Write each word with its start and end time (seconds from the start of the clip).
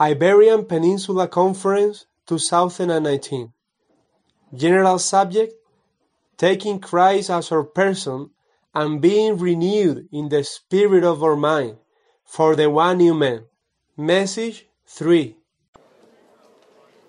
Iberian 0.00 0.64
Peninsula 0.64 1.26
Conference 1.26 2.06
2019 2.26 3.52
General 4.54 4.98
Subject 4.98 5.54
Taking 6.36 6.78
Christ 6.78 7.30
as 7.30 7.50
our 7.50 7.64
person 7.64 8.30
and 8.72 9.00
being 9.00 9.38
renewed 9.38 10.08
in 10.12 10.28
the 10.28 10.44
spirit 10.44 11.02
of 11.02 11.20
our 11.24 11.34
mind 11.34 11.78
for 12.24 12.54
the 12.54 12.70
one 12.70 12.98
new 12.98 13.12
man. 13.12 13.46
Message 13.96 14.66
3 14.86 15.34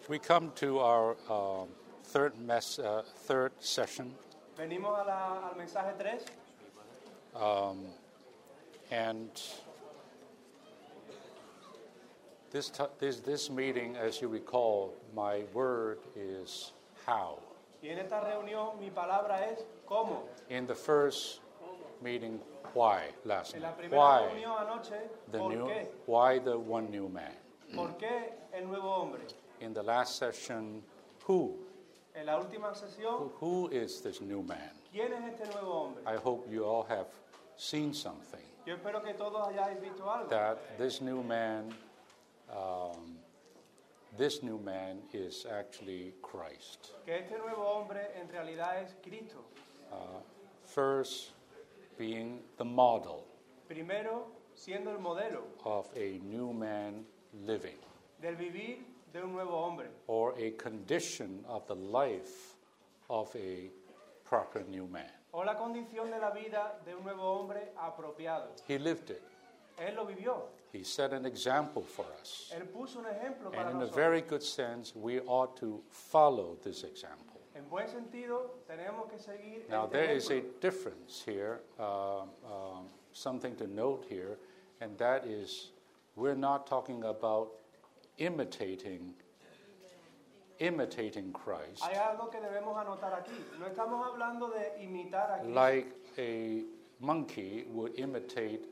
We 0.07 0.17
come 0.17 0.51
to 0.55 0.79
our 0.79 1.15
um, 1.29 1.67
third, 2.05 2.39
mess, 2.39 2.79
uh, 2.79 3.03
third 3.27 3.51
session, 3.59 4.15
Venimos 4.57 4.97
a 4.97 5.05
la- 5.05 5.49
al 5.49 5.55
mensaje 5.55 5.93
3 5.95 6.25
and 8.91 9.29
this, 12.51 12.69
t- 12.69 12.83
this, 12.99 13.19
this 13.19 13.49
meeting, 13.49 13.95
as 13.95 14.21
you 14.21 14.27
recall, 14.27 14.93
my 15.15 15.43
word 15.53 15.99
is 16.15 16.73
how. 17.05 17.39
y 17.81 17.87
en 17.89 17.97
esta 17.99 18.19
reunión 18.21 18.77
mi 18.79 18.89
palabra 18.89 19.39
es 19.51 19.63
cómo. 19.87 20.23
In 20.49 20.67
the 20.67 20.75
first 20.75 21.39
meeting, 22.01 22.39
why 22.73 23.03
last 23.25 23.55
En 23.55 23.61
la 23.61 23.69
night? 23.69 23.77
primera 23.79 23.97
Why 23.97 24.27
reunión 24.33 24.57
anoche, 24.59 24.99
the 25.31 25.37
¿por 25.37 25.49
new? 25.53 25.65
qué? 25.67 25.87
Why 26.05 26.39
the 26.39 26.57
one 26.57 26.89
new 26.91 27.07
man? 27.07 27.31
¿Por 27.75 27.89
qué 27.97 28.33
el 28.53 28.65
nuevo 28.67 28.89
hombre? 28.89 29.21
In 29.61 29.73
the 29.73 29.83
last 29.83 30.17
session, 30.17 30.81
who? 31.25 31.55
En 32.15 32.25
la 32.25 32.37
última 32.39 32.73
sesión, 32.75 33.29
Who, 33.39 33.67
who 33.67 33.69
is 33.69 34.01
this 34.01 34.19
new 34.21 34.41
man? 34.43 34.71
¿quién 34.91 35.13
es 35.13 35.33
este 35.39 35.45
nuevo 35.53 35.71
hombre? 35.85 36.01
I 36.05 36.15
hope 36.17 36.49
you 36.51 36.65
all 36.65 36.83
have 36.89 37.07
seen 37.55 37.93
something. 37.93 38.41
Yo 38.65 38.75
espero 38.75 39.01
que 39.03 39.13
todos 39.13 39.47
hayáis 39.47 39.79
visto 39.79 40.03
algo. 40.09 40.27
that 40.29 40.57
this 40.77 40.99
new 41.01 41.23
man, 41.23 41.73
um, 42.51 43.17
this 44.17 44.41
new 44.43 44.57
man 44.59 44.99
is 45.13 45.45
actually 45.49 46.13
Christ. 46.21 46.91
Que 47.05 47.13
este 47.15 47.37
nuevo 47.37 47.63
hombre 47.63 48.01
en 48.19 48.27
realidad 48.29 48.83
es 48.83 48.95
Cristo. 49.01 49.43
First, 50.65 51.31
being 51.97 52.39
the 52.57 52.65
model 52.65 53.25
Primero, 53.67 54.27
siendo 54.55 54.91
el 54.91 54.99
modelo 54.99 55.43
of 55.65 55.89
a 55.95 56.19
new 56.23 56.53
man 56.53 57.05
living, 57.45 57.77
del 58.21 58.35
vivir 58.35 58.77
de 59.13 59.23
un 59.23 59.33
nuevo 59.33 59.57
hombre 59.63 59.87
or 60.07 60.33
a 60.37 60.51
condition 60.51 61.43
of 61.47 61.67
the 61.67 61.75
life 61.75 62.55
of 63.09 63.35
a 63.35 63.69
proper 64.23 64.63
new 64.69 64.87
man. 64.87 65.09
o 65.33 65.43
la 65.43 65.55
condición 65.55 66.09
de 66.11 66.19
la 66.19 66.31
vida 66.31 66.79
de 66.85 66.95
un 66.95 67.03
nuevo 67.03 67.23
hombre 67.23 67.71
apropiado. 67.77 68.49
He 68.67 68.77
lived 68.79 69.09
it. 69.11 69.21
Él 69.79 69.95
lo 69.95 70.05
vivió. 70.05 70.49
He 70.71 70.83
set 70.83 71.13
an 71.13 71.25
example 71.25 71.81
for 71.81 72.05
us. 72.21 72.51
Él 72.55 72.67
puso 72.67 72.99
un 72.99 73.05
ejemplo 73.05 73.51
para 73.51 73.61
And 73.61 73.69
in 73.71 73.75
a 73.77 73.79
nosotros. 73.79 73.95
very 73.95 74.21
good 74.21 74.43
sense, 74.43 74.95
we 74.95 75.19
ought 75.21 75.57
to 75.57 75.81
follow 75.89 76.57
this 76.63 76.83
example. 76.83 77.41
En 77.55 77.65
buen 77.69 77.87
sentido, 77.87 78.51
tenemos 78.67 79.09
que 79.09 79.17
seguir 79.17 79.67
Now, 79.69 79.85
este 79.85 79.91
there 79.91 80.11
is 80.15 80.29
a 80.29 80.33
ejemplo. 80.35 80.59
difference 80.61 81.23
here, 81.25 81.61
uh, 81.79 82.21
um, 82.21 82.87
something 83.11 83.55
to 83.55 83.65
note 83.67 84.05
here, 84.07 84.37
and 84.79 84.95
that 84.97 85.25
is 85.25 85.71
we're 86.15 86.35
not 86.35 86.67
talking 86.67 87.03
about 87.03 87.49
imitating 88.17 89.13
imitating 90.59 91.31
Christ 91.31 91.83
Hay 91.83 91.95
algo 91.95 92.29
que 92.29 92.39
debemos 92.39 92.77
anotar 92.77 93.13
aquí. 93.13 93.31
No 93.59 93.65
estamos 93.65 94.05
hablando 94.05 94.49
de 94.49 94.83
imitar 94.83 95.41
like 95.53 95.87
a 96.17 96.63
monkey 96.99 97.65
would 97.69 97.97
imitate 97.97 98.65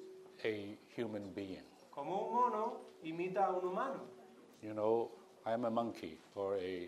a 0.43 0.77
human 0.95 1.31
being. 1.33 1.63
Como 1.97 2.27
un 2.27 2.33
mono 2.35 2.77
imita 3.01 3.47
a 3.47 3.49
un 3.49 3.69
humano. 3.69 4.01
You 4.61 4.75
know, 4.75 5.09
I'm 5.47 5.65
a 5.65 5.71
monkey 5.71 6.19
or 6.35 6.55
a 6.57 6.87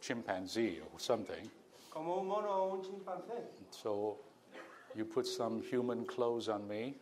chimpanzee 0.00 0.78
or 0.78 1.00
something. 1.00 1.50
Como 1.90 2.20
un 2.20 2.28
mono 2.28 2.48
o 2.48 2.74
un 2.74 2.82
chimpancé. 2.82 3.42
So 3.70 4.18
you 4.94 5.04
put 5.04 5.26
some 5.26 5.60
human 5.60 6.06
clothes 6.06 6.48
on 6.48 6.68
me 6.68 6.94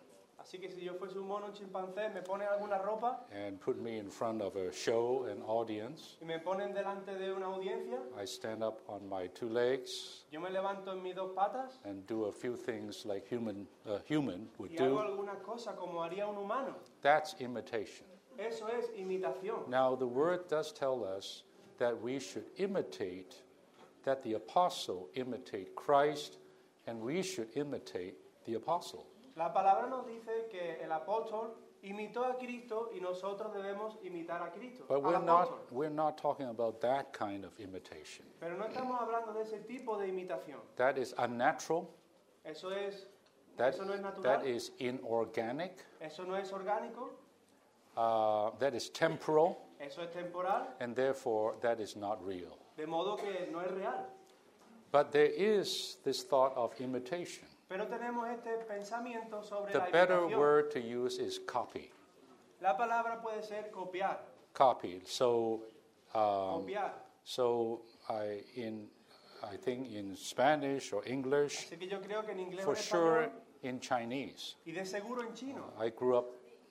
Así 0.42 0.58
que 0.58 0.68
si 0.68 0.82
yo 0.82 0.94
fuese 0.94 1.18
un 1.18 1.28
mono 1.28 1.46
un 1.46 1.52
chimpancé, 1.52 2.12
me 2.12 2.20
ponen 2.20 2.48
alguna 2.48 2.78
ropa 2.78 3.24
and 3.32 3.60
put 3.60 3.80
me 3.80 3.98
in 3.98 4.10
front 4.10 4.42
of 4.42 4.56
a 4.56 4.72
show, 4.72 5.24
an 5.30 5.40
audience. 5.42 6.18
y 6.20 6.26
me 6.26 6.40
ponen 6.40 6.74
delante 6.74 7.14
de 7.16 7.32
una 7.32 7.46
audiencia, 7.46 8.00
I 8.20 8.24
stand 8.26 8.64
up 8.64 8.82
on 8.88 9.08
my 9.08 9.28
two 9.28 9.48
legs 9.48 10.24
yo 10.32 10.40
me 10.40 10.50
levanto 10.50 10.90
en 10.92 11.02
mis 11.02 11.14
dos 11.14 11.30
patas 11.36 11.78
and 11.84 12.04
do 12.08 12.24
a 12.24 12.32
few 12.32 12.56
things 12.56 13.06
like 13.06 13.26
human 13.28 13.68
uh, 13.86 13.98
human 14.08 14.48
would 14.58 14.72
y 14.72 14.76
hago 14.76 14.96
do. 14.96 15.00
algunas 15.00 15.38
cosas 15.44 15.76
como 15.76 16.02
haría 16.02 16.26
un 16.26 16.36
humano. 16.36 16.74
That's 17.02 17.36
imitation. 17.38 18.06
Eso 18.36 18.66
es 18.66 18.86
imitación. 18.98 19.68
Now 19.68 19.94
the 19.94 20.06
word 20.06 20.48
does 20.48 20.72
tell 20.72 21.04
us 21.04 21.44
that 21.78 21.96
we 22.02 22.18
should 22.18 22.46
imitate 22.56 23.42
that 24.04 24.22
the 24.24 24.34
apostle 24.34 25.08
imitate 25.14 25.74
Christ 25.76 26.38
and 26.86 27.00
we 27.00 27.22
should 27.22 27.48
imitate 27.54 28.16
the 28.44 28.54
apostle. 28.54 29.06
La 29.36 29.52
palabra 29.52 29.86
nos 29.86 30.06
dice 30.06 30.48
que 30.50 30.82
el 30.82 30.92
apóstol 30.92 31.54
imitó 31.82 32.24
a 32.24 32.36
Cristo 32.36 32.90
y 32.94 33.00
nosotros 33.00 33.52
debemos 33.54 33.98
imitar 34.02 34.42
a 34.42 34.52
Cristo. 34.52 34.84
But 34.88 35.02
we're 35.02 35.16
apóstol. 35.16 35.26
not 35.26 35.72
we're 35.72 35.90
not 35.94 36.16
talking 36.18 36.46
about 36.48 36.80
that 36.80 37.12
kind 37.12 37.44
of 37.44 37.58
imitation. 37.58 38.26
Pero 38.40 38.56
no 38.56 38.66
estamos 38.66 39.00
hablando 39.00 39.32
de 39.32 39.42
ese 39.42 39.58
tipo 39.66 39.96
de 39.98 40.08
imitación. 40.08 40.60
That 40.76 40.96
is 40.98 41.14
unnatural. 41.18 41.88
Eso 42.44 42.70
es, 42.70 43.08
That, 43.56 43.74
eso 43.74 43.84
no 43.84 43.94
es 43.94 44.00
natural. 44.00 44.22
that 44.22 44.46
is 44.46 44.72
inorganic. 44.78 45.84
Eso 46.00 46.24
no 46.24 46.34
es 46.36 46.52
orgánico. 46.52 47.10
Uh, 47.96 48.50
that 48.58 48.74
is 48.74 48.90
temporal, 48.90 49.56
Eso 49.78 50.02
es 50.02 50.10
temporal. 50.10 50.66
and 50.80 50.94
therefore 50.96 51.54
that 51.60 51.78
is 51.80 51.96
not 51.96 52.22
real. 52.24 52.58
De 52.76 52.86
modo 52.86 53.16
que 53.16 53.48
no 53.50 53.60
es 53.60 53.70
real. 53.72 54.06
But 54.90 55.10
there 55.12 55.26
is 55.30 55.96
this 56.04 56.22
thought 56.22 56.54
of 56.56 56.78
imitation. 56.80 57.46
Pero 57.72 57.86
tenemos 57.86 58.28
este 58.28 58.50
pensamiento 58.68 59.42
sobre 59.42 59.72
The 59.72 59.78
la 59.78 59.86
better 59.86 60.18
imitación. 60.20 60.38
word 60.38 60.70
to 60.72 60.78
use 60.78 61.18
is 61.18 61.38
copy. 61.46 61.90
La 62.60 62.76
palabra 62.76 63.18
puede 63.22 63.42
ser 63.42 63.70
copiar. 63.70 64.18
Copy. 64.52 65.00
So, 65.06 65.62
um, 66.14 66.64
Copiar. 66.66 66.90
so 67.24 67.80
I 68.10 68.42
in 68.56 68.88
I 69.42 69.56
think 69.56 69.90
in 69.90 70.14
Spanish 70.16 70.92
or 70.92 71.02
English, 71.06 71.66
Así 71.66 71.78
que 71.78 71.88
yo 71.88 71.98
creo 72.00 72.22
que 72.26 72.32
en 72.32 72.40
inglés 72.40 72.62
for 72.62 72.76
sure 72.76 73.22
español, 73.22 73.30
in 73.62 73.80
Chinese. 73.80 74.56
y 74.66 74.72
de 74.72 74.84
seguro 74.84 75.22
en 75.22 75.32
chino. 75.34 75.72
I 75.80 75.88
grew 75.88 76.16
up 76.18 76.26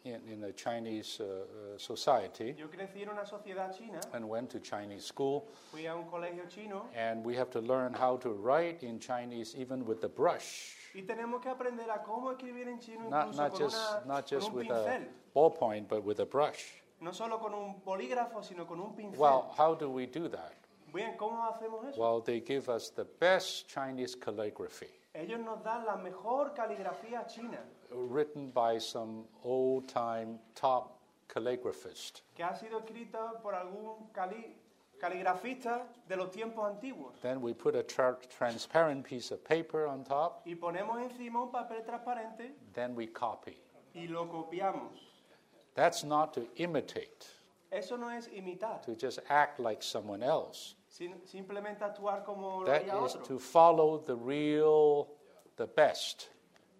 in, 0.05 0.21
in 0.31 0.43
a 0.43 0.51
Chinese 0.53 1.19
uh, 1.19 1.23
uh, 1.23 1.77
society 1.79 2.53
Yo 2.57 2.67
crecí 2.69 3.01
en 3.01 3.09
una 3.09 3.25
sociedad 3.25 3.75
china, 3.75 3.99
and 4.13 4.23
went 4.29 4.51
to 4.51 4.59
Chinese 4.59 5.03
school, 5.03 5.47
fui 5.71 5.87
a 5.87 5.95
un 5.95 6.03
colegio 6.05 6.47
chino 6.47 6.85
and 6.95 7.25
we 7.25 7.35
have 7.35 7.49
to 7.49 7.59
learn 7.59 7.91
how 7.91 8.17
to 8.17 8.29
write 8.29 8.83
in 8.83 8.99
Chinese 8.99 9.55
even 9.57 9.83
with 9.83 9.99
the 9.99 10.07
brush. 10.07 10.75
Y 10.93 11.03
tenemos 11.03 11.41
que 11.41 11.49
aprender 11.49 11.89
a 11.89 12.01
cómo 12.03 12.31
escribir 12.31 12.67
en 12.67 12.79
chino 12.79 13.09
Not, 13.09 13.27
incluso 13.27 13.41
not 13.43 13.51
con, 13.51 13.61
just, 13.61 13.75
una- 13.77 14.05
not 14.15 14.29
con 14.29 14.39
just 14.39 14.49
un 14.49 14.55
with 14.55 14.67
pincel. 14.67 14.87
a 14.87 15.07
ballpoint, 15.33 15.87
but 15.87 16.03
with 16.05 16.19
a 16.19 16.25
brush. 16.25 16.81
No 16.99 17.11
solo 17.13 17.39
con 17.39 17.53
un 17.53 17.81
bolígrafo, 17.83 18.43
sino 18.43 18.65
con 18.67 18.79
un 18.79 18.95
pincel. 18.95 19.19
Well, 19.19 19.51
how 19.57 19.73
do 19.75 19.89
we 19.89 20.05
do 20.07 20.29
that? 20.29 20.53
Bien, 20.93 21.15
¿cómo 21.17 21.43
hacemos 21.45 21.85
eso? 21.85 21.99
Well, 22.01 22.21
they 22.21 22.41
give 22.41 22.69
us 22.69 22.91
the 22.91 23.05
best 23.19 23.67
Chinese 23.67 24.15
calligraphy, 24.15 24.89
Ellos 25.13 25.39
nos 25.39 25.63
dan 25.63 25.85
la 25.85 25.95
mejor 25.97 26.53
caligrafía 26.53 27.25
china, 27.27 27.59
written 27.91 28.51
by 28.51 28.79
some 28.79 29.25
old 29.43 29.87
time 29.87 30.39
top 30.53 30.97
calligraphist. 31.27 32.21
que 32.35 32.43
ha 32.43 32.53
sido 32.55 32.79
escrita 32.79 33.39
por 33.41 33.55
algún 33.55 34.09
cali- 34.13 34.55
caligrafista 35.01 35.87
de 36.07 36.15
los 36.15 36.29
tiempos 36.31 36.63
antiguos. 36.65 37.19
Then 37.21 37.41
we 37.41 37.53
put 37.53 37.75
a 37.75 37.83
tra- 37.83 38.17
transparent 38.37 39.03
piece 39.03 39.31
of 39.31 39.43
paper 39.43 39.87
on 39.87 40.03
top, 40.03 40.43
Y 40.45 40.53
ponemos 40.55 41.01
encima 41.01 41.41
un 41.41 41.51
papel 41.51 41.83
transparente 41.83 42.53
then 42.73 42.95
we 42.95 43.07
copy. 43.07 43.57
y 43.95 44.05
lo 44.07 44.27
copiamos. 44.27 44.91
That's 45.73 46.03
not 46.03 46.33
to 46.35 46.47
imitate, 46.57 47.25
Eso 47.71 47.95
no 47.97 48.09
es 48.09 48.27
imitar, 48.27 48.81
to 48.83 48.95
just 48.95 49.19
act 49.29 49.59
like 49.59 49.81
someone 49.81 50.21
else. 50.23 50.75
sin- 50.89 51.21
simplemente 51.25 51.83
actuar 51.83 52.23
como 52.25 52.59
lo 52.59 52.65
That 52.65 52.83
haría 52.83 53.05
is 53.05 53.15
otro, 53.15 53.25
to 53.25 53.39
follow 53.39 53.97
the 53.97 54.15
real, 54.15 55.07
the 55.55 55.67
best, 55.67 56.29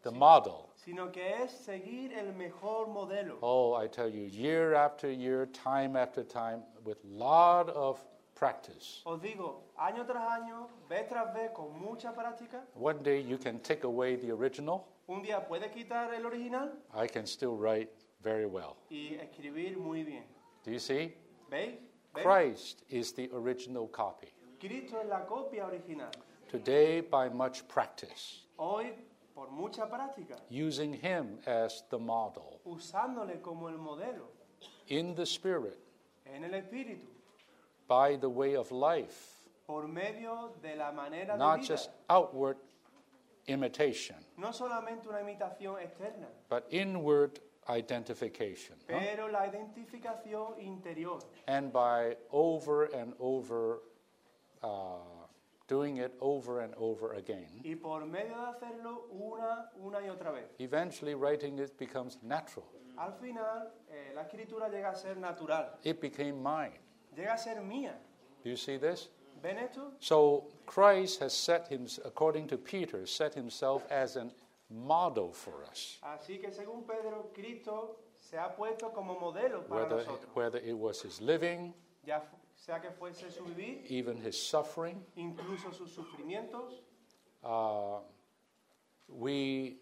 the 0.03 0.11
model. 0.11 0.69
Sino 0.83 1.11
que 1.11 1.43
es 1.43 1.51
seguir 1.51 2.13
el 2.13 2.33
mejor 2.33 2.87
modelo. 2.87 3.37
Oh, 3.41 3.75
I 3.75 3.87
tell 3.87 4.09
you, 4.09 4.23
year 4.25 4.73
after 4.73 5.09
year, 5.11 5.45
time 5.47 5.95
after 5.95 6.23
time, 6.23 6.63
with 6.83 6.97
lot 7.05 7.69
of 7.69 7.99
practice. 8.35 9.01
Os 9.05 9.21
digo, 9.21 9.61
año 9.77 10.05
tras 10.05 10.27
año, 10.41 10.67
vez 10.89 11.07
tras 11.07 11.33
vez, 11.33 11.51
con 11.53 11.79
mucha 11.79 12.11
práctica, 12.13 12.63
One 12.73 13.03
day 13.03 13.21
you 13.21 13.37
can 13.37 13.59
take 13.59 13.83
away 13.83 14.15
the 14.15 14.31
original. 14.31 14.87
un 15.07 15.21
día 15.21 15.45
puedes 15.47 15.71
quitar 15.71 16.13
el 16.13 16.25
original 16.25 16.71
I 16.93 17.05
can 17.07 17.25
still 17.27 17.55
write 17.57 17.89
very 18.23 18.45
well. 18.45 18.77
y 18.89 19.15
escribir 19.21 19.77
muy 19.77 20.03
bien. 20.03 20.23
Do 20.63 20.71
you 20.71 20.79
see? 20.79 21.13
¿Veis? 21.49 21.75
¿Veis? 22.13 22.23
Christ 22.25 22.83
is 22.89 23.13
the 23.13 23.29
original 23.33 23.87
copy. 23.87 24.27
Cristo 24.59 24.99
es 24.99 25.07
la 25.07 25.25
copia 25.25 25.65
original. 25.65 26.09
Today, 26.49 27.01
by 27.01 27.29
much 27.29 27.67
practice, 27.67 28.45
Hoy, 28.57 28.93
por 29.33 29.49
mucha 29.51 29.87
práctica, 29.87 30.37
using 30.49 30.93
Him 30.93 31.39
as 31.45 31.83
the 31.89 31.97
model, 31.97 32.59
usándole 32.65 33.41
como 33.41 33.67
el 33.67 33.77
modelo, 33.77 34.27
in 34.87 35.15
the 35.15 35.25
Spirit, 35.25 35.79
en 36.25 36.43
el 36.43 36.51
Espíritu, 36.51 37.07
by 37.87 38.15
the 38.17 38.29
way 38.29 38.55
of 38.55 38.71
life, 38.71 39.47
por 39.67 39.87
medio 39.87 40.51
de 40.61 40.75
la 40.75 40.91
manera 40.91 41.33
de 41.33 41.37
not 41.37 41.59
vida. 41.61 41.67
just 41.67 41.89
outward 42.09 42.57
imitation, 43.47 44.15
No 44.37 44.49
solamente 44.51 45.07
una 45.09 45.19
imitación 45.21 45.79
externa, 45.81 46.27
but 46.49 46.65
inward 46.69 47.39
identification. 47.69 48.75
huh? 48.89 49.27
la 49.31 49.47
identificación 49.47 50.59
interior. 50.59 51.19
And 51.47 51.71
by 51.71 52.17
over 52.31 52.85
and 52.85 53.13
over, 53.19 53.79
uh, 54.63 55.20
doing 55.71 55.97
it 55.99 56.11
over 56.19 56.59
and 56.61 56.73
over 56.77 57.13
again, 57.13 57.47
Y 57.63 57.75
por 57.75 58.05
medio 58.05 58.35
de 58.35 58.45
hacerlo 58.51 59.07
una, 59.11 59.71
una 59.81 59.99
y 60.01 60.09
otra 60.09 60.31
vez. 60.31 60.45
eventually 60.59 61.15
writing 61.15 61.57
it 61.59 61.77
becomes 61.77 62.17
natural. 62.21 62.65
Al 62.97 63.13
final, 63.13 63.71
eh, 63.89 64.11
la 64.13 64.23
escritura 64.23 64.67
llega 64.69 64.89
a 64.89 64.95
ser 64.95 65.15
natural, 65.17 65.77
It 65.83 66.01
became 66.01 66.33
mine. 66.43 66.73
llega 67.15 67.33
a 67.33 67.37
ser 67.37 67.61
mía. 67.61 67.97
Do 68.43 68.49
you 68.49 68.57
see 68.57 68.77
this? 68.77 69.09
¿Ven 69.41 69.57
esto? 69.59 69.93
So 69.99 70.43
Christ 70.65 71.21
has 71.21 71.33
set 71.33 71.67
him, 71.69 71.87
according 72.05 72.47
to 72.47 72.57
Peter, 72.57 73.07
set 73.07 73.33
himself 73.33 73.83
as 73.89 74.17
a 74.17 74.29
model 74.69 75.31
for 75.31 75.63
us. 75.71 75.99
Así 76.03 76.39
que 76.39 76.51
según 76.51 76.85
Pedro, 76.85 77.31
Cristo 77.33 77.97
se 78.19 78.37
ha 78.37 78.53
puesto 78.55 78.91
como 78.93 79.15
modelo 79.19 79.63
para 79.67 79.83
Whether, 79.83 79.97
nosotros. 80.05 80.35
whether 80.35 80.59
it 80.59 80.77
was 80.77 81.01
his 81.01 81.21
living, 81.21 81.73
Ya 82.05 82.21
sea 82.63 82.79
que 82.79 82.91
fuese 82.91 83.31
su 83.31 83.43
vivir, 83.43 83.83
even 83.89 84.15
his 84.17 84.35
suffering, 84.37 85.03
incluso 85.15 85.71
sus 85.73 85.91
sufrimientos, 85.91 86.81
uh, 87.43 87.99
we 89.09 89.77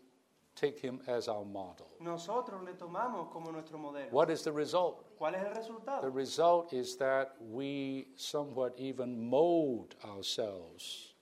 take 0.55 0.79
him 0.79 1.01
as 1.07 1.27
our 1.27 1.43
model. 1.45 1.87
nosotros 1.99 2.63
le 2.63 2.73
tomamos 2.73 3.29
como 3.31 3.51
nuestro 3.51 3.77
modelo. 3.77 4.09
What 4.11 4.29
is 4.29 4.43
the 4.43 4.51
result? 4.51 5.05
¿Cuál 5.19 5.35
es 5.35 5.41
el 5.43 5.53
The 5.53 5.59
resultado? 5.59 6.09
result 6.13 6.71
is 6.73 6.95
that 6.97 7.35
we 7.41 8.07
somewhat 8.15 8.73
even 8.77 9.29
mold 9.29 9.95
ourselves. 10.05 11.13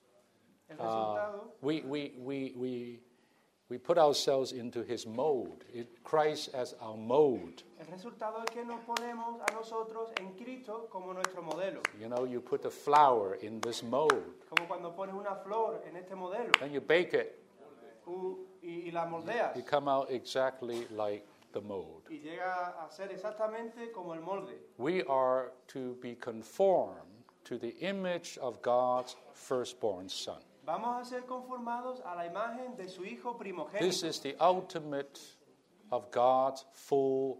El 0.70 0.76
Uh, 0.76 0.84
resultado 0.84 1.54
we, 1.60 1.80
we, 1.82 2.12
we, 2.18 2.52
we, 2.56 3.00
we 3.70 3.76
put 3.78 3.98
ourselves 3.98 4.52
into 4.52 4.82
his 4.82 5.06
mold, 5.06 5.64
it, 5.74 6.02
Christ 6.02 6.50
as 6.54 6.74
our 6.80 6.96
mold. 6.96 7.62
El 7.78 7.86
resultado 7.86 8.42
es 8.42 8.50
que 8.54 8.64
nos 8.64 8.80
ponemos 8.84 9.40
a 9.40 9.52
nosotros 9.54 10.10
en 10.20 10.32
Cristo 10.34 10.88
como 10.90 11.12
nuestro 11.12 11.42
modelo. 11.42 11.80
You 12.00 12.08
know, 12.08 12.24
you 12.24 12.40
put 12.40 12.64
a 12.64 12.70
flower 12.70 13.34
in 13.42 13.60
this 13.60 13.82
mold, 13.82 14.24
Como 14.48 14.66
cuando 14.66 14.90
pones 14.94 15.14
una 15.14 15.34
flor 15.44 15.82
en 15.86 15.96
este 15.96 16.14
modelo 16.14 16.52
then 16.58 16.72
you 16.72 16.80
bake 16.80 17.14
it, 17.14 17.38
u- 18.06 18.38
y, 18.62 18.84
y 18.86 18.90
la 18.92 19.04
moldeas 19.06 19.54
you 19.56 19.62
come 19.62 19.88
out 19.88 20.10
exactly 20.10 20.86
like 20.90 21.26
the 21.52 21.60
mold. 21.60 22.02
y 22.10 22.18
llega 22.20 22.74
a 22.84 22.90
ser 22.90 23.10
exactamente 23.12 23.92
como 23.92 24.12
el 24.14 24.20
molde. 24.20 24.54
We 24.78 25.02
are 25.04 25.52
to 25.68 25.94
be 26.00 26.14
conformed 26.16 27.02
to 27.44 27.58
the 27.58 27.74
image 27.80 28.38
of 28.38 28.60
God's 28.62 29.14
firstborn 29.32 30.08
Son. 30.08 30.40
Vamos 30.68 31.00
a 31.00 31.04
ser 31.04 31.24
conformados 31.24 32.02
a 32.04 32.14
la 32.14 32.26
imagen 32.26 32.76
de 32.76 32.90
su 32.90 33.02
Hijo 33.02 33.32
This 33.32 33.38
primogénito. 33.38 34.06
is 34.06 34.20
the 34.20 34.36
ultimate 34.38 35.18
of 35.90 36.10
God's 36.10 36.66
full 36.74 37.38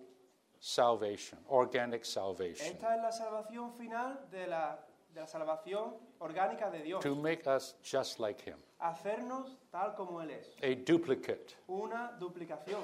salvation, 0.60 1.38
organic 1.50 2.06
salvation, 2.06 2.66
Esta 2.68 2.94
es 2.96 3.02
la 3.02 3.12
salvación 3.12 3.74
final 3.74 4.18
de 4.30 4.46
la, 4.46 4.78
de 5.12 5.20
la 5.20 5.26
salvación 5.26 5.92
orgánica 6.20 6.70
de 6.70 6.82
Dios. 6.82 7.02
to 7.02 7.14
make 7.14 7.46
us 7.46 7.74
just 7.82 8.18
like 8.18 8.40
Him. 8.40 8.56
Hacernos 8.80 9.58
tal 9.70 9.94
como 9.94 10.22
Él 10.22 10.30
es. 10.30 10.48
A 10.62 10.74
duplicate, 10.74 11.54
Una 11.68 12.12
duplicación. 12.18 12.80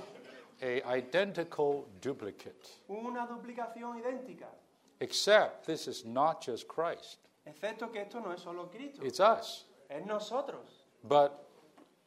a 0.60 0.98
identical 0.98 1.86
duplicate. 2.02 2.82
Una 2.88 3.26
duplicación 3.26 3.96
idéntica. 3.98 4.48
Except 5.00 5.64
this 5.64 5.88
is 5.88 6.04
not 6.04 6.42
just 6.44 6.68
Christ, 6.68 7.18
Excepto 7.46 7.90
que 7.90 8.02
esto 8.02 8.20
no 8.20 8.30
es 8.32 8.42
solo 8.42 8.68
Cristo. 8.68 9.02
it's 9.02 9.20
us. 9.20 9.64
Es 9.94 10.04
nosotros. 10.04 10.82
But 11.04 11.46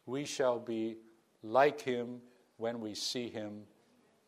we 0.06 0.26
shall 0.26 0.60
be 0.60 0.98
like 1.42 1.80
Him 1.82 2.20
when 2.58 2.82
we 2.82 2.94
see 2.94 3.30
Him 3.30 3.64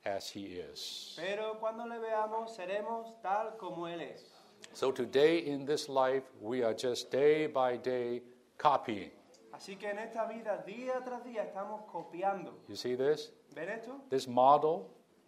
as 0.05 0.29
He 0.29 0.45
is. 0.45 1.17
Pero 1.17 1.57
cuando 1.59 1.85
le 1.85 1.99
veamos, 1.99 2.55
seremos 2.55 3.21
tal 3.21 3.57
como 3.57 3.85
Él 3.87 4.01
es. 4.01 4.23
So 4.73 4.91
today 4.91 5.39
in 5.39 5.65
this 5.65 5.89
life, 5.89 6.23
we 6.39 6.63
are 6.63 6.73
just 6.73 7.11
day 7.11 7.47
by 7.47 7.75
day 7.77 8.21
copying. 8.57 9.11
Así 9.53 9.77
que 9.77 9.89
en 9.89 9.97
esta 9.99 10.25
vida, 10.25 10.63
día 10.65 11.03
tras 11.03 11.21
día, 11.25 11.43
estamos 11.43 11.81
copiando. 11.91 12.53
You 12.69 12.75
see 12.77 12.95
this? 12.95 13.31
¿Ven 13.53 13.67
esto? 13.67 13.99
This 14.09 14.25
model, 14.25 14.87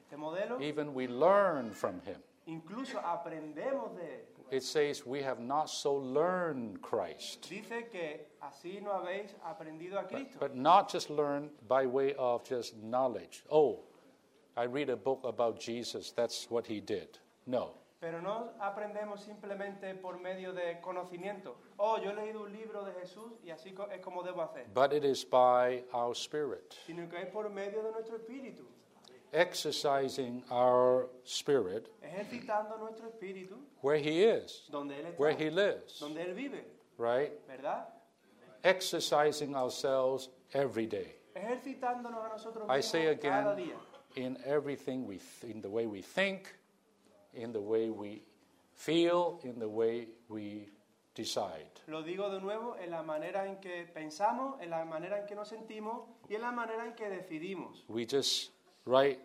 Este 0.09 0.17
modelo. 0.17 0.61
even 0.61 0.93
we 0.93 1.07
learn 1.07 1.71
from 1.71 1.99
Him. 2.05 2.21
Incluso 2.47 2.97
aprendemos 2.99 3.93
de 3.97 4.05
Él. 4.05 4.25
It 4.51 4.63
says 4.63 5.05
we 5.05 5.21
have 5.21 5.39
not 5.39 5.69
so 5.69 5.93
learned 5.95 6.81
Christ, 6.81 7.47
Dice 7.49 7.87
que 7.91 8.27
así 8.43 8.81
no 8.81 8.91
habéis 8.91 9.33
aprendido 9.45 9.97
a 9.97 10.03
Cristo. 10.03 10.37
but 10.39 10.55
not 10.55 10.89
just 10.91 11.09
learned 11.09 11.49
by 11.67 11.85
way 11.85 12.13
of 12.17 12.43
just 12.43 12.75
knowledge. 12.77 13.43
Oh, 13.49 13.79
I 14.57 14.65
read 14.65 14.89
a 14.89 14.97
book 14.97 15.21
about 15.23 15.59
Jesus, 15.59 16.11
that's 16.11 16.47
what 16.49 16.67
he 16.67 16.81
did. 16.81 17.17
No. 17.47 17.71
Pero 18.01 18.19
no 18.19 18.49
aprendemos 18.59 19.19
simplemente 19.23 19.93
por 20.01 20.17
medio 20.19 20.51
de 20.53 20.79
conocimiento. 20.81 21.55
Oh, 21.79 21.97
yo 22.03 22.09
he 22.09 22.15
leído 22.15 22.41
un 22.41 22.51
libro 22.51 22.83
de 22.83 22.91
Jesús 22.99 23.31
y 23.45 23.51
así 23.51 23.73
co- 23.75 23.87
es 23.91 24.01
como 24.01 24.23
debo 24.23 24.41
hacer. 24.41 24.65
But 24.73 24.91
it 24.91 25.05
is 25.05 25.23
by 25.23 25.83
our 25.93 26.13
spirit, 26.15 26.75
Sino 26.87 27.07
que 27.07 27.17
es 27.21 27.29
por 27.29 27.47
medio 27.49 27.83
de 27.83 27.91
nuestro 27.91 28.17
espíritu. 28.17 28.63
Exercising 29.33 30.43
our 30.51 31.09
spirit 31.23 31.87
Ejercitando 32.03 32.77
nuestro 32.79 33.07
espíritu 33.09 33.55
where 33.81 33.97
he 33.97 34.23
is, 34.25 34.63
donde 34.69 34.91
Él 34.95 35.05
está. 35.07 35.19
where 35.19 35.33
he 35.33 35.49
lives, 35.49 35.99
Donde 35.99 36.17
Él 36.21 36.33
vive. 36.35 36.63
right? 36.97 37.31
¿Verdad? 37.47 37.87
Exercising 38.63 39.55
ourselves 39.55 40.29
every 40.53 40.85
day. 40.85 41.15
Ejercitándonos 41.35 42.25
a 42.25 42.29
nosotros 42.29 42.65
I 42.69 42.77
mismos 42.77 42.85
say 42.91 43.15
cada 43.17 43.51
again, 43.53 43.67
día. 43.69 43.75
in 44.15 44.37
everything 44.45 45.05
we, 45.07 45.17
th- 45.17 45.51
in 45.53 45.61
the 45.61 45.69
way 45.69 45.87
we 45.87 46.01
think, 46.01 46.53
in 47.33 47.51
the 47.53 47.61
way 47.61 47.89
we 47.89 48.21
feel, 48.73 49.39
in 49.43 49.57
the 49.57 49.67
way 49.67 50.07
we 50.29 50.67
decide. 51.15 51.65
Lo 51.87 52.03
digo 52.03 52.29
de 52.29 52.39
nuevo, 52.41 52.75
en 52.77 52.91
la 52.91 53.01
manera 53.01 53.47
en 53.47 53.55
que 53.61 53.87
pensamos, 53.93 54.61
en 54.61 54.69
la 54.69 54.83
manera 54.85 55.19
en 55.21 55.25
que 55.25 55.35
nos 55.35 55.47
sentimos 55.49 56.03
y 56.29 56.35
en 56.35 56.41
la 56.41 56.51
manera 56.51 56.85
en 56.85 56.93
que 56.93 57.05
decidimos. 57.09 57.83
We 57.87 58.05
just 58.05 58.51
write 58.85 59.19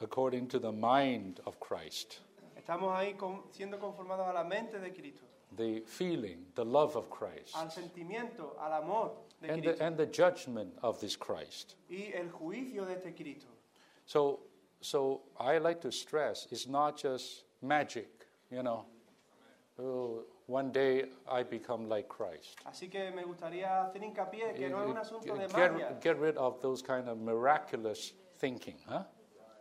according 0.00 0.48
to 0.48 0.58
the 0.58 0.72
mind 0.72 1.40
of 1.46 1.58
Christ, 1.60 2.20
Estamos 2.56 2.94
ahí 2.96 3.16
con- 3.16 3.42
siendo 3.52 3.78
conformados 3.78 4.26
a 4.28 4.32
la 4.32 4.44
mente 4.44 4.78
de 4.80 4.90
Cristo, 4.90 5.22
the 5.56 5.80
feeling, 5.86 6.46
the 6.54 6.64
love 6.64 6.96
of 6.96 7.10
Christ, 7.10 7.54
al 7.56 7.68
sentimiento, 7.70 8.56
al 8.60 8.82
amor 8.82 9.12
de 9.42 9.48
and 9.52 9.62
the, 9.62 9.68
Cristo 9.68 9.84
and 9.84 9.96
the 9.96 10.06
judgment 10.06 10.72
of 10.82 10.98
this 11.00 11.16
Christ. 11.16 11.74
y 11.90 12.12
el 12.14 12.28
juicio 12.30 12.86
de 12.86 12.94
este 12.94 13.14
Cristo. 13.14 13.48
So, 14.06 14.40
so 14.80 15.20
I 15.38 15.58
like 15.58 15.80
to 15.82 15.92
stress 15.92 16.46
it's 16.50 16.66
not 16.66 16.96
just 16.96 17.44
magic, 17.62 18.08
you 18.50 18.62
know. 18.62 18.84
Oh, 19.78 20.22
one 20.46 20.70
day 20.72 21.06
I 21.30 21.42
become 21.42 21.88
like 21.88 22.08
Christ. 22.08 22.56
Así 22.64 22.90
que 22.90 23.10
me 23.10 23.22
gustaría 23.24 23.82
hacer 23.84 24.02
hincapié 24.02 24.54
que 24.54 24.68
no 24.68 24.82
es 24.84 24.90
un 24.90 24.96
asunto 24.96 25.34
de 25.34 25.48
Get, 25.48 25.72
magia. 25.72 25.96
get 26.00 26.18
rid 26.18 26.36
of 26.36 26.60
those 26.60 26.80
kind 26.82 27.08
of 27.08 27.18
miraculous 27.18 28.12
thinking, 28.38 28.78
huh? 28.86 29.04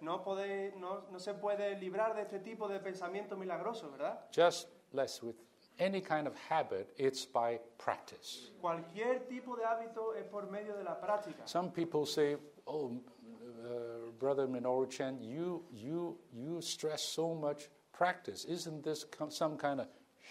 No, 0.01 0.21
podéis- 0.23 0.75
no, 0.75 1.05
no 1.11 1.19
se 1.19 1.33
puede 1.33 1.77
librar 1.79 2.13
de 2.15 2.23
este 2.23 2.39
tipo 2.39 2.67
de 2.67 2.79
pensamiento 2.79 3.37
milagroso, 3.37 3.89
¿verdad? 3.91 4.25
Just 4.35 4.67
less 4.91 5.21
with 5.23 5.35
any 5.79 6.01
kind 6.01 6.27
of 6.27 6.35
habit, 6.49 6.93
it's 6.97 7.25
by 7.25 7.57
practice. 7.77 8.51
Cualquier 8.61 9.27
tipo 9.27 9.55
de 9.55 9.63
hábito 9.63 10.13
es 10.15 10.25
por 10.25 10.47
medio 10.51 10.75
de 10.75 10.83
la 10.83 10.99
práctica. 10.99 11.47
Some 11.47 11.71
people 11.71 12.05
say, 12.05 12.37
"Oh, 12.65 12.91
uh, 12.91 14.11
brother 14.19 14.47
Minoru 14.47 14.87
Chen, 14.89 15.21
you 15.21 15.65
you 15.71 16.19
you 16.31 16.61
stress 16.61 17.01
so 17.13 17.33
much 17.33 17.69
practice. 17.93 18.45
Isn't 18.45 18.83
this 18.83 19.05
some 19.29 19.57
kind 19.57 19.79
of 19.79 19.87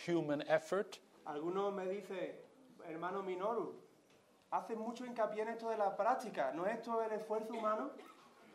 human 0.07 0.43
effort?" 0.49 1.01
Algunos 1.25 1.73
me 1.73 1.87
dicen, 1.87 2.37
hermano 2.87 3.23
Minoru, 3.23 3.75
hace 4.51 4.75
mucho 4.77 5.05
hincapié 5.07 5.43
en 5.43 5.49
esto 5.49 5.71
de 5.71 5.77
la 5.79 5.97
práctica. 5.97 6.53
¿No 6.53 6.67
es 6.67 6.79
esto 6.79 7.01
el 7.03 7.13
esfuerzo 7.13 7.55
humano? 7.55 7.91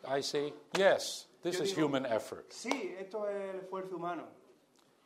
I 0.09 0.21
say, 0.21 0.53
"Yes, 0.77 1.27
this 1.41 1.57
Yo 1.57 1.63
is 1.63 1.73
digo- 1.73 1.83
human 1.85 2.05
effort, 2.05 2.49
Sí, 2.51 2.95
esto 2.99 3.25
es 3.27 3.53
el 3.55 3.59
esfuerzo 3.61 3.95
humano. 3.95 4.23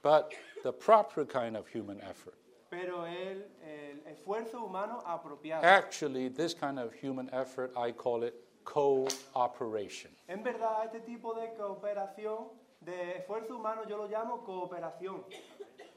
but 0.01 0.33
the 0.63 0.71
proper 0.71 1.25
kind 1.25 1.55
of 1.57 1.67
human 1.67 1.99
effort. 2.01 2.35
Pero 2.69 3.03
el, 3.05 3.43
el 3.63 3.99
esfuerzo 4.07 4.63
humano 4.65 5.01
apropiado. 5.05 5.63
Actually, 5.63 6.29
this 6.29 6.53
kind 6.53 6.79
of 6.79 6.93
human 6.93 7.29
effort, 7.33 7.73
I 7.75 7.91
call 7.91 8.23
it 8.23 8.33
cooperation. 8.63 10.11
En 10.29 10.41
verdad, 10.43 10.85
este 10.85 11.01
tipo 11.05 11.33
de 11.33 11.49
cooperación, 11.57 12.49
de 12.79 13.17
esfuerzo 13.17 13.57
humano, 13.57 13.83
yo 13.87 13.97
lo 13.97 14.07
llamo 14.07 14.43
cooperación. 14.45 15.23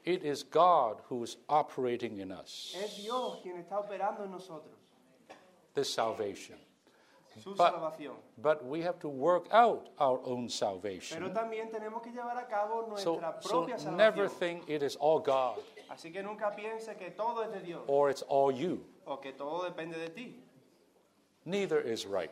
It 0.05 0.25
is 0.25 0.43
God 0.43 1.01
who 1.09 1.23
is 1.23 1.37
operating 1.49 2.19
in 2.21 2.31
us 2.33 2.75
Es 2.77 2.97
Dios 2.97 3.39
quien 3.43 3.57
está 3.59 3.79
operando 3.79 4.25
en 4.25 4.31
nosotros. 4.33 4.75
this 5.75 5.89
salvation. 5.93 6.59
Su 7.41 7.55
But- 7.55 7.73
salvación. 7.73 8.15
But 8.39 8.65
we 8.65 8.83
have 8.83 8.99
to 9.01 9.09
work 9.09 9.47
out 9.53 9.89
our 9.99 10.21
own 10.25 10.49
salvation. 10.49 11.19
Pero 11.19 11.33
también 11.33 11.71
tenemos 11.71 12.03
que 12.03 12.11
llevar 12.13 12.37
a 12.39 12.47
cabo 12.47 12.83
So, 12.97 13.17
nuestra 13.17 13.43
so 13.43 13.49
propia 13.67 13.77
never 13.93 14.29
salvación. 14.29 14.39
think 14.39 14.69
it 14.71 14.83
is 14.83 14.97
all 14.97 15.19
God 15.21 15.59
Así 15.91 16.13
que 16.13 16.23
nunca 16.23 16.51
piense 16.57 16.97
que 16.97 17.11
todo 17.11 17.43
es 17.43 17.53
de 17.53 17.61
Dios 17.61 17.83
or 17.89 18.11
it's 18.11 18.23
all 18.23 18.51
you. 18.51 18.85
o 19.07 19.17
que 19.19 19.33
todo 19.33 19.65
depende 19.69 19.97
de 19.99 20.09
ti. 20.11 20.41
Neither 21.45 21.81
is 21.81 22.07
right. 22.07 22.31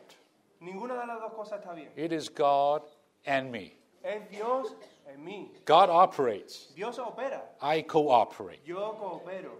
Ninguna 0.59 0.95
de 0.99 1.05
las 1.05 1.19
dos 1.19 1.33
cosas 1.33 1.59
está 1.61 1.73
bien. 1.75 1.89
It 1.95 2.11
is 2.11 2.29
God 2.29 2.83
and 3.25 3.51
me. 3.51 3.73
Es 4.03 4.27
Dios 4.29 4.73
en 5.07 5.23
mí. 5.23 5.49
God 5.65 5.89
operates, 5.89 6.73
Dios 6.75 6.97
opera. 6.99 7.41
I 7.61 7.83
cooperate. 7.83 8.59
Yo 8.65 8.93
coopero. 8.99 9.51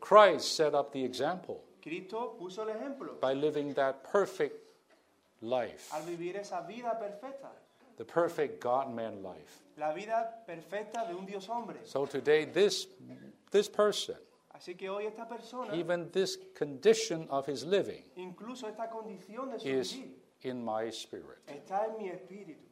Christ 0.00 0.56
set 0.56 0.74
up 0.74 0.90
the 0.92 1.04
example 1.04 1.62
Cristo 1.80 2.34
puso 2.40 2.62
el 2.62 2.70
ejemplo 2.74 3.20
by 3.20 3.32
living 3.34 3.72
that 3.74 4.02
perfect 4.02 4.61
life, 5.42 5.92
al 5.92 6.02
vivir 6.04 6.36
esa 6.36 6.62
vida 6.66 6.98
perfecta. 6.98 7.50
the 7.96 8.04
perfect 8.04 8.60
God 8.60 8.92
man 8.94 9.22
life. 9.22 9.62
La 9.76 9.92
vida 9.92 10.42
perfecta 10.46 11.06
de 11.08 11.14
un 11.14 11.26
Dios 11.26 11.46
hombre. 11.48 11.78
So 11.84 12.06
today, 12.06 12.44
this, 12.46 12.86
this 13.50 13.68
person, 13.68 14.16
Así 14.54 14.76
que 14.76 14.88
hoy 14.88 15.06
esta 15.06 15.26
persona, 15.26 15.74
even 15.74 16.10
this 16.12 16.38
condition 16.54 17.26
of 17.30 17.46
his 17.46 17.64
living, 17.64 18.02
incluso 18.16 18.68
esta 18.68 18.88
condición 18.88 19.50
de 19.50 19.58
su 19.58 19.68
is 19.68 19.92
vivir, 19.94 20.10
in 20.42 20.64
my 20.64 20.88
spirit. 20.90 21.38
está 21.46 21.86
en 21.86 21.96
mi 21.98 22.10
espíritu. 22.10 22.62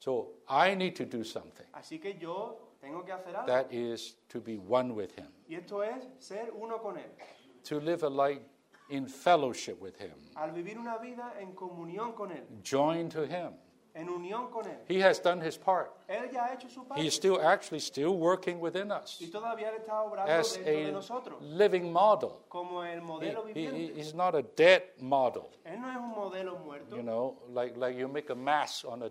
So 0.00 0.32
I 0.48 0.74
need 0.74 0.94
to 0.96 1.06
do 1.06 1.24
something. 1.24 1.66
Así 1.72 1.98
que 2.00 2.18
yo 2.18 2.58
tengo 2.80 3.04
que 3.04 3.12
hacer 3.12 3.34
algo. 3.34 3.46
That 3.46 3.72
is 3.72 4.16
to 4.28 4.40
be 4.40 4.56
one 4.58 4.94
with 4.94 5.12
him, 5.16 5.28
Y 5.48 5.54
esto 5.54 5.82
es 5.82 6.04
ser 6.18 6.50
uno 6.52 6.78
con 6.78 6.96
Él. 6.98 7.10
to 7.64 7.80
live 7.80 8.02
a 8.02 8.10
life 8.10 8.42
in 8.88 9.06
fellowship 9.08 9.80
with 9.80 9.96
him, 10.00 10.14
Al 10.36 10.50
vivir 10.52 10.78
una 10.78 10.98
vida 10.98 11.34
en 11.40 11.54
comunión 11.54 12.12
con 12.14 12.30
Él, 12.30 12.44
joined 12.62 13.10
to 13.12 13.24
him. 13.24 13.54
en 13.94 14.08
unión 14.08 14.50
con 14.50 14.66
Él. 14.66 14.78
He 14.88 15.00
has 15.02 15.20
done 15.22 15.40
his 15.40 15.56
part. 15.56 15.90
Él 16.08 16.28
ya 16.32 16.46
ha 16.46 16.54
hecho 16.54 16.68
su 16.68 16.84
parte. 16.84 17.00
He's 17.02 17.14
still 17.14 17.40
actually 17.40 17.78
still 17.80 18.16
working 18.16 18.60
within 18.60 18.90
us 18.90 19.20
y 19.20 19.28
todavía 19.30 19.68
Él 19.70 19.76
está 19.76 20.02
obrando 20.02 20.30
as 20.32 20.54
dentro 20.54 20.72
de 20.72 20.88
a 20.88 20.92
nosotros. 20.92 21.42
living 21.42 21.92
model. 21.92 22.30
Como 22.48 22.82
el 22.84 22.98
He, 22.98 23.00
modelo 23.00 23.48
he- 23.48 23.52
viviente. 23.54 23.94
he's 24.00 24.12
not 24.14 24.34
a 24.34 24.42
dead 24.42 24.82
model. 25.00 25.48
Él 25.64 25.80
no 25.80 25.90
es 25.90 25.96
un 25.96 26.10
modelo 26.10 26.56
muerto. 26.58 26.96
You 26.96 27.02
know, 27.02 27.36
like, 27.52 27.76
like 27.78 27.96
you 27.96 28.08
make 28.08 28.30
a 28.30 28.34
mask 28.34 28.84
on 28.86 29.02
a 29.04 29.10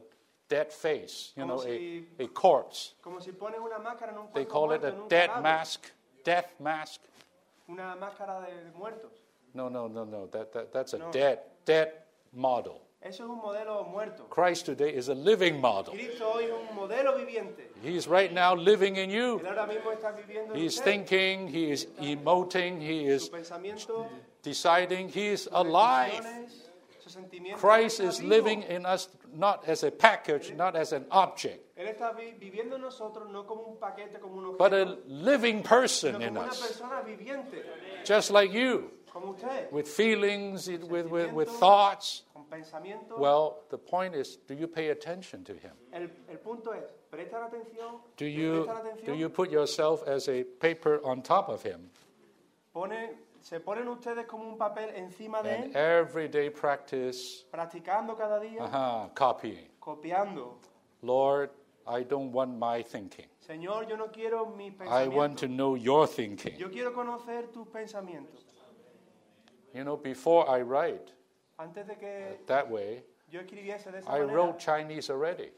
dead 0.49 0.69
face, 0.71 1.31
you 1.35 1.43
Como 1.43 1.55
know, 1.55 1.61
a, 1.63 1.65
si- 1.65 2.07
a 2.19 2.27
corpse. 2.27 2.93
Como 3.01 3.21
si 3.21 3.31
pones 3.31 3.59
una 3.61 3.79
máscara 3.79 4.11
en 4.11 4.17
un 4.19 4.27
They 4.33 4.45
call 4.45 4.73
it 4.73 4.83
a 4.83 4.91
dead 5.07 5.29
cadáver. 5.29 5.41
mask, 5.41 5.85
death 6.25 6.59
mask. 6.59 7.01
Una 7.69 7.95
máscara 7.95 8.41
de 8.41 8.69
muertos. 8.75 9.22
No, 9.53 9.69
no, 9.69 9.87
no, 9.87 10.03
no. 10.03 10.27
That, 10.27 10.51
that, 10.53 10.73
that's 10.73 10.93
a 10.93 10.97
No. 10.99 11.11
dead, 11.11 11.39
dead 11.65 11.91
model. 12.31 12.79
Eso 13.01 13.25
es 13.25 13.29
un 13.29 13.41
modelo 13.41 13.85
muerto. 13.91 14.23
Christ 14.29 14.65
today 14.65 14.89
is 14.95 15.09
a 15.09 15.13
living 15.13 15.59
model. 15.59 15.93
Cristo 15.93 16.31
hoy 16.35 16.45
es 16.45 16.51
un 16.51 16.75
modelo 16.75 17.17
viviente. 17.17 17.67
He's 17.83 18.07
right 18.07 18.31
now 18.31 18.55
living 18.55 18.95
in 18.95 19.09
you. 19.09 19.39
Él 19.39 19.47
ahora 19.47 19.67
mismo 19.67 19.91
está 19.91 20.11
viviendo 20.15 20.53
en 20.53 20.59
He's 20.61 20.77
usted. 20.77 20.83
thinking, 20.85 21.47
he 21.49 21.69
is 21.71 21.85
emoting, 21.99 22.81
he 22.81 23.05
is 23.05 23.29
deciding, 24.41 25.09
he 25.09 25.27
is 25.27 25.49
alive. 25.51 26.13
decisiones, 26.13 26.51
sus 27.03 27.13
sentimientos. 27.13 27.59
Christ 27.59 27.99
is 27.99 28.23
living 28.23 28.63
in 28.63 28.85
us 28.85 29.09
not 29.33 29.67
as 29.67 29.83
a 29.83 29.91
package, 29.91 30.53
not 30.55 30.75
as 30.75 30.93
an 30.93 31.05
object, 31.11 31.59
Él 31.75 31.87
está 31.87 32.13
en 32.17 32.81
nosotros 32.81 33.29
no 33.29 33.43
como 33.43 33.63
un 33.63 33.77
paquete, 33.77 34.19
como 34.21 34.35
un 34.51 34.57
but 34.57 34.73
a 34.73 34.97
living 35.07 35.61
person 35.63 36.21
in 36.21 36.37
us, 36.37 36.81
viviente, 37.05 37.63
just 38.05 38.31
like 38.31 38.53
you, 38.53 38.91
with 39.71 39.87
feelings, 39.87 40.67
with, 40.67 41.07
with, 41.07 41.31
with 41.31 41.49
thoughts. 41.49 42.23
Well, 43.17 43.63
the 43.69 43.77
point 43.77 44.15
is, 44.15 44.37
do 44.47 44.53
you 44.53 44.67
pay 44.67 44.89
attention 44.89 45.43
to 45.45 45.53
him? 45.53 45.71
el, 45.91 46.03
el 46.29 46.37
es, 46.73 47.33
atención, 47.33 47.99
Do 48.17 48.25
you, 48.25 48.67
do 49.05 49.13
you 49.13 49.29
put 49.29 49.49
yourself 49.51 50.07
as 50.07 50.27
a 50.27 50.43
paper 50.43 50.99
on 51.03 51.21
top 51.21 51.49
of 51.49 51.63
him? 51.63 51.89
Pone- 52.73 53.09
se 53.41 53.59
ponen 53.59 53.87
ustedes 53.87 54.25
como 54.25 54.45
un 54.45 54.57
papel 54.57 54.89
encima 54.95 55.43
de 55.43 55.49
And 55.55 55.63
él, 55.65 55.75
everyday 55.75 56.49
practice, 56.49 57.45
practicando 57.51 58.17
cada 58.17 58.39
día, 58.39 58.61
uh-huh, 58.61 59.09
copying. 59.13 59.67
copiando. 59.79 60.55
Lord, 61.01 61.49
I 61.85 62.03
don't 62.03 62.31
want 62.31 62.57
my 62.57 62.81
thinking. 62.81 63.25
Señor, 63.45 63.87
yo 63.89 63.97
no 63.97 64.07
quiero 64.07 64.45
mis 64.55 64.73
I 64.89 65.07
want 65.09 65.37
to 65.39 65.47
know 65.47 65.75
your 65.75 66.07
thinking. 66.07 66.57
Yo 66.57 66.69
quiero 66.69 66.93
conocer 66.93 67.51
tus 67.51 67.67
pensamientos. 67.67 68.45
You 69.73 69.83
know, 69.83 69.97
before 69.97 70.47
I 70.49 70.61
write 70.61 71.11
Antes 71.59 71.87
de 71.87 71.95
que 71.95 72.07
uh, 72.07 72.45
that 72.47 72.69
way, 72.69 73.03
yo 73.31 73.39
escribiese 73.41 73.91
de 73.91 73.99
esa 73.99 74.09
I 74.09 74.19
manera, 74.19 74.33
wrote 74.33 74.59
Chinese 74.59 75.09
already, 75.09 75.51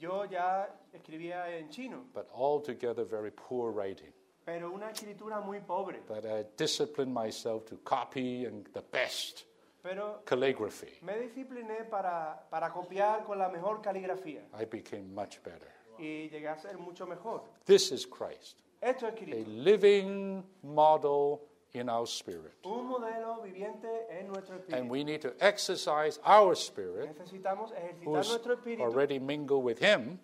yo 0.00 0.24
ya 0.24 0.66
escribía 0.92 1.48
en 1.58 1.68
chino, 1.70 2.04
but 2.12 2.28
altogether 2.34 3.04
very 3.04 3.30
poor 3.30 3.70
writing. 3.70 4.12
pero 4.44 4.72
una 4.72 4.90
escritura 4.90 5.40
muy 5.44 5.60
pobre. 5.60 6.00
But 6.08 6.24
I 6.26 6.44
disciplined 6.56 7.12
myself 7.14 7.64
to 7.66 7.76
copy 7.84 8.44
and 8.46 8.66
the 8.72 8.82
best 8.82 9.44
Pero 9.84 10.22
calligraphy. 10.24 11.00
me 11.02 11.12
discipliné 11.14 11.88
para, 11.88 12.40
para 12.50 12.70
copiar 12.70 13.24
con 13.24 13.38
la 13.38 13.48
mejor 13.48 13.80
caligrafía 13.80 14.42
I 14.52 14.64
became 14.64 15.14
much 15.14 15.40
better. 15.44 15.68
y 15.98 16.28
llegué 16.30 16.48
a 16.48 16.58
ser 16.58 16.78
mucho 16.78 17.06
mejor. 17.06 17.42
This 17.66 17.92
is 17.92 18.06
Christ, 18.06 18.58
Esto 18.80 19.06
es 19.06 19.12
a 19.12 19.16
Cristo. 19.16 19.48
living 19.50 20.42
model 20.64 21.40
in 21.74 21.88
our 21.88 22.06
spirit. 22.06 22.52
Un 22.64 22.86
modelo 22.86 23.40
viviente 23.42 23.88
en 24.10 24.28
nuestro 24.28 24.56
And 24.72 24.90
we 24.90 25.04
need 25.04 25.20
to 25.22 25.32
exercise 25.40 26.18
our 26.24 26.54
spirit, 26.54 27.08
Necesitamos 27.18 27.72
ejercitar 27.72 28.04
who's 28.04 28.28
nuestro 28.28 28.54
espíritu, 28.56 28.82
already 28.82 29.18
mingled 29.18 29.62
with 29.64 29.78
Him, 29.78 30.18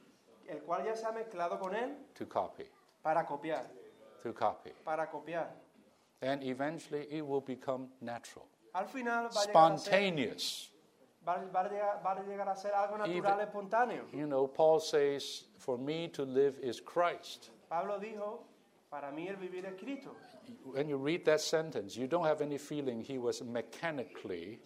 el 0.48 0.58
cual 0.60 0.84
ya 0.84 0.94
se 0.94 1.06
ha 1.06 1.12
mezclado 1.12 1.58
con 1.58 1.74
él, 1.74 1.94
to 2.14 2.26
copy, 2.26 2.64
para 3.02 3.24
copiar, 3.24 3.66
to 4.22 4.32
copy. 4.34 4.70
para 4.84 5.06
copiar. 5.06 5.48
And 6.20 6.42
eventually 6.42 7.06
it 7.10 7.22
will 7.26 7.40
become 7.40 7.88
natural, 8.00 8.46
Al 8.74 8.86
final 8.86 9.28
va 9.34 9.40
a 9.40 9.46
llegar 9.46 9.72
a 9.72 9.78
ser, 9.78 9.92
spontaneous. 9.92 10.70
va, 11.26 11.36
va 11.54 11.60
a 11.60 11.68
llegar, 11.68 12.02
va 12.04 12.12
a 12.12 12.22
llegar 12.24 12.48
a 12.48 12.56
ser 12.56 12.72
algo 12.74 12.98
natural, 12.98 13.16
Even- 13.16 13.40
espontáneo. 13.40 14.04
You 14.12 14.26
know, 14.26 14.46
Paul 14.48 14.80
says, 14.80 15.44
For 15.58 15.78
me 15.78 16.08
to 16.08 16.24
live 16.24 16.58
is 16.60 16.80
Christ. 16.80 17.50
Pablo 17.70 17.98
dijo, 17.98 18.40
para 18.90 19.10
mí 19.10 19.28
el 19.28 19.36
vivir 19.36 19.64
es 19.66 19.74
Cristo. 19.80 20.14
When 20.64 20.88
you 20.88 20.96
read 20.98 21.24
that 21.24 21.40
sentence, 21.40 21.96
you 21.96 22.06
don't 22.06 22.24
have 22.26 22.40
any 22.42 22.58
feeling 22.58 23.02
he 23.02 23.18
was 23.18 23.42
mechanically, 23.42 24.58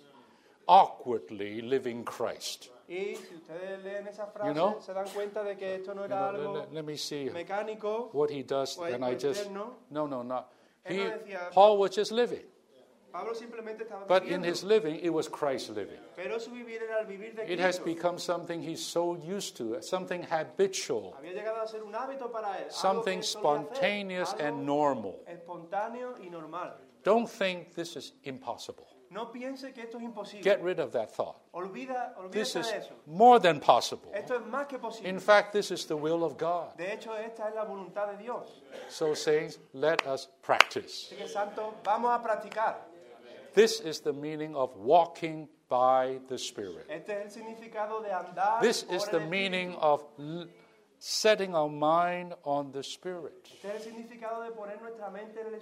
awkwardly 0.68 1.60
living 1.60 2.04
Christ. 2.04 2.70
Y 2.88 3.14
si 3.16 3.34
ustedes 3.36 3.82
leen 3.82 4.06
esa 4.06 4.26
frase, 4.26 4.48
You 4.48 4.54
know? 4.54 4.80
se 4.80 4.92
dan 4.92 5.08
cuenta 5.08 5.42
de 5.42 5.56
que 5.56 5.76
esto 5.76 5.94
no 5.94 6.02
You 6.02 6.12
era 6.12 6.32
know, 6.32 6.38
algo 6.38 6.54
let, 6.60 6.72
let 6.72 6.84
me 6.84 6.96
see 6.96 7.30
mecánico. 7.30 8.10
what 8.12 8.30
he 8.30 8.42
does, 8.42 8.78
o 8.78 8.84
and 8.84 9.04
I 9.04 9.14
just. 9.14 9.50
No, 9.50 10.06
no, 10.06 10.22
no. 10.22 10.44
Él 10.84 10.92
He, 10.92 10.96
no 11.04 11.10
decía- 11.18 11.50
Paul 11.52 11.78
was 11.78 11.90
just 11.96 12.12
living. 12.12 12.44
Pablo 13.12 13.34
simplemente 13.34 13.84
estaba 13.84 14.06
But 14.08 14.24
in 14.24 14.42
his 14.42 14.64
living, 14.64 14.98
it 15.02 15.10
was 15.10 15.28
Christ 15.28 15.68
living. 15.70 15.98
Pero 16.16 16.38
su 16.40 16.50
vivir 16.50 16.82
era 16.82 17.00
el 17.00 17.06
vivir 17.06 17.34
de 17.34 17.52
It 17.52 17.60
has 17.60 17.78
become 17.78 18.18
something 18.18 18.62
he's 18.62 18.82
so 18.84 19.14
used 19.16 19.54
to, 19.58 19.80
something 19.82 20.22
habitual, 20.30 21.14
Había 21.18 21.32
llegado 21.34 21.60
a 21.62 21.66
ser 21.66 21.82
un 21.82 21.94
hábito 21.94 22.30
para 22.32 22.56
él. 22.58 22.64
algo 22.64 22.70
something 22.70 23.18
que 23.18 23.22
solía 23.26 23.50
hacer, 23.50 23.66
spontaneous 23.68 24.34
and 24.40 24.64
normal. 24.64 25.16
espontáneo 25.26 26.14
y 26.22 26.30
normal. 26.30 26.74
Don't 27.04 27.28
think 27.28 27.74
this 27.74 27.96
is 27.96 28.12
impossible. 28.24 28.86
No 29.10 29.30
piense 29.30 29.74
que 29.74 29.82
esto 29.82 29.98
es 29.98 30.04
imposible. 30.04 30.42
Get 30.42 30.62
rid 30.62 30.78
of 30.80 30.90
that 30.92 31.12
thought. 31.14 31.36
Olvida, 31.52 32.14
This 32.30 32.54
olvídese 32.56 32.60
is 32.60 32.72
eso. 32.86 32.94
more 33.04 33.38
than 33.38 33.60
possible. 33.60 34.10
Esto 34.14 34.36
es 34.36 34.46
más 34.46 34.66
que 34.66 34.78
posible. 34.78 35.06
In 35.10 35.20
fact, 35.20 35.52
this 35.52 35.70
is 35.70 35.84
the 35.84 35.94
will 35.96 36.24
of 36.24 36.38
God. 36.38 36.74
De 36.78 36.90
hecho, 36.94 37.12
esta 37.14 37.48
es 37.48 37.54
la 37.54 37.64
voluntad 37.66 38.10
de 38.16 38.22
Dios. 38.22 38.62
So, 38.88 39.12
saints, 39.14 39.58
let 39.74 40.06
us 40.06 40.28
practice. 40.40 41.08
Así 41.12 41.16
que, 41.18 41.28
Santo, 41.28 41.74
vamos 41.84 42.10
a 42.10 42.22
practicar. 42.22 42.90
This 43.54 43.80
is 43.80 44.00
the 44.00 44.12
meaning 44.12 44.56
of 44.56 44.76
walking 44.76 45.48
by 45.68 46.20
the 46.28 46.38
Spirit. 46.38 46.86
Este 46.88 47.10
es 47.10 47.36
el 47.36 47.54
de 48.02 48.10
andar. 48.10 48.60
This 48.60 48.84
is 48.90 49.04
the 49.06 49.20
meaning 49.20 49.74
of 49.76 50.04
setting 50.98 51.54
our 51.54 51.68
mind 51.68 52.34
on 52.44 52.70
the 52.72 52.82
Spirit, 52.82 53.48
Este 53.52 53.64
es 53.64 53.86
el 53.86 53.94
de 54.08 54.50
poner 54.52 54.78
mente 55.12 55.40
en 55.40 55.46
el 55.54 55.60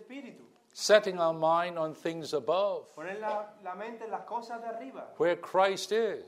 setting 0.72 1.18
our 1.18 1.32
mind 1.32 1.78
on 1.78 1.94
things 1.94 2.32
above, 2.32 2.94
Poner 2.94 3.18
la, 3.18 3.46
la 3.64 3.74
mente 3.74 4.04
en 4.04 4.10
las 4.10 4.22
cosas 4.26 4.60
de 4.60 4.92
where 5.16 5.36
Christ 5.36 5.92
is, 5.92 6.24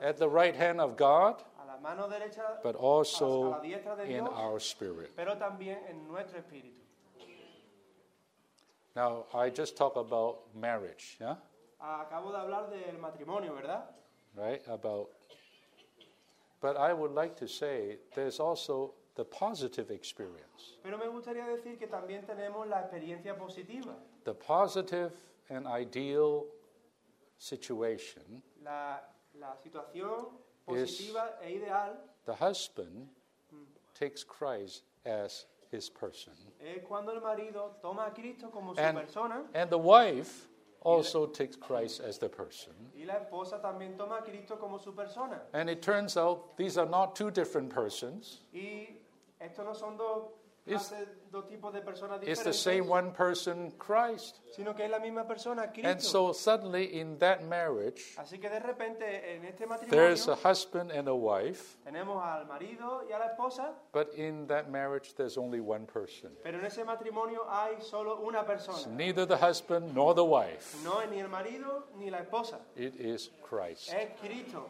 at 0.00 0.18
the 0.18 0.28
right 0.28 0.54
hand 0.54 0.80
of 0.80 0.96
God, 0.96 1.42
A 1.60 1.66
la 1.66 1.78
mano 1.82 2.08
derecha, 2.08 2.62
but 2.62 2.76
also 2.76 3.50
la 3.50 3.60
diestra 3.60 3.96
de 3.96 4.04
in 4.04 4.26
our 4.26 4.60
spirit. 4.60 5.10
pero 5.16 5.36
también 5.36 5.78
en 5.88 6.06
nuestro 6.06 6.38
espíritu. 6.38 6.86
Now, 8.96 9.26
I 9.34 9.50
just 9.50 9.76
talk 9.76 9.96
about 9.96 10.38
marriage, 10.58 11.18
yeah? 11.20 11.36
Ah, 11.78 12.06
acabo 12.06 12.32
de 12.32 12.38
hablar 12.38 12.70
del 12.70 12.98
matrimonio, 12.98 13.54
¿verdad? 13.54 13.82
Right? 14.34 14.62
About. 14.66 15.10
But 16.62 16.78
I 16.78 16.94
would 16.94 17.12
like 17.12 17.36
to 17.36 17.46
say 17.46 17.98
there's 18.14 18.40
also 18.40 18.94
the 19.14 19.24
positive 19.24 19.90
experience. 19.90 20.78
Pero 20.82 20.96
me 20.96 21.04
gustaría 21.06 21.44
decir 21.46 21.78
que 21.78 21.86
también 21.86 22.26
tenemos 22.26 22.66
la 22.66 22.80
experiencia 22.80 23.36
positiva, 23.36 23.94
The 24.24 24.32
positive 24.32 25.12
and 25.50 25.66
ideal 25.66 26.46
situation, 27.36 28.42
La, 28.64 29.00
la 29.38 29.54
situación 29.62 30.30
positiva 30.66 31.36
e 31.42 31.56
ideal 31.56 31.98
the 32.24 32.34
husband 32.34 33.08
mm. 33.52 33.66
takes 33.94 34.24
Christ 34.24 34.84
as 35.04 35.44
his 35.70 35.88
person. 35.90 36.32
es 36.60 36.82
cuando 36.86 37.12
el 37.12 37.20
marido 37.20 37.76
toma 37.82 38.06
a 38.06 38.10
Cristo 38.14 38.48
como 38.50 38.74
su 38.74 38.80
And, 38.80 38.98
and 39.54 39.70
the 39.70 39.78
wife 39.78 40.48
also 40.82 41.26
takes 41.26 41.56
Christ 41.56 42.00
as 42.00 42.18
the 42.18 42.28
person. 42.28 42.72
y 42.94 43.04
la 43.04 43.14
esposa 43.14 43.60
también 43.60 43.96
toma 43.96 44.18
a 44.18 44.22
Cristo 44.22 44.56
como 44.56 44.78
su 44.78 44.92
persona. 44.92 45.40
And 45.52 45.68
it 45.68 45.82
turns 45.82 46.16
out 46.16 46.56
these 46.56 46.78
are 46.78 46.88
not 46.88 47.16
two 47.16 47.30
different 47.30 47.70
persons. 47.70 48.40
Y 50.66 50.74
estos 50.74 50.90
no 50.92 50.98
son 50.98 51.06
dos, 51.06 51.06
It's- 51.06 51.06
clases- 51.06 51.30
dos 51.30 51.48
tipos 51.48 51.72
de 51.72 51.80
personas 51.80 52.20
It's 52.26 52.42
the 52.42 52.52
same 52.52 52.82
one 52.88 53.12
person, 53.12 53.70
Christ. 53.78 54.38
sino 54.52 54.74
que 54.74 54.84
es 54.84 54.90
la 54.90 54.98
misma 54.98 55.24
persona, 55.26 55.70
And 55.84 56.00
so 56.00 56.32
suddenly 56.32 56.98
in 56.98 57.18
that 57.18 57.42
marriage, 57.42 58.16
Así 58.18 58.40
que 58.40 58.48
de 58.50 58.58
repente 58.58 59.34
en 59.36 59.44
este 59.44 59.66
there's 59.88 60.26
a 60.28 60.34
husband 60.34 60.90
and 60.90 61.08
a 61.08 61.14
wife, 61.14 61.76
tenemos 61.84 62.20
al 62.24 62.46
marido 62.46 63.04
y 63.08 63.12
a 63.12 63.18
la 63.18 63.26
esposa, 63.26 63.74
but 63.92 64.12
in 64.14 64.46
that 64.48 64.68
marriage 64.68 65.14
there's 65.14 65.38
only 65.38 65.60
one 65.60 65.86
person. 65.86 66.36
pero 66.42 66.58
en 66.58 66.64
ese 66.66 66.84
matrimonio 66.84 67.44
hay 67.48 67.80
solo 67.80 68.20
una 68.26 68.40
It's 68.42 68.86
neither 68.88 69.24
the 69.26 69.36
husband 69.36 69.94
nor 69.94 70.14
the 70.14 70.24
wife. 70.24 70.82
No 70.82 71.00
es 71.00 71.08
ni 71.10 71.20
el 71.20 71.28
marido 71.28 71.86
ni 71.96 72.10
la 72.10 72.18
esposa, 72.22 72.58
It 72.74 72.98
is 72.98 73.30
Christ. 73.42 73.92
es 73.92 74.18
Cristo. 74.20 74.68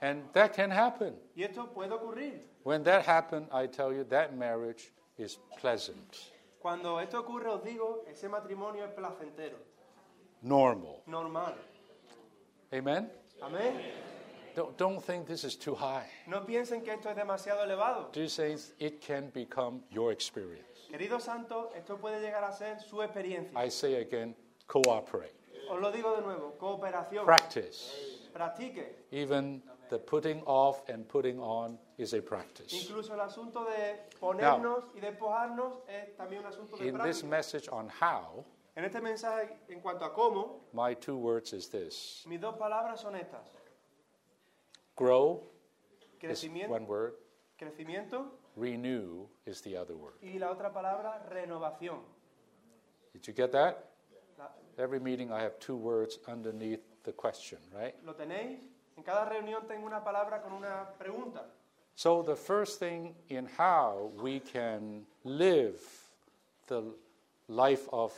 And 0.00 0.30
that 0.34 0.52
can 0.54 0.70
happen. 0.70 1.18
Y 1.34 1.42
esto 1.42 1.66
puede 1.72 1.92
ocurrir. 1.92 2.55
When 2.66 2.82
that 2.82 3.04
happens, 3.06 3.48
I 3.52 3.68
tell 3.68 3.92
you, 3.92 4.02
that 4.10 4.36
marriage 4.36 4.90
is 5.18 5.38
pleasant, 5.56 6.32
Cuando 6.60 6.98
esto 6.98 7.22
ocurre, 7.22 7.46
os 7.46 7.62
digo, 7.62 8.04
ese 8.10 8.28
matrimonio 8.28 8.82
es 8.84 8.90
placentero, 8.90 9.56
normal. 10.42 11.00
normal. 11.06 11.54
Amen? 12.74 13.08
Amén. 13.40 13.72
Don't, 14.56 14.76
don't 14.76 15.00
think 15.00 15.28
this 15.28 15.44
is 15.44 15.54
too 15.54 15.76
high. 15.76 16.08
No 16.26 16.40
piensen 16.44 16.82
que 16.82 16.92
esto 16.92 17.08
es 17.08 17.14
demasiado 17.14 17.62
elevado. 17.62 18.10
Dear 18.10 18.28
saints, 18.28 18.72
it 18.80 19.00
can 19.00 19.30
become 19.32 19.82
your 19.92 20.10
experience. 20.10 20.66
Queridos 20.90 21.22
santos, 21.22 21.68
esto 21.76 21.98
puede 21.98 22.20
llegar 22.20 22.42
a 22.42 22.52
ser 22.52 22.80
su 22.80 22.96
experiencia. 23.00 23.56
I 23.56 23.68
say 23.68 24.00
again, 24.00 24.34
cooperate. 24.66 25.36
Os 25.70 25.80
lo 25.80 25.92
digo 25.92 26.16
de 26.16 26.22
nuevo, 26.22 26.56
cooperación. 26.58 27.24
Practice. 27.24 27.92
Practique. 28.32 29.04
Even 29.12 29.62
the 29.88 29.98
putting 29.98 30.42
off 30.46 30.82
and 30.88 31.06
putting 31.08 31.38
on 31.40 31.78
is 31.98 32.12
a 32.14 32.20
practice. 32.22 32.72
Incluso 32.72 33.14
el 33.14 33.20
asunto 33.20 33.64
de 33.64 34.08
ponernos 34.20 34.84
y 34.94 35.00
despojarnos 35.00 35.82
es 35.88 36.16
también 36.16 36.40
un 36.40 36.46
asunto 36.46 36.76
de 36.76 36.86
In 36.88 36.94
this 36.98 37.22
práctica. 37.22 37.28
message 37.28 37.68
on 37.70 37.88
how, 37.88 38.44
En 38.76 38.84
este 38.84 39.00
mensaje, 39.00 39.56
en 39.68 39.80
cuanto 39.80 40.04
a 40.04 40.12
cómo, 40.14 40.60
my 40.72 40.94
two 40.94 41.16
words 41.16 41.52
is 41.52 41.68
this 41.68 42.24
mis 42.26 42.40
dos 42.40 42.56
palabras 42.56 43.00
son 43.00 43.14
estas. 43.14 43.48
grow 44.96 45.42
is 46.22 46.40
Crecimiento, 46.42 46.68
one 46.70 46.86
word, 46.86 47.14
crecimiento 47.58 48.26
renew 48.56 49.26
is 49.46 49.60
the 49.62 49.76
other 49.76 49.96
word. 49.96 50.14
y 50.22 50.38
la 50.38 50.50
otra 50.50 50.72
palabra, 50.72 51.26
renovación. 51.30 52.00
Did 53.12 53.26
you 53.26 53.32
get 53.32 53.52
that? 53.52 53.90
La- 54.38 54.50
Every 54.78 55.00
meeting 55.00 55.32
I 55.32 55.40
have 55.42 55.58
two 55.58 55.76
words 55.76 56.18
underneath 56.28 56.80
the 57.04 57.12
question, 57.12 57.58
right? 57.72 57.94
¿Lo 58.04 58.12
tenéis? 58.14 58.58
En 58.96 59.02
cada 59.02 59.26
reunión 59.26 59.66
tengo 59.66 59.86
una 59.86 60.02
palabra 60.02 60.42
con 60.42 60.52
una 60.52 60.88
pregunta. 60.98 61.44
So 61.94 62.22
the 62.22 62.36
first 62.36 62.78
thing 62.78 63.14
in 63.28 63.46
how 63.58 64.12
we 64.22 64.40
can 64.40 65.06
live 65.24 65.80
the 66.66 66.82
life 67.48 67.88
of 67.92 68.12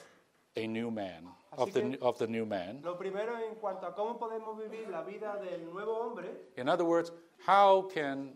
a 0.56 0.66
new 0.66 0.90
man, 0.90 1.28
of 1.52 1.73
the, 1.73 1.99
of 2.00 2.18
the 2.18 2.26
new 2.26 2.44
man. 2.44 2.80
Lo 2.82 2.97
primero 2.97 3.37
en 3.37 3.54
cuanto 3.56 3.87
a 3.87 3.94
cómo 3.94 4.18
podemos 4.18 4.56
vivir 4.58 4.88
la 4.88 5.02
vida 5.02 5.38
del 5.40 5.64
nuevo 5.73 5.94
hombre, 5.94 6.28
In 6.56 6.68
other 6.68 6.85
words, 6.85 7.12
how 7.44 7.82
can 7.92 8.32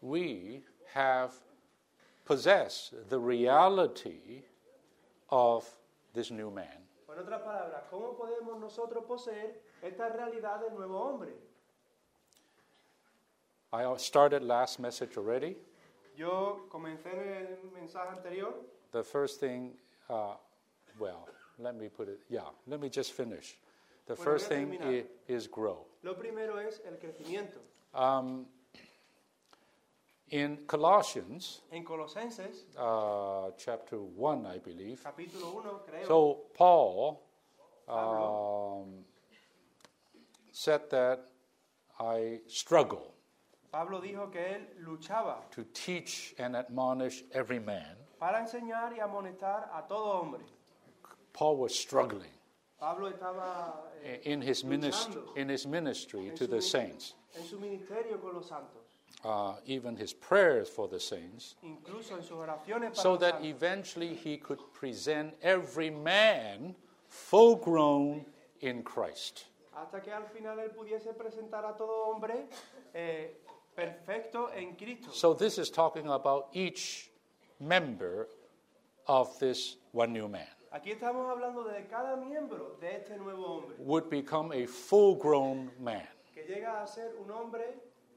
we 0.00 0.62
have 0.92 1.32
possess 2.24 2.92
the 3.08 3.18
reality 3.18 4.44
of 5.30 5.64
this 6.14 6.30
new 6.30 6.50
man? 6.50 6.86
en 7.16 7.22
otras 7.22 7.40
palabras, 7.42 7.82
cómo 7.90 8.14
podemos 8.14 8.58
nosotros 8.60 9.04
poseer 9.04 9.62
esta 9.82 10.08
realidad 10.10 10.60
del 10.60 10.74
nuevo 10.74 11.00
hombre. 11.00 11.34
I 13.76 13.96
started 13.98 14.42
last 14.42 14.78
message 14.80 15.16
already. 15.18 15.56
Yo 16.16 16.66
comencé 16.70 17.10
en 17.12 17.46
el 17.62 17.70
mensaje 17.72 18.08
anterior, 18.10 18.54
The 18.92 19.02
first 19.02 19.38
thing, 19.40 19.76
uh, 20.08 20.34
well, 20.98 21.28
let 21.58 21.74
me 21.74 21.88
put 21.90 22.08
it, 22.08 22.20
yeah, 22.30 22.48
let 22.66 22.80
me 22.80 22.88
just 22.88 23.12
finish. 23.12 23.58
The 24.06 24.14
Bueno, 24.14 24.24
first 24.30 24.48
thing 24.48 24.78
i- 24.82 25.04
is 25.28 25.46
grow. 25.48 25.84
lo 26.02 26.14
primero 26.14 26.56
es 26.58 26.80
el 26.86 26.96
crecimiento. 26.98 27.58
Um, 27.92 28.46
in 30.30 30.64
Colossians 30.66 31.62
En 31.70 31.84
Colosenses, 31.84 32.64
uh, 32.78 33.50
chapter 33.58 33.98
1, 33.98 34.46
I 34.46 34.58
believe, 34.58 35.02
capítulo 35.02 35.52
1, 35.56 35.80
creo, 35.86 36.06
so 36.06 36.46
Paul 36.54 37.20
um, 37.88 39.04
said 40.52 40.88
that 40.90 41.20
I 42.00 42.40
struggle 42.48 43.12
Pablo 43.70 44.00
dijo 44.00 44.30
que 44.30 44.54
él 44.54 44.66
luchaba 44.84 45.50
to 45.50 45.64
teach 45.72 46.34
and 46.38 46.56
admonish 46.56 47.24
every 47.32 47.58
man. 47.60 47.96
para 48.18 48.40
enseñar 48.40 48.92
y 48.96 49.00
amonestar 49.00 49.70
a 49.72 49.82
todo 49.86 50.20
hombre. 50.20 50.44
Paul 51.32 51.58
was 51.58 51.74
struggling 51.74 52.30
Pablo 52.78 53.10
estaba 53.10 53.72
eh, 54.04 54.20
in 54.24 54.42
his 54.42 54.64
ministry, 54.64 55.14
Luchando. 55.14 55.36
in 55.36 55.48
his 55.48 55.66
ministry 55.66 56.28
en, 56.28 56.34
to 56.36 56.44
su, 56.44 56.50
the 56.50 56.62
saints. 56.62 57.14
en 57.34 57.44
su 57.44 57.58
ministerio 57.58 58.18
con 58.20 58.34
los 58.34 58.48
santos, 58.48 58.82
uh, 59.24 59.54
even 59.66 59.96
his 59.96 60.12
prayers 60.12 60.68
for 60.68 60.86
the 60.88 61.00
saints, 61.00 61.56
incluso 61.62 62.12
en 62.16 62.22
sus 62.22 62.36
oraciones 62.36 62.90
para 62.90 63.02
so 63.02 63.12
los 63.12 63.20
that 63.20 63.32
santos, 63.40 63.48
eventually 63.48 64.14
he 64.14 64.36
could 64.36 64.60
present 64.74 65.34
every 65.42 65.90
man 65.90 66.74
full 67.08 67.56
grown 67.56 68.24
in 68.60 68.82
Christ. 68.82 69.46
hasta 69.74 70.00
que 70.02 70.10
al 70.12 70.24
final 70.26 70.58
él 70.58 70.70
pudiese 70.70 71.12
presentar 71.14 71.64
a 71.66 71.74
todo 71.76 72.06
hombre 72.08 72.46
eh, 72.94 73.42
perfecto 73.76 74.48
en 74.56 74.74
Cristo. 74.74 75.10
So 75.12 75.34
this 75.34 75.58
is 75.58 75.70
talking 75.70 76.08
about 76.08 76.48
each 76.52 77.10
member 77.60 78.28
of 79.06 79.38
this 79.38 79.76
one 79.92 80.12
new 80.12 80.28
man 80.28 80.48
Aquí 80.72 80.90
estamos 80.90 81.30
hablando 81.30 81.64
de 81.64 81.86
cada 81.88 82.16
miembro 82.16 82.76
de 82.80 82.96
este 82.96 83.16
nuevo 83.18 83.46
hombre, 83.46 83.76
would 83.78 84.10
become 84.10 84.52
a 84.52 84.66
full 84.66 85.14
grown 85.16 85.70
man. 85.80 86.06
que 86.34 86.42
llega 86.42 86.82
a 86.82 86.86
ser 86.86 87.14
un 87.18 87.30
hombre 87.30 87.64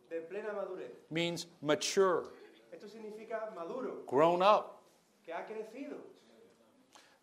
de 0.10 0.20
plena 0.22 0.52
madurez. 0.52 0.92
Means 1.10 1.48
mature, 1.62 2.26
Esto 2.74 2.88
significa 2.88 3.54
maduro, 3.56 4.04
grown 4.08 4.42
up, 4.42 4.82
que 5.26 5.32
ha 5.32 5.46
crecido, 5.46 5.98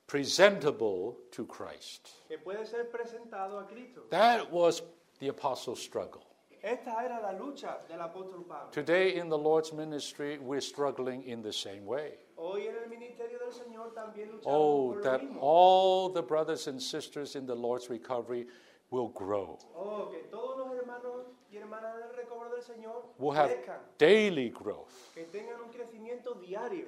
presentable 0.06 1.16
to 1.32 1.44
Christ. 1.44 2.10
que 2.28 2.38
puede 2.38 2.66
ser 2.66 2.84
presentado 2.90 3.58
a 3.58 3.66
Cristo. 3.66 4.02
That 4.10 4.50
was 4.50 4.82
the 5.18 5.28
apostles' 5.28 5.82
struggle. 5.82 6.24
Esta 6.62 7.04
era 7.04 7.20
la 7.20 7.32
lucha 7.32 7.78
del 7.88 8.00
apóstol 8.00 8.44
Pablo. 8.46 8.70
Today 8.72 9.16
in 9.16 9.28
the 9.28 9.38
Lord's 9.38 9.72
ministry, 9.72 10.38
we're 10.38 10.60
struggling 10.60 11.22
in 11.24 11.42
the 11.42 11.52
same 11.52 11.84
way. 11.86 12.14
Hoy 12.38 12.66
en 12.66 12.74
el 12.76 12.88
ministerio 12.88 13.38
del 13.38 13.52
Señor 13.52 13.92
también 13.94 14.30
luchamos 14.30 14.44
Oh, 14.46 14.88
por 14.92 14.96
lo 14.96 15.02
that 15.02 15.22
mismo. 15.22 15.38
all 15.40 16.08
the 16.12 16.22
brothers 16.22 16.66
and 16.66 16.80
sisters 16.80 17.36
in 17.36 17.46
the 17.46 17.54
Lord's 17.54 17.88
recovery 17.88 18.46
will 18.90 19.08
grow. 19.08 19.58
Oh, 19.76 20.08
que 20.10 20.28
todos 20.30 20.56
los 20.58 20.76
hermanos 20.76 21.26
y 21.50 21.56
hermanas 21.58 21.94
del 21.98 22.16
recobro 22.16 22.50
del 22.50 22.62
Señor 22.62 23.04
Will 23.18 23.32
have 23.32 23.50
crezcan, 23.50 23.80
daily 23.98 24.50
growth, 24.50 24.90
que 25.14 25.24
tengan 25.24 25.60
un 25.60 25.70
crecimiento 25.70 26.34
diario, 26.40 26.86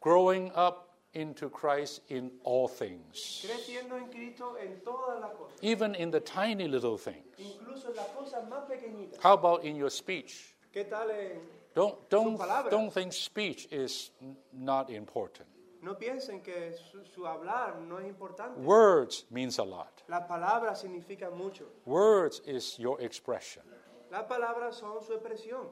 growing 0.00 0.50
up 0.54 0.85
into 1.16 1.48
Christ 1.48 2.02
in 2.10 2.30
all 2.44 2.68
things, 2.68 3.44
creciendo 3.46 3.96
en 3.96 4.08
Cristo 4.10 4.56
en 4.62 4.80
todas 4.84 5.20
las 5.20 5.30
cosas, 5.32 5.58
even 5.62 5.94
in 5.94 6.10
the 6.10 6.20
tiny 6.20 6.68
little 6.68 6.98
things. 6.98 7.24
incluso 7.38 7.88
en 7.90 7.96
las 7.96 8.08
cosas 8.08 8.46
más 8.48 8.68
pequeñitas. 8.68 9.18
How 9.20 9.32
about 9.34 9.64
in 9.64 9.76
your 9.76 9.90
speech? 9.90 10.54
¿Qué 10.72 10.84
tal 10.88 11.10
en 11.10 11.40
Don't, 11.74 12.08
don't, 12.10 12.38
palabras. 12.38 12.70
don't 12.70 12.92
think 12.92 13.12
speech 13.12 13.66
is 13.70 14.10
not 14.52 14.90
important. 14.90 15.48
No 15.82 15.94
piensen 15.94 16.42
que 16.42 16.72
su, 16.90 17.04
su 17.04 17.22
hablar 17.26 17.78
no 17.80 17.98
es 17.98 18.06
importante. 18.06 18.58
Words 18.60 19.24
means 19.30 19.58
a 19.58 19.62
lot. 19.64 20.02
Las 20.08 20.26
palabras 20.26 20.80
significan 20.82 21.36
mucho. 21.36 21.64
Words 21.84 22.40
is 22.46 22.78
your 22.78 23.00
expression. 23.00 23.62
Las 24.10 24.24
palabras 24.24 24.76
son 24.76 25.02
su 25.02 25.12
expresión. 25.14 25.66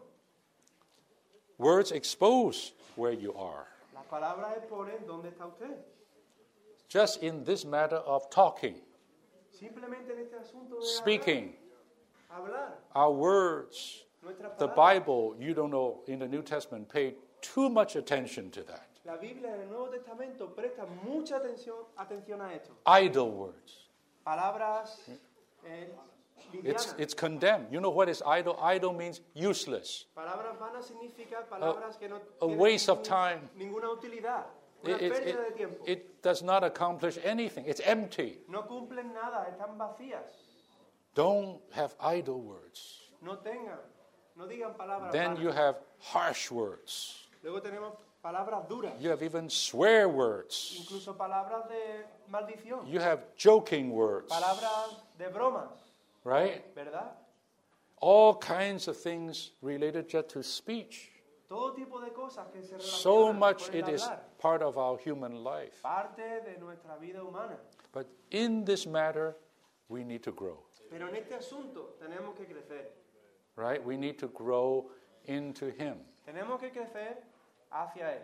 Words 1.58 1.92
expose 1.92 2.72
where 2.96 3.12
you 3.12 3.32
are. 3.34 3.66
Las 4.04 4.20
palabras 4.20 4.56
exponen 4.58 5.06
dónde 5.06 5.30
está 5.30 5.46
usted. 5.46 5.76
Just 6.88 7.22
in 7.22 7.44
this 7.44 7.64
matter 7.64 7.96
of 7.96 8.28
talking, 8.30 8.80
Simplemente 9.50 10.12
en 10.12 10.18
este 10.18 10.36
asunto 10.36 10.78
de 10.80 10.86
speaking, 10.86 11.56
hablar, 12.28 12.74
our 12.94 13.10
words. 13.10 14.04
Nuestras 14.22 14.58
the 14.58 14.68
palabras. 14.68 15.04
Bible, 15.04 15.36
you 15.38 15.54
don't 15.54 15.70
know, 15.70 16.02
in 16.06 16.18
the 16.18 16.28
New 16.28 16.42
Testament, 16.42 16.88
paid 16.88 17.14
too 17.40 17.68
much 17.70 17.96
attention 17.96 18.50
to 18.50 18.62
that. 18.64 18.88
La 19.06 19.16
Biblia 19.16 19.54
en 19.54 19.62
el 19.62 19.68
Nuevo 19.68 19.88
Testamento 19.88 20.48
presta 20.54 20.86
mucha 21.04 21.36
atención, 21.36 21.86
atención 21.96 22.40
a 22.40 22.52
esto. 22.54 22.74
Idle 22.86 23.30
words. 23.30 23.88
Palabras 24.24 24.98
eh, 25.66 25.88
It's, 26.62 26.94
it's 26.98 27.14
condemned. 27.14 27.66
You 27.70 27.80
know 27.80 27.90
what 27.90 28.08
is 28.08 28.22
idle? 28.26 28.58
Idle 28.60 28.92
means 28.92 29.20
useless. 29.34 30.06
Palabras 30.16 30.56
vanas 30.58 30.84
significa 30.86 31.48
palabras 31.50 31.98
que 31.98 32.08
no 32.08 32.20
a 32.40 32.46
waste 32.46 32.88
of 32.88 33.02
time. 33.02 33.48
ninguna 33.58 33.88
utilidad. 33.88 34.44
It, 34.84 35.00
it, 35.00 35.36
it, 35.58 35.80
it 35.86 36.22
does 36.22 36.42
not 36.42 36.62
accomplish 36.62 37.18
anything. 37.24 37.64
It's 37.66 37.80
empty. 37.80 38.38
no 38.48 38.62
cumplen 38.62 39.14
nada, 39.14 39.46
están 39.50 39.78
vacías. 39.78 40.28
Don't 41.14 41.60
have 41.72 41.94
idle 42.00 42.40
words. 42.40 43.00
No 43.22 43.36
tengan, 43.36 43.78
no 44.36 44.46
digan 44.46 44.76
palabras 44.76 45.10
Then 45.12 45.36
you 45.36 45.50
have 45.50 45.76
harsh 46.00 46.50
words. 46.50 47.28
Luego 47.42 47.60
tenemos 47.62 47.94
palabras 48.22 48.68
duras, 48.68 48.92
You 49.00 49.08
have 49.10 49.22
even 49.22 49.48
swear 49.48 50.08
words. 50.08 50.76
incluso 50.78 51.16
palabras 51.16 51.66
de 51.68 52.04
maldición, 52.30 52.86
You 52.86 53.00
have 53.00 53.20
joking 53.36 53.90
words. 53.90 54.28
palabras 54.28 54.96
de 55.16 55.28
bromas, 55.28 55.70
Right? 56.24 56.74
¿verdad? 56.74 57.12
All 58.00 58.34
kinds 58.34 58.88
of 58.88 58.96
things 58.96 59.52
related 59.62 60.08
just 60.08 60.30
to 60.30 60.42
speech. 60.42 61.10
Todo 61.48 61.74
tipo 61.74 62.00
de 62.00 62.10
cosas 62.10 62.46
que 62.52 62.62
se 62.62 62.78
So 62.80 63.32
much 63.32 63.66
con 63.66 63.74
el 63.74 63.80
it 63.80 63.88
is 63.94 64.02
hablar, 64.02 64.18
part 64.38 64.62
of 64.62 64.78
our 64.78 64.98
human 64.98 65.44
life. 65.44 65.80
parte 65.82 66.16
de 66.44 66.58
nuestra 66.58 66.98
vida 67.00 67.20
humana. 67.22 67.56
But 67.92 68.08
in 68.30 68.64
this 68.64 68.86
matter, 68.86 69.36
we 69.88 70.02
need 70.02 70.22
to 70.24 70.32
grow. 70.32 70.58
Pero 70.90 71.08
en 71.08 71.16
este 71.16 71.34
asunto 71.34 71.94
tenemos 72.00 72.34
que 72.36 72.46
crecer. 72.46 72.86
Right? 73.56 73.84
We 73.84 73.96
need 73.96 74.18
to 74.18 74.28
grow 74.28 74.90
into 75.26 75.66
Him. 75.70 75.96
Tenemos 76.26 76.58
que 76.58 76.70
crecer 76.70 77.18
hacia 77.70 78.04
Él. 78.14 78.22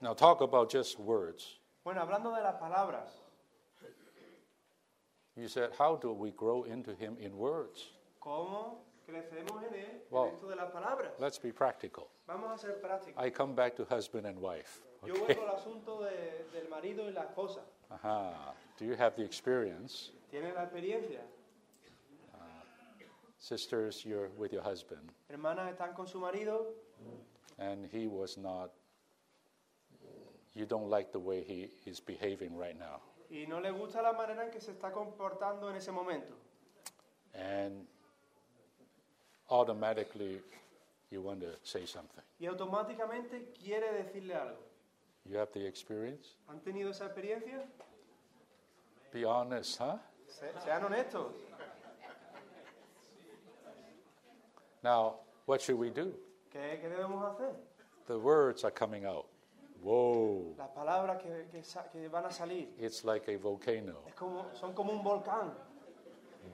Now, 0.00 0.14
talk 0.14 0.40
about 0.40 0.70
just 0.70 0.98
words. 0.98 1.58
Bueno, 1.84 2.00
hablando 2.00 2.34
de 2.34 2.42
las 2.42 2.54
palabras, 2.60 3.10
You 5.38 5.46
said, 5.48 5.70
how 5.78 5.94
do 5.96 6.12
we 6.12 6.32
grow 6.32 6.64
into 6.64 6.94
Him 6.94 7.16
in 7.20 7.36
words? 7.36 7.92
¿cómo 8.20 8.78
crecemos 9.06 9.62
en 9.62 9.74
Él 9.74 10.02
dentro 10.10 10.48
de 10.48 10.56
las 10.56 10.70
palabras? 10.72 11.12
Let's 11.20 11.38
be 11.38 11.52
practical. 11.52 12.08
Vamos 12.26 12.50
a 12.52 12.58
ser 12.58 12.80
prácticos. 12.80 13.16
I 13.24 13.30
come 13.30 13.54
back 13.54 13.76
to 13.76 13.84
husband 13.84 14.26
and 14.26 14.38
wife. 14.40 14.80
Yo 15.06 15.14
vuelvo 15.14 15.42
al 15.48 15.54
asunto 15.56 16.00
de- 16.02 16.44
del 16.52 16.68
marido 16.68 17.04
y 17.08 17.12
la 17.12 17.22
esposa. 17.22 17.60
Aha. 17.90 18.52
Do 18.78 18.84
you 18.84 18.96
have 18.96 19.14
the 19.14 19.22
experience? 19.22 20.10
¿Tienen 20.32 20.54
la 20.54 20.64
experiencia? 20.64 21.20
Uh, 22.34 22.38
sisters, 23.38 24.04
you're 24.04 24.28
with 24.36 24.52
your 24.52 24.62
husband, 24.62 25.12
Hermanas 25.30 25.72
están 25.72 25.94
con 25.94 26.06
su 26.08 26.18
marido 26.18 26.74
and 27.58 27.86
he 27.92 28.08
was 28.08 28.36
not, 28.36 28.70
you 30.54 30.66
don't 30.66 30.88
like 30.90 31.12
the 31.12 31.18
way 31.20 31.42
he 31.44 31.70
is 31.86 32.00
behaving 32.00 32.56
right 32.56 32.76
now. 32.78 33.00
Y 33.30 33.46
no 33.46 33.60
le 33.60 33.70
gusta 33.70 34.00
la 34.02 34.12
manera 34.12 34.44
en 34.44 34.50
que 34.50 34.60
se 34.60 34.72
está 34.72 34.90
comportando 34.92 35.68
en 35.70 35.76
ese 35.76 35.92
momento. 35.92 36.34
And 37.34 37.86
automatically, 39.48 40.40
you 41.10 41.20
want 41.22 41.40
to 41.40 41.56
say 41.62 41.86
something. 41.86 42.22
Y 42.40 42.46
automáticamente 42.46 43.52
quiere 43.52 43.92
decirle 43.92 44.34
algo. 44.34 44.58
You 45.24 45.38
have 45.38 45.52
the 45.52 45.66
experience? 45.66 46.36
¿Han 46.48 46.60
tenido 46.60 46.90
esa 46.90 47.06
experiencia? 47.06 47.64
Be 49.12 49.24
honest, 49.24 49.78
huh? 49.80 49.98
Se- 50.26 50.52
sean 50.64 50.84
honestos. 50.84 51.32
Now, 54.82 55.16
what 55.46 55.60
should 55.60 55.78
we 55.78 55.90
do? 55.90 56.12
¿Qué, 56.50 56.78
qué 56.80 56.88
debemos 56.88 57.22
hacer? 57.34 57.54
The 58.06 58.18
words 58.18 58.64
are 58.64 58.70
coming 58.70 59.04
out. 59.04 59.26
Whoa. 59.82 60.54
Las 60.56 60.68
palabras 60.70 61.22
que, 61.22 61.46
que 61.52 61.62
que 61.92 62.08
van 62.08 62.26
a 62.26 62.30
salir 62.30 62.74
It's 62.78 63.04
like 63.04 63.28
a 63.32 63.38
volcano, 63.38 64.02
es 64.06 64.14
como, 64.14 64.44
son 64.54 64.72
como 64.74 64.92
un 64.92 65.02
volcán 65.02 65.54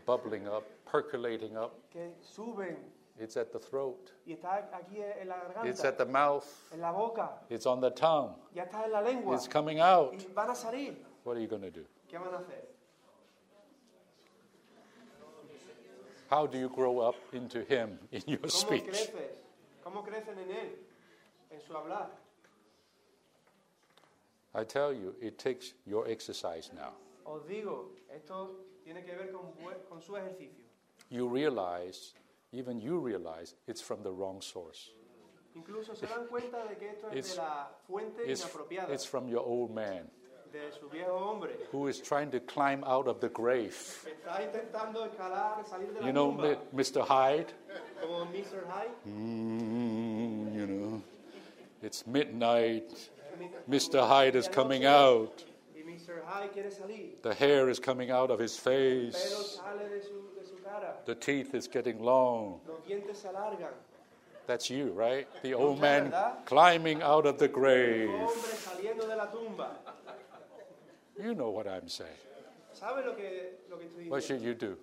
bubbling 0.07 0.47
up, 0.49 0.65
percolating 0.91 1.57
up. 1.57 1.73
que 1.91 2.15
suben 2.21 2.77
It's 3.17 3.37
at 3.37 3.53
the 3.53 3.61
throat, 3.61 4.11
y 4.27 4.33
está 4.33 4.69
aquí 4.73 5.01
en 5.01 5.29
la 5.29 5.37
it's 5.37 5.81
garganta, 5.81 5.89
at 5.89 5.99
the 5.99 6.05
mouth, 6.05 6.45
en 6.73 6.81
la 6.81 6.91
boca, 6.91 7.31
it's 7.49 7.65
on 7.65 7.81
the 7.81 7.91
tongue, 7.93 8.35
ya 8.53 8.65
está 8.65 8.85
en 8.85 8.91
la 8.91 9.01
lengua 9.01 9.37
it's 9.37 9.47
coming 9.47 9.79
out. 9.79 10.13
y 10.13 10.27
van 10.35 10.51
a 10.51 10.55
salir. 10.55 10.97
What 11.23 11.37
are 11.37 11.41
you 11.41 11.47
going 11.47 11.63
to 11.63 11.71
do? 11.71 11.87
¿Qué 12.09 12.19
van 12.19 12.35
a 12.35 12.39
hacer? 12.39 12.67
How 16.29 16.47
do 16.47 16.59
you 16.59 16.69
grow 16.69 16.99
up 16.99 17.15
into 17.33 17.61
Him 17.61 17.99
in 18.11 18.23
your 18.27 18.39
¿Cómo 18.41 18.51
speech? 18.51 18.85
creces? 18.85 19.31
¿Cómo 19.85 20.03
crecen 20.03 20.37
en 20.37 20.51
él? 20.51 20.79
En 21.51 21.61
su 21.61 21.77
hablar. 21.77 22.11
I 24.55 24.65
tell 24.65 24.93
you, 24.93 25.15
it 25.21 25.39
takes 25.39 25.75
your 25.87 26.07
exercise 26.09 26.71
now. 26.75 26.93
Os 27.27 27.43
digo, 27.49 27.91
esto 28.15 28.51
tiene 28.85 29.03
que 29.05 29.15
ver 29.17 29.33
con, 29.33 29.53
con 29.89 30.01
su 30.01 30.13
ejercicio. 30.17 30.63
You 31.11 31.29
realize, 31.29 32.15
even 32.53 32.81
you 32.81 32.99
realize, 33.01 33.55
it's 33.67 33.81
from 33.83 34.03
the 34.03 34.11
wrong 34.13 34.41
source. 34.41 34.91
Incluso 35.57 35.95
se 35.95 36.07
dan 36.07 36.27
cuenta 36.29 36.67
de 36.69 36.77
que 36.77 36.91
esto 36.91 37.09
es 37.11 37.17
It's- 37.17 37.37
de 37.37 37.43
la 37.43 37.69
fuente 37.87 38.23
It's, 38.31 38.43
inapropiada, 38.43 38.93
it's 38.93 39.05
from 39.07 39.29
your 39.29 39.43
old 39.45 39.71
man 39.73 40.11
de 40.53 40.71
su 40.73 40.89
viejo 40.89 41.17
hombre, 41.17 41.51
who 41.73 41.89
is 41.89 42.01
trying 42.01 42.31
to 42.31 42.39
climb 42.41 42.85
out 42.85 43.09
of 43.09 43.19
the 43.21 43.29
grave. 43.29 43.75
está 44.07 44.41
intentando 44.43 45.05
escalar, 45.05 45.65
salir 45.67 45.93
de 45.93 46.01
la 46.01 46.07
You 46.07 46.13
know, 46.13 46.31
tumba, 46.31 46.59
Mi- 46.73 46.83
Mr. 46.85 47.03
Hyde? 47.05 47.53
como 48.01 48.25
Mr. 48.27 48.65
Hyde. 48.69 48.95
Mm, 49.05 50.55
you 50.55 50.67
know, 50.67 51.03
it's 51.83 52.07
midnight. 52.07 53.11
Mr. 53.69 54.07
Hyde 54.07 54.37
is 54.37 54.49
coming 54.49 54.85
out. 54.85 55.45
Y 55.75 55.83
Mr. 55.83 56.25
Hyde 56.27 56.53
quiere 56.53 56.71
salir. 56.71 57.23
The 57.23 57.35
hair 57.35 57.69
is 57.69 57.79
coming 57.79 58.11
out 58.11 58.31
of 58.31 58.39
his 58.39 58.57
face. 58.57 59.17
sale 59.17 59.89
de 59.89 60.03
su, 60.03 60.31
de 60.39 60.47
su 60.47 60.57
cara. 60.65 60.95
The 61.05 61.15
teeth 61.15 61.55
is 61.55 61.69
getting 61.69 62.01
long. 62.01 62.61
Los 62.67 62.81
dientes 62.87 63.17
se 63.17 63.29
alargan. 63.29 63.73
That's 64.47 64.69
you, 64.69 64.93
right? 64.93 65.27
The 65.43 65.55
old 65.55 65.81
man 65.81 66.13
climbing 66.45 67.03
out 67.03 67.27
of 67.27 67.39
the 67.39 67.49
grave. 67.49 68.11
Hombre 68.11 68.35
saliendo 68.35 69.09
de 69.09 69.17
la 69.17 69.27
tumba. 69.27 69.71
You 71.23 71.35
know 71.35 71.51
what 71.51 71.67
I'm 71.67 71.89
saying. 71.89 72.11
¿Sabe 72.73 73.05
lo 73.05 73.15
que, 73.15 73.61
lo 73.71 73.79
que 73.79 73.87
estoy 73.87 74.09
What 74.09 74.25
should 74.25 74.43
you 74.43 74.55
do? 74.55 74.77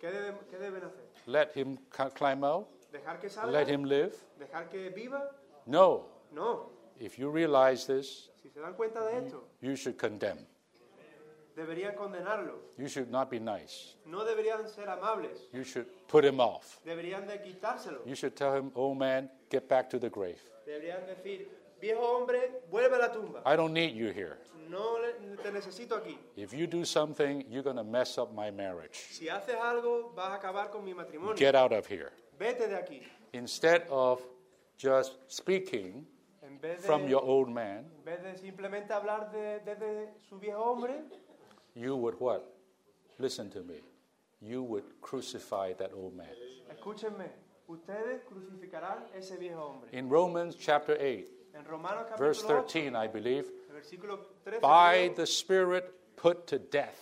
¿Qué 0.00 0.10
deben, 0.10 0.34
qué 0.50 0.58
deben 0.58 0.82
hacer? 0.84 1.04
Let 1.26 1.52
him 1.54 1.78
climb 2.14 2.44
out? 2.44 2.68
¿Dejar 2.92 3.20
que 3.20 3.28
salga? 3.28 3.52
Let 3.52 3.68
him 3.68 3.84
live? 3.84 4.14
¿Dejar 4.38 4.68
que 4.70 4.90
viva? 4.90 5.30
No. 5.66 6.06
No. 6.32 6.70
If 7.00 7.18
you 7.18 7.30
realize 7.30 7.86
this, 7.86 8.30
Si 8.42 8.48
se 8.50 8.60
dan 8.60 8.74
cuenta 8.74 9.00
de 9.04 9.18
esto, 9.26 9.44
you 9.60 9.76
should 9.76 9.96
condemn. 9.98 10.38
deberían 11.56 11.94
condenarlo. 11.94 12.54
You 12.76 12.88
should 12.88 13.10
not 13.10 13.30
be 13.30 13.38
nice. 13.38 13.94
No 14.06 14.24
deberían 14.24 14.68
ser 14.68 14.88
amables. 14.88 15.48
You 15.52 15.64
should 15.64 15.86
put 16.08 16.24
him 16.24 16.40
off. 16.40 16.80
Deberían 16.84 17.26
de 17.26 17.38
quitárselo. 17.38 18.04
You 18.06 18.14
should 18.14 18.34
tell 18.36 18.54
him, 18.54 18.70
old 18.74 18.98
man, 18.98 19.30
get 19.50 19.68
back 19.68 19.88
to 19.90 19.98
the 19.98 20.10
grave. 20.10 20.40
Deberían 20.66 21.06
decir, 21.06 21.46
viejo 21.80 22.00
hombre, 22.00 22.62
vuelve 22.70 22.94
a 22.94 22.98
la 22.98 23.08
tumba. 23.12 23.42
I 23.46 23.56
don't 23.56 23.72
need 23.72 23.94
you 23.94 24.08
here. 24.10 24.38
No 24.68 24.96
te 25.42 25.50
necesito 25.52 25.96
aquí. 25.96 26.16
If 26.36 26.52
you 26.52 26.66
do 26.66 26.84
something, 26.84 27.44
you're 27.48 27.62
going 27.62 27.76
to 27.76 27.84
mess 27.84 28.18
up 28.18 28.34
my 28.34 28.50
marriage. 28.50 29.06
Si 29.10 29.26
haces 29.26 29.56
algo, 29.56 30.12
vas 30.14 30.30
a 30.30 30.38
acabar 30.40 30.70
con 30.70 30.84
mi 30.84 30.94
matrimonio. 30.94 31.36
Get 31.36 31.54
out 31.54 31.72
of 31.72 31.86
here. 31.86 32.12
Vete 32.38 32.66
de 32.68 32.76
aquí. 32.76 33.02
Instead 33.34 33.86
of 33.90 34.22
just 34.76 35.18
speaking 35.28 36.06
En 36.46 36.58
vez 36.60 36.76
de, 36.80 36.86
from 36.86 37.08
your 37.08 37.22
old 37.24 37.48
man, 37.48 37.84
en 37.98 38.04
vez 38.04 38.22
de 38.22 38.36
simplemente 38.36 38.92
hablar 38.92 39.30
de- 39.32 39.60
desde 39.64 40.12
su 40.28 40.38
viejo 40.38 40.62
hombre, 40.62 41.02
you 41.74 41.96
would 41.96 42.14
what? 42.20 42.42
Listen 43.18 43.48
to 43.50 43.62
me. 43.62 43.80
You 44.40 44.62
would 44.62 44.84
crucify 45.00 45.72
that 45.74 45.92
old 45.94 46.14
man. 46.14 46.26
escúchenme, 46.70 47.30
ustedes 47.66 48.22
crucificarán 48.24 49.04
ese 49.14 49.36
viejo 49.38 49.60
hombre. 49.62 49.88
In 49.98 50.08
Romans 50.10 50.56
chapter 50.56 50.96
8, 51.00 51.26
En 51.54 51.64
Romanos 51.64 52.06
verse 52.18 52.42
capítulo 52.42 52.60
8, 52.64 52.68
13, 52.68 52.96
I 52.96 53.06
believe, 53.08 53.50
versículo 53.72 54.18
13, 54.44 54.60
by 54.60 55.08
the 55.14 55.24
Spirit 55.26 55.84
put 56.16 56.46
to 56.46 56.58
death 56.58 56.98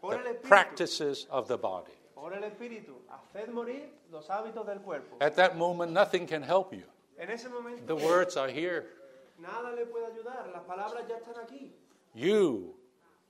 por 0.00 0.12
the 0.22 0.30
Espíritu, 0.30 0.42
practices 0.48 1.26
of 1.30 1.46
the 1.48 1.56
body. 1.58 1.92
por 2.14 2.32
el 2.32 2.42
Espíritu, 2.44 2.94
haced 3.08 3.50
morir 3.52 3.90
los 4.10 4.26
hábitos 4.30 4.64
del 4.66 4.78
cuerpo. 4.80 5.16
At 5.20 5.34
that 5.36 5.56
moment, 5.56 5.92
nothing 5.92 6.26
can 6.26 6.42
help 6.42 6.72
you. 6.72 6.84
En 7.18 7.30
ese 7.30 7.48
momento, 7.48 7.84
The 7.86 7.94
words 8.06 8.36
are 8.36 8.48
here. 8.50 8.86
nada 9.38 9.72
le 9.72 9.86
puede 9.86 10.06
ayudar, 10.06 10.48
las 10.52 10.62
palabras 10.64 11.06
ya 11.08 11.16
están 11.18 11.36
aquí, 11.42 11.72
You, 12.14 12.74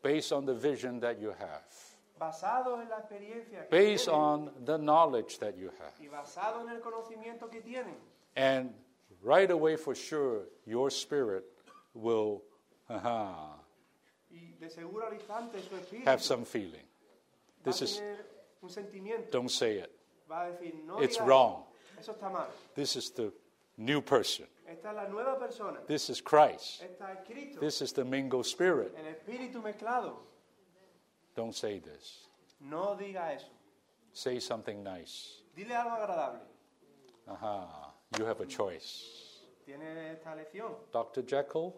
based 0.02 0.32
on 0.32 0.44
the 0.46 0.54
vision 0.54 1.00
that 1.00 1.18
you 1.18 1.30
have, 1.30 1.62
basados 2.18 2.80
en 2.82 2.88
la 2.88 2.98
experiencia 2.98 3.66
que 3.68 3.70
based 3.70 4.06
tienen 4.06 4.20
on 4.20 4.64
the 4.64 4.76
knowledge 4.78 5.38
that 5.38 5.56
you 5.56 5.70
have. 5.78 5.92
y 6.00 6.08
basados 6.08 6.62
en 6.68 6.70
el 6.76 6.80
conocimiento 6.80 7.48
que 7.50 7.60
tienen. 7.60 7.96
And 8.36 8.72
right 9.22 9.50
away, 9.50 9.76
for 9.76 9.94
sure, 9.94 10.46
your 10.66 10.90
spirit 10.90 11.44
will 11.94 12.42
aha, 12.88 13.54
Y 14.30 14.54
de 14.60 14.68
seguro 14.70 15.06
al 15.06 15.14
instante 15.14 15.60
su 15.62 15.74
espíritu 15.76 16.06
have 16.06 16.22
some 16.22 16.44
feeling. 16.44 16.84
va 16.84 17.60
a 17.60 17.64
This 17.64 17.82
is, 17.82 17.96
tener 17.98 18.26
un 18.62 18.68
sentimiento, 18.70 19.30
don't 19.30 19.50
say 19.50 19.78
it. 19.78 19.90
va 20.30 20.42
a 20.44 20.50
decir, 20.50 20.74
no 20.84 20.98
It's 21.00 21.16
digas 21.16 21.26
wrong. 21.26 21.64
eso 21.98 22.12
está 22.12 22.30
mal. 22.30 22.48
This 22.74 22.96
is 22.96 23.10
the 23.12 23.32
new 23.78 24.02
person. 24.02 24.46
Esta 24.70 24.90
es 24.90 24.94
la 24.96 25.08
nueva 25.08 25.38
persona, 25.38 25.78
This 25.86 26.10
is 26.10 26.20
Christ. 26.20 26.82
esta 26.82 27.12
es 27.12 27.18
Cristo, 27.26 27.60
This 27.60 27.80
is 27.80 27.92
the 27.92 28.04
mingled 28.04 28.44
spirit. 28.44 28.94
el 28.98 29.06
espíritu 29.14 29.62
mezclado. 29.62 30.16
Don't 31.34 31.54
say 31.54 31.78
this. 31.78 32.26
No 32.60 32.96
diga 33.00 33.32
eso. 33.34 33.46
Say 34.12 34.40
something 34.40 34.82
nice. 34.82 35.42
Dile 35.56 35.74
algo 35.74 35.92
agradable. 35.96 36.40
Aha, 37.28 37.92
you 38.18 38.24
have 38.26 38.40
a 38.40 38.46
choice. 38.46 39.40
Tiene 39.64 40.12
esta 40.12 40.34
lección. 40.34 40.72
Dr. 40.92 41.22
Jekyll, 41.22 41.74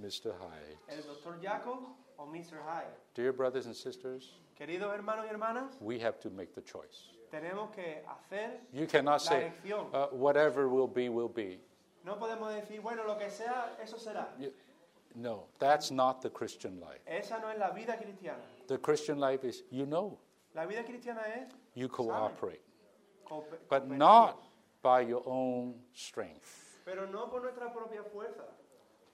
Mr. 0.00 0.32
Hyde. 0.34 0.76
El 0.88 1.02
doctor 1.02 1.36
Jekyll 1.40 1.78
o 2.18 2.26
Mr. 2.26 2.58
Hyde. 2.64 2.92
Dear 3.14 3.32
brothers 3.32 3.66
and 3.66 3.74
sisters, 3.76 4.32
Queridos 4.58 4.92
hermanos 4.94 5.24
y 5.26 5.32
hermanas, 5.32 5.76
we 5.80 5.98
have 5.98 6.18
to 6.20 6.30
make 6.30 6.54
the 6.54 6.62
choice. 6.62 7.10
Tenemos 7.30 7.70
que 7.74 8.02
hacer 8.06 8.60
You 8.72 8.86
cannot 8.86 9.12
la 9.14 9.18
say, 9.18 9.52
elección. 9.64 9.86
uh, 9.94 10.08
whatever 10.14 10.68
will 10.68 10.88
be, 10.88 11.08
will 11.08 11.28
be. 11.28 11.60
No 12.04 12.16
podemos 12.18 12.52
decir, 12.54 12.80
bueno, 12.80 13.04
lo 13.04 13.16
que 13.18 13.30
sea, 13.30 13.76
eso 13.82 13.96
será. 13.98 14.28
You- 14.38 14.52
no, 15.14 15.48
that's 15.58 15.90
not 15.90 16.20
the 16.22 16.30
Christian 16.30 16.80
life. 16.80 17.00
Esa 17.06 17.38
no 17.40 17.48
es 17.50 17.58
la 17.58 17.70
vida 17.72 17.96
cristiana. 17.98 18.38
The 18.68 18.78
Christian 18.78 19.18
life 19.18 19.44
is, 19.44 19.62
you 19.70 19.84
know, 19.86 20.18
La 20.54 20.64
vida 20.66 20.82
cristiana 20.84 21.22
es 21.36 21.52
you 21.74 21.88
cooperate, 21.88 22.60
coope- 23.24 23.58
but 23.68 23.88
not 23.88 24.42
by 24.82 25.00
your 25.02 25.22
own 25.26 25.74
strength, 25.92 26.80
pero 26.84 27.06
no 27.06 27.26
por 27.28 27.40
nuestra 27.42 27.72
propia 27.72 28.02
fuerza, 28.02 28.44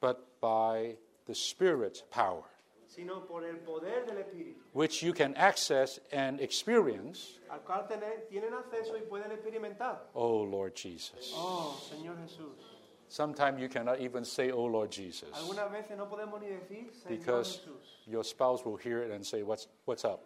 but 0.01 0.41
by 0.41 0.97
the 1.27 1.35
Spirit's 1.35 2.03
power, 2.11 2.45
sino 2.87 3.27
por 3.27 3.44
el 3.44 3.57
poder 3.59 4.07
del 4.07 4.18
Espíritu, 4.18 4.61
which 4.72 5.03
you 5.03 5.12
can 5.12 5.35
access 5.37 6.01
and 6.12 6.40
experience. 6.40 7.38
al 7.51 7.61
cual 7.61 7.87
tienen 8.31 8.55
acceso 8.55 8.96
y 8.96 9.03
pueden 9.03 9.33
experimentar. 9.33 9.99
Oh, 10.14 10.42
Lord 10.42 10.75
Jesus. 10.75 11.33
Oh, 11.35 11.79
Señor 11.90 12.16
Jesús. 12.18 12.77
Sometimes 13.09 13.61
you 13.61 13.68
cannot 13.68 14.01
even 14.01 14.25
say, 14.25 14.51
Oh, 14.51 14.64
Lord 14.64 14.90
Jesus, 14.90 15.29
veces 15.70 15.96
no 15.96 16.09
ni 16.38 16.49
decir 16.49 16.90
because 17.09 17.59
Jesús, 17.59 18.07
your 18.07 18.25
spouse 18.25 18.64
will 18.64 18.77
hear 18.77 19.03
it 19.03 19.12
and 19.12 19.25
say, 19.25 19.42
What's, 19.42 19.68
what's 19.85 20.05
up? 20.05 20.25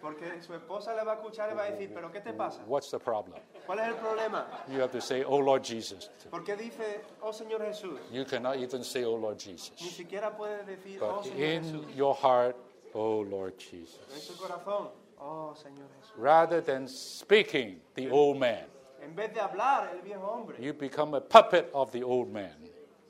Porque 0.00 0.40
su 0.42 0.54
esposa 0.54 0.94
le 0.94 1.04
va 1.04 1.12
a 1.12 1.14
escuchar 1.16 1.50
y 1.52 1.54
va 1.54 1.64
a 1.64 1.70
decir, 1.70 1.90
pero 1.94 2.10
¿qué 2.10 2.20
te 2.20 2.32
pasa? 2.32 2.62
What's 2.66 2.90
the 2.90 2.98
problem? 2.98 3.40
¿Cuál 3.66 3.80
es 3.80 3.88
el 3.88 3.94
problema? 3.96 4.46
You 4.68 4.80
have 4.80 4.92
to 4.92 5.00
say, 5.00 5.22
Oh, 5.26 5.38
Lord 5.38 5.62
Jesus. 5.64 6.10
¿Por 6.30 6.42
qué 6.44 6.56
dice, 6.56 7.02
oh 7.22 7.32
Señor 7.32 7.60
Jesús? 7.62 7.98
You 8.10 8.24
cannot 8.24 8.56
even 8.56 8.82
say, 8.84 9.04
Oh, 9.04 9.16
Lord 9.16 9.36
Ni 9.46 9.52
Jesus. 9.52 9.78
siquiera 9.96 10.36
puede 10.36 10.64
decir, 10.64 11.00
oh 11.02 11.22
Señor 11.22 11.38
in 11.38 11.62
Jesús. 11.64 11.94
your 11.96 12.14
heart, 12.14 12.56
Oh, 12.94 13.22
Lord 13.22 13.52
En 13.54 13.58
Jesus. 13.58 14.00
su 14.26 14.36
corazón, 14.36 14.90
oh 15.20 15.54
Señor 15.54 15.88
Jesús. 16.00 16.12
Rather 16.16 16.60
than 16.62 16.88
speaking 16.88 17.80
the 17.94 18.10
old 18.10 18.38
man, 18.38 18.64
En 19.02 19.14
vez 19.14 19.32
de 19.32 19.40
hablar 19.40 19.90
el 19.94 20.02
viejo 20.02 20.26
hombre, 20.26 20.56
you 20.60 20.72
become 20.74 21.14
a 21.14 21.20
puppet 21.20 21.70
of 21.72 21.90
the 21.92 22.02
old 22.02 22.28
man. 22.32 22.52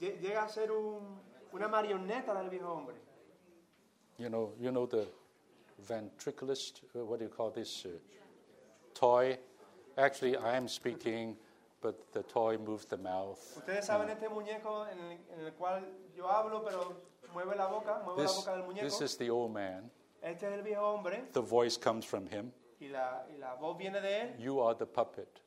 llega 0.00 0.44
a 0.44 0.48
ser 0.48 0.70
un- 0.70 1.18
una 1.52 1.66
marioneta 1.68 2.34
del 2.34 2.48
viejo 2.50 2.68
hombre. 2.72 2.94
You 4.18 4.28
know, 4.28 4.52
you 4.60 4.70
know 4.70 4.86
the 4.86 5.08
ventriculist, 5.86 6.82
uh, 6.94 7.04
what 7.04 7.18
do 7.18 7.24
you 7.26 7.30
call 7.30 7.50
this 7.50 7.84
uh, 7.86 7.90
toy? 8.94 9.38
Actually, 9.98 10.36
I 10.36 10.56
am 10.56 10.68
speaking, 10.68 11.36
but 11.82 12.12
the 12.12 12.22
toy 12.22 12.56
moves 12.58 12.84
the 12.86 12.96
mouth. 12.96 13.38
Ustedes 13.56 13.86
saben 13.86 14.08
este 14.10 14.28
muñeco 14.28 14.86
en 14.90 14.98
el, 14.98 15.18
en 15.38 15.46
el 15.46 15.52
cual 15.52 15.82
yo 16.16 16.24
hablo, 16.28 16.62
pero 16.64 16.96
mueve 17.34 17.56
la 17.56 17.66
boca, 17.66 18.02
mueve 18.04 18.22
la 18.22 18.26
This, 18.28 18.36
boca 18.36 18.52
del 18.56 18.62
muñeco. 18.64 18.80
this 18.82 19.00
is 19.00 19.16
the 19.16 19.30
old 19.30 19.52
man. 19.52 19.90
Este 20.22 20.44
es 20.46 20.52
el 20.52 20.62
viejo 20.62 20.82
hombre 20.94 21.24
The 21.32 21.40
voice 21.40 21.76
comes 21.78 22.04
from 22.04 22.26
him. 22.26 22.52
y 22.80 22.88
la, 22.88 23.24
y 23.34 23.38
la 23.38 23.54
voz 23.54 23.76
viene 23.78 24.00
de 24.00 24.20
él. 24.22 24.38
You 24.38 24.60
are 24.60 24.74
the 24.74 24.86
puppet. 24.86 25.40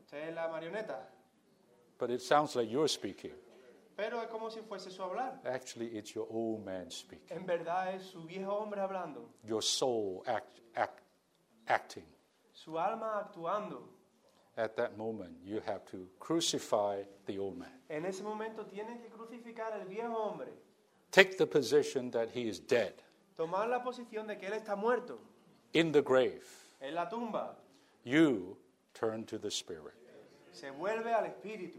Usted 0.00 0.28
es 0.28 0.34
la 0.34 0.48
marioneta. 0.48 0.96
But 1.98 2.10
it 2.10 2.20
sounds 2.22 2.54
like 2.56 2.70
you're 2.70 2.88
speaking. 2.88 3.32
Pero 3.96 4.22
es 4.22 4.28
como 4.28 4.50
si 4.50 4.60
fuese 4.60 4.90
su 4.90 5.02
hablar. 5.02 5.40
Actually, 5.44 5.96
it's 5.96 6.12
your 6.14 6.26
old 6.30 6.64
man 6.64 6.90
speaking. 6.90 7.36
En 7.36 7.46
verdad 7.46 7.94
es 7.94 8.02
su 8.04 8.22
viejo 8.24 8.52
hombre 8.54 8.80
hablando, 8.80 9.28
Your 9.44 9.62
soul 9.62 10.22
act, 10.26 10.60
act, 10.74 11.00
acting. 11.66 12.06
su 12.52 12.78
alma 12.78 13.18
actuando. 13.20 13.88
At 14.56 14.76
that 14.76 14.96
moment, 14.98 15.38
you 15.42 15.60
have 15.66 15.84
to 15.90 16.08
crucify 16.18 17.02
the 17.26 17.38
old 17.38 17.56
man. 17.56 17.72
En 17.88 18.04
ese 18.04 18.22
momento 18.22 18.66
tienen 18.66 18.98
que 19.00 19.08
crucificar 19.08 19.72
al 19.72 19.86
viejo 19.86 20.14
hombre, 20.14 20.52
Take 21.10 21.36
the 21.36 21.46
position 21.46 22.10
that 22.10 22.28
he 22.34 22.48
is 22.48 22.58
dead 22.60 22.94
tomar 23.36 23.68
la 23.68 23.82
posición 23.82 24.26
de 24.26 24.36
que 24.38 24.46
él 24.46 24.52
está 24.54 24.76
muerto 24.76 25.18
in 25.72 25.90
the 25.92 26.02
grave. 26.02 26.42
en 26.80 26.94
la 26.94 27.08
tumba, 27.08 27.56
You 28.04 28.56
turn 28.94 29.24
to 29.26 29.38
the 29.38 29.50
Spirit 29.50 29.94
se 30.52 30.70
vuelve 30.70 31.12
al 31.14 31.24
espíritu 31.26 31.78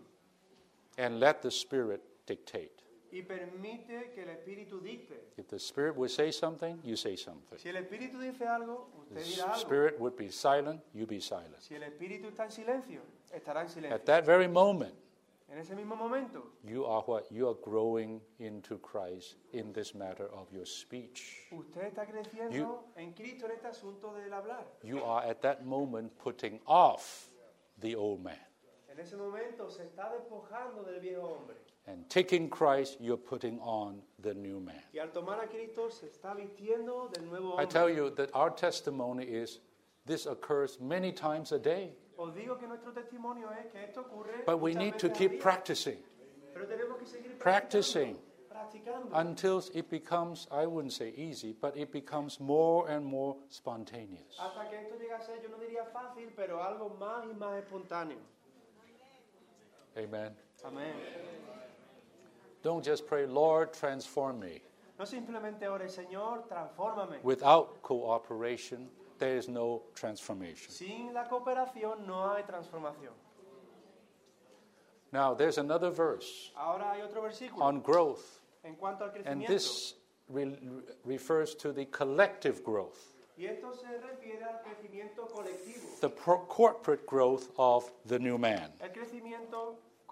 and 0.98 1.20
let 1.20 1.42
the 1.42 1.52
Spirit 1.52 2.02
dictate. 2.26 2.84
y 3.14 3.22
permite 3.22 4.12
que 4.16 4.24
el 4.24 4.30
espíritu 4.30 4.80
dicte. 4.82 5.34
If 5.38 5.48
the 5.48 5.60
Spirit 5.60 5.96
would 5.96 6.10
say 6.10 6.32
something, 6.32 6.80
you 6.84 6.96
say 6.96 7.16
something. 7.16 7.60
Si 7.60 7.70
el 7.70 7.76
espíritu 7.76 8.20
dice 8.20 8.48
algo, 8.48 8.90
The 9.14 9.20
usted 9.20 9.36
dirá 9.36 9.54
algo. 9.54 9.62
Spirit 9.62 10.00
would 10.00 10.16
be 10.16 10.32
silent, 10.32 10.82
you 10.94 11.06
be 11.06 11.20
silent. 11.22 11.60
Si 11.60 11.76
el 11.76 11.84
espíritu 11.84 12.30
está 12.30 12.46
en 12.46 12.52
silencio, 12.52 13.02
estará 13.32 13.62
en 13.62 13.70
silencio. 13.70 13.96
At 13.96 14.06
that 14.06 14.26
very 14.26 14.48
moment, 14.48 14.96
En 15.48 15.60
ese 15.60 15.76
mismo 15.76 15.96
momento, 15.96 16.54
you 16.64 16.84
are 16.86 17.04
what? 17.06 17.32
You 17.32 17.48
are 17.48 17.56
growing 17.64 18.20
into 18.40 18.80
Christ 18.80 19.36
in 19.52 19.72
this 19.72 19.94
matter 19.94 20.28
of 20.34 20.52
your 20.52 20.66
speech. 20.66 21.46
usted 21.52 21.84
está 21.84 22.08
creciendo 22.08 22.86
en 22.96 23.14
Cristo 23.14 23.46
en 23.46 23.52
este 23.52 23.68
asunto 23.68 24.12
del 24.16 24.34
hablar. 24.34 24.66
You 24.82 25.04
are 25.04 25.24
at 25.24 25.42
that 25.44 25.64
moment 25.64 26.18
putting 26.18 26.60
off 26.66 27.28
the 27.80 27.96
old 27.96 28.24
man. 28.24 28.40
En 28.94 29.00
ese 29.00 29.16
momento 29.18 29.70
se 29.72 29.84
está 29.86 30.12
despojando 30.12 30.84
del 30.84 31.00
viejo 31.00 31.24
hombre. 31.24 31.56
And 31.88 32.08
taking 32.10 32.48
Christ, 32.48 33.02
you're 33.02 33.18
putting 33.18 33.60
on 33.60 34.02
the 34.22 34.34
new 34.36 34.60
man. 34.60 34.84
Y 34.94 35.00
al 35.00 35.10
tomar 35.10 35.44
a 35.44 35.48
Cristo 35.48 35.90
se 35.90 36.06
está 36.06 36.36
vistiendo 36.36 37.10
del 37.12 37.26
nuevo 37.26 37.60
I 37.60 37.66
tell 37.66 37.90
you 37.90 38.12
that 38.12 38.30
our 38.36 38.52
testimony 38.52 39.24
is 39.26 39.60
this 40.06 40.28
occurs 40.28 40.80
many 40.80 41.12
times 41.12 41.52
a 41.52 41.60
day, 41.60 41.92
Os 42.18 42.34
digo 42.36 42.60
que 42.60 42.68
nuestro 42.68 42.92
testimonio 42.92 43.50
es 43.52 43.72
que 43.72 43.84
esto 43.84 44.02
ocurre 44.02 44.46
but 44.46 44.62
we 44.62 44.76
need 44.76 44.98
to 45.00 45.10
keep 45.10 45.42
practicing 45.42 45.98
Pero 46.54 46.68
tenemos 46.68 47.00
que 47.00 47.08
seguir 47.08 47.40
Practicing. 47.40 48.16
practicando, 48.48 49.10
until 49.14 49.62
it 49.74 49.90
becomes, 49.90 50.48
I 50.52 50.68
wouldn't 50.68 50.94
say 50.94 51.12
easy, 51.18 51.54
but 51.60 51.76
it 51.76 51.92
becomes 51.92 52.40
more 52.40 52.88
and 52.88 53.04
more 53.04 53.36
spontaneous. 53.50 54.38
hasta 54.40 54.70
que 54.70 54.78
esto 54.78 54.96
llegue 55.00 55.14
a 55.14 55.22
ser, 55.22 55.42
yo 55.42 55.50
no 55.50 55.58
diría 55.58 55.84
fácil, 55.92 56.32
pero 56.36 56.62
algo 56.64 56.90
más 57.00 57.26
y 57.26 57.34
más 57.34 57.58
espontáneo. 57.58 58.20
Amen. 59.98 60.32
Amén. 60.66 60.94
Don't 62.64 62.84
just 62.84 63.06
pray, 63.06 63.26
Lord, 63.26 63.74
transform 63.74 64.40
me. 64.40 64.62
No 64.98 65.06
simplemente 65.06 65.68
ore, 65.68 65.88
Señor, 65.88 66.48
transfórmame. 66.48 67.22
Without 67.24 67.82
cooperation, 67.82 68.90
there 69.20 69.36
is 69.38 69.50
no 69.50 69.82
transformation. 69.96 70.72
Sin 70.72 71.14
la 71.14 71.26
cooperación 71.28 72.08
no 72.08 72.34
hay 72.34 72.44
transformación. 72.44 73.14
Now, 75.12 75.36
there's 75.36 75.60
another 75.60 75.92
verse 75.92 76.52
Ahora 76.58 76.94
hay 76.94 77.02
otro 77.02 77.22
versículo 77.22 77.62
on 77.62 77.82
growth, 77.82 78.42
en 78.64 78.76
cuanto 78.76 79.04
al 79.04 79.12
and 79.26 79.46
this 79.46 79.94
re- 80.28 80.58
refers 81.06 81.54
to 81.56 81.72
the 81.72 81.86
collective 81.86 82.64
growth, 82.64 83.13
Y 83.36 83.46
esto 83.46 83.74
se 83.74 83.88
refiere 84.00 84.44
al 84.44 84.62
crecimiento 84.62 85.28
colectivo, 85.28 85.90
the 86.02 86.10
pro- 86.10 86.46
corporate 86.48 87.04
growth 87.08 87.50
of 87.58 87.92
the 88.06 88.20
new 88.20 88.38
man. 88.38 88.72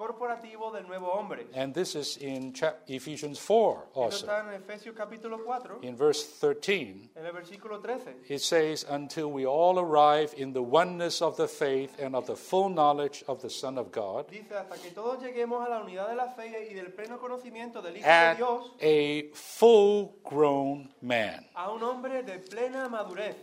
Corporativo 0.02 0.72
del 0.72 0.88
nuevo 0.88 1.08
hombre. 1.12 1.46
And 1.54 1.74
this 1.74 1.96
is 1.96 2.18
in 2.18 2.54
chap- 2.54 2.80
Ephesians 2.88 3.38
4 3.40 3.84
Esto 3.90 4.02
also. 4.02 4.26
está 4.26 4.40
en 4.48 4.62
Efesios 4.62 4.96
capítulo 4.96 5.44
4, 5.46 5.80
In 5.84 5.96
verse 5.96 6.24
13, 6.40 7.10
en 7.16 7.26
el 7.26 7.32
versículo 7.34 7.80
13. 7.82 8.16
it 8.30 8.42
says, 8.42 8.84
Until 8.90 9.32
we 9.32 9.46
all 9.46 9.78
arrive 9.80 10.34
in 10.38 10.54
the 10.54 10.62
oneness 10.64 11.22
of 11.22 11.38
the 11.38 11.48
faith 11.48 11.96
and 12.00 12.16
of 12.16 12.26
the 12.26 12.36
full 12.36 12.70
knowledge 12.70 13.24
of 13.28 13.42
the 13.42 13.50
Son 13.50 13.78
of 13.78 13.92
God, 13.92 14.28
Dice, 14.30 14.52
hasta 14.52 14.76
que 14.82 14.90
todos 14.92 15.22
lleguemos 15.22 15.66
a 15.66 15.70
la 15.70 15.84
unidad 15.84 16.10
de 16.10 16.16
la 16.16 16.28
fe 16.32 16.68
y 16.70 16.74
del 16.74 16.92
pleno 16.92 17.20
conocimiento 17.20 17.82
del 17.82 17.98
Hijo 17.98 18.06
de 18.08 18.12
at 18.12 18.38
Dios, 18.38 18.72
a 18.82 19.24
full 19.34 20.10
grown 20.24 20.90
man, 21.02 21.46
a 21.56 21.72
un 21.72 21.84
hombre 21.84 22.24
de 22.24 22.40
plena 22.40 22.90
madurez, 22.90 23.36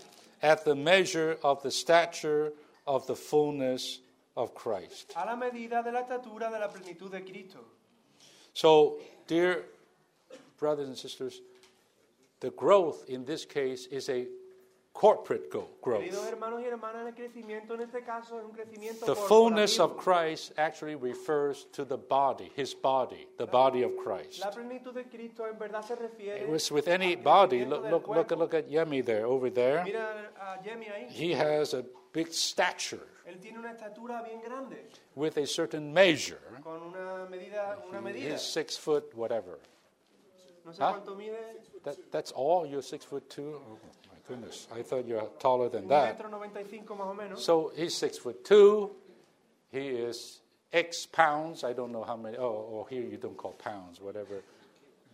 at 0.43 0.65
the 0.65 0.75
measure 0.75 1.39
of 1.43 1.63
the 1.63 1.71
stature 1.71 2.53
of 2.87 3.07
the 3.07 3.15
fullness 3.15 4.01
of 4.39 4.55
Christ. 4.55 5.13
a 5.17 5.27
la 5.27 5.37
medida 5.37 5.83
de 5.83 5.91
la 5.91 6.01
estatura 6.03 6.49
de 6.51 6.59
la 6.61 6.69
plenitud 6.69 7.11
de 7.11 7.23
Cristo. 7.25 7.59
So, 8.55 8.99
dear 9.27 9.65
brothers 10.59 10.89
and 10.89 10.97
sisters, 10.97 11.41
the 12.41 12.51
growth 12.51 13.05
in 13.09 13.25
this 13.25 13.45
case 13.45 13.87
is 13.91 14.09
a 14.09 14.27
corporate 14.95 15.51
go- 15.51 15.69
Queridos 15.81 16.11
growth. 16.15 16.29
hermanos 16.33 16.61
y 16.61 16.67
hermanas, 16.67 17.07
el 17.07 17.15
crecimiento 17.15 17.75
en 17.75 17.83
este 17.83 18.03
caso 18.05 18.39
es 18.39 18.45
un 18.45 18.53
crecimiento 18.53 19.07
The 19.07 19.15
fullness 19.15 19.79
of 19.79 19.93
corporativo. 19.93 20.03
Christ 20.03 20.53
actually 20.57 20.95
refers 20.97 21.67
to 21.73 21.85
the 21.85 21.97
body, 21.97 22.51
his 22.57 22.75
body, 22.75 23.29
the 23.39 23.47
body 23.47 23.83
of 23.85 23.93
Christ. 23.97 24.41
La 24.41 24.51
plenitud 24.51 24.95
de 24.95 25.05
Cristo 25.05 25.45
en 25.47 25.57
verdad 25.59 25.85
se 25.85 25.95
refiere 25.95 26.41
It 26.43 26.49
was 26.49 26.71
with 26.73 26.89
any 26.89 27.15
body. 27.17 27.65
Look, 27.65 27.85
look, 27.91 28.09
look, 28.09 28.31
look 28.33 28.55
at 28.55 28.69
Yemi 28.71 29.05
there, 29.05 29.27
over 29.27 29.51
there. 29.51 29.85
Mira 29.85 30.31
a 30.41 30.63
Jemmy 30.65 30.87
ahí. 30.87 31.09
He 31.11 31.33
has 31.33 31.75
a 31.75 31.85
big 32.13 32.33
stature 32.33 33.07
Él 33.29 33.39
tiene 33.41 33.59
una 33.59 33.73
estatura 33.73 34.23
bien 34.23 34.41
grande, 34.41 34.89
with 35.15 35.37
a 35.37 35.47
certain 35.47 35.93
measure. 35.93 36.39
con 36.63 36.83
una 36.83 37.27
medida, 37.29 37.79
una 37.89 38.01
medida. 38.01 38.33
He's 38.35 38.43
six 38.43 38.77
foot, 38.79 39.15
whatever. 39.15 39.59
No 40.65 40.73
sé 40.73 40.79
Huh? 40.83 40.95
cuánto 40.95 41.15
mide. 41.17 41.37
That, 41.85 41.97
that's 42.11 42.33
all? 42.33 42.67
You're 42.67 42.83
six 42.83 43.05
foot 43.05 43.29
two? 43.29 43.55
Oh, 43.55 43.79
my 44.11 44.19
goodness. 44.27 44.67
I 44.75 44.83
thought 44.83 45.07
you're 45.07 45.29
taller 45.39 45.69
than 45.69 45.87
that. 45.89 46.17
metro 46.19 46.29
95 46.31 46.97
más 46.97 47.07
o 47.09 47.15
menos. 47.15 47.39
So 47.45 47.71
he's 47.77 47.95
six 47.95 48.19
foot 48.19 48.45
two. 48.45 48.91
He 49.71 49.89
is 49.89 50.41
X 50.73 51.07
pounds. 51.07 51.65
I 51.65 51.73
don't 51.75 51.93
know 51.93 52.05
how 52.05 52.17
many. 52.17 52.37
Oh, 52.39 52.67
or 52.71 52.89
here 52.89 53.03
you 53.03 53.17
don't 53.19 53.37
call 53.37 53.53
pounds, 53.53 54.01
whatever. 54.01 54.43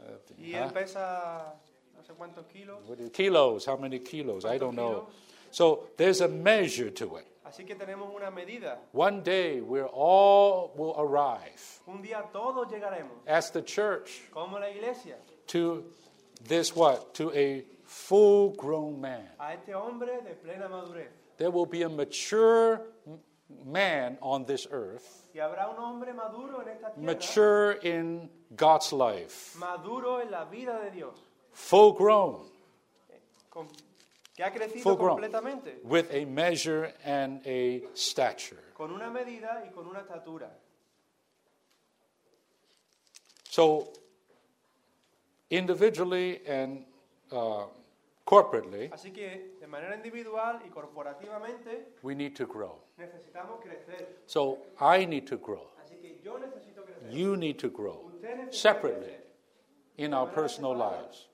Uh, 0.01 0.13
y 0.39 0.53
huh? 0.53 0.67
él 0.67 0.73
pesa 0.73 1.55
no 1.97 2.03
sé 2.03 2.15
cuántos 2.15 2.47
kilos. 2.53 2.79
What 2.87 3.13
kilos? 3.13 3.67
How 3.67 3.77
many 3.77 3.99
kilos? 4.01 4.45
I 4.45 4.59
don't 4.59 4.75
know. 4.77 5.09
So 5.55 5.85
there's 5.97 6.21
a 6.21 6.27
measure 6.29 6.91
to 6.91 7.17
it. 7.19 7.27
Así 7.47 7.65
que 7.65 7.77
tenemos 7.77 8.13
una 8.13 8.31
medida. 8.33 8.79
One 8.91 9.23
day 9.23 9.61
we're 9.61 9.87
all 9.87 10.73
will 10.75 10.95
arrive 10.99 11.81
Un 11.87 12.03
día 12.03 12.25
todos 12.33 12.67
llegaremos, 12.73 13.13
as 13.27 13.51
the 13.53 13.63
church 13.63 14.23
como 14.33 14.59
la 14.59 14.67
iglesia, 14.67 15.15
to 15.49 15.85
this 16.49 16.75
what? 16.75 17.15
To 17.15 17.31
a 17.33 17.63
full 17.85 18.51
grown 18.57 19.01
man. 19.01 19.29
a 19.39 19.53
este 19.55 19.73
hombre 19.75 20.21
de 20.25 20.35
plena 20.35 20.69
madurez. 20.69 21.07
There 21.37 21.51
will 21.51 21.67
be 21.67 21.83
a 21.83 21.89
mature 21.89 22.81
m- 23.07 23.21
man 23.65 24.19
on 24.21 24.47
this 24.47 24.67
earth, 24.73 25.07
Y 25.35 25.39
habrá 25.39 25.69
un 25.69 25.77
hombre 25.79 26.13
maduro 26.15 26.63
en 26.63 26.69
esta 26.69 26.91
tierra, 26.93 27.07
mature 27.15 27.73
in 27.85 28.29
God's 28.57 28.93
life, 28.93 29.57
maduro 29.57 30.19
en 30.21 30.31
la 30.33 30.47
vida 30.47 30.81
de 30.81 30.91
Dios, 30.91 31.15
full 31.53 31.93
grown, 31.93 32.41
con- 33.51 33.69
que 34.35 34.43
ha 34.43 34.51
crecido 34.53 34.83
Full 34.83 34.97
grown. 34.97 35.09
completamente, 35.21 35.79
with 35.85 36.11
a 36.13 36.25
measure 36.27 36.93
and 37.05 37.41
a 37.47 37.83
stature. 37.95 38.59
con 38.75 38.91
una 38.93 39.09
medida 39.11 39.65
y 39.67 39.71
con 39.73 39.87
una 39.87 40.01
estatura. 40.01 40.51
So, 43.49 43.93
individually 45.51 46.41
and 46.47 46.85
uh, 47.31 47.67
corporately, 48.27 48.91
Así 48.93 49.13
que 49.13 49.57
de 49.61 49.67
manera 49.67 49.95
individual 49.95 50.61
y 50.67 50.71
corporativamente 50.71 51.93
we 52.03 52.15
need 52.15 52.35
to 52.35 52.47
grow. 52.47 52.81
necesitamos 52.99 53.61
crecer. 53.63 54.09
So, 54.27 54.59
I 54.81 55.05
need 55.07 55.27
to 55.29 55.37
grow. 55.37 55.71
Así 55.85 55.97
que 56.01 56.21
yo 56.25 56.39
necesito 56.39 56.83
crecer. 56.85 57.11
You 57.13 57.37
need 57.37 57.59
to 57.59 57.69
grow 57.71 58.11
Usted 58.13 58.37
necesita 58.37 58.53
separately 58.53 59.07
crecer. 59.11 59.25
in 59.99 60.15
our 60.15 60.27
personal 60.33 60.75
lives. 60.75 61.29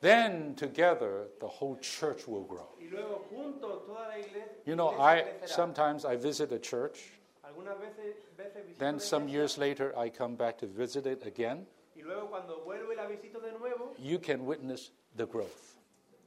Then, 0.00 0.54
together, 0.56 1.28
the 1.40 1.48
whole 1.48 1.76
church 1.76 2.28
will 2.28 2.44
grow. 2.44 2.68
Y 2.78 2.88
luego 2.90 3.24
juntos 3.30 3.86
toda 3.86 4.08
la 4.08 4.16
iglesia, 4.18 4.42
You 4.66 4.76
know, 4.76 4.90
I 4.90 5.24
sometimes 5.46 6.04
I 6.04 6.16
visit 6.16 6.52
a 6.52 6.58
church, 6.58 7.12
Algunas 7.44 7.78
veces, 7.78 8.14
veces 8.36 8.64
visito 8.66 8.78
then 8.78 9.00
some 9.00 9.28
years 9.28 9.56
later 9.58 9.96
I 9.98 10.10
come 10.10 10.34
back 10.36 10.58
to 10.58 10.66
visit 10.66 11.06
it 11.06 11.24
again. 11.26 11.66
y 11.96 12.02
luego 12.02 12.26
cuando 12.28 12.62
vuelvo 12.66 12.90
y 12.92 12.96
la 12.96 13.06
visito 13.08 13.40
de 13.40 13.52
nuevo, 13.58 13.94
You 13.98 14.18
can 14.18 14.44
witness 14.44 14.90
the 15.16 15.26
growth, 15.26 15.76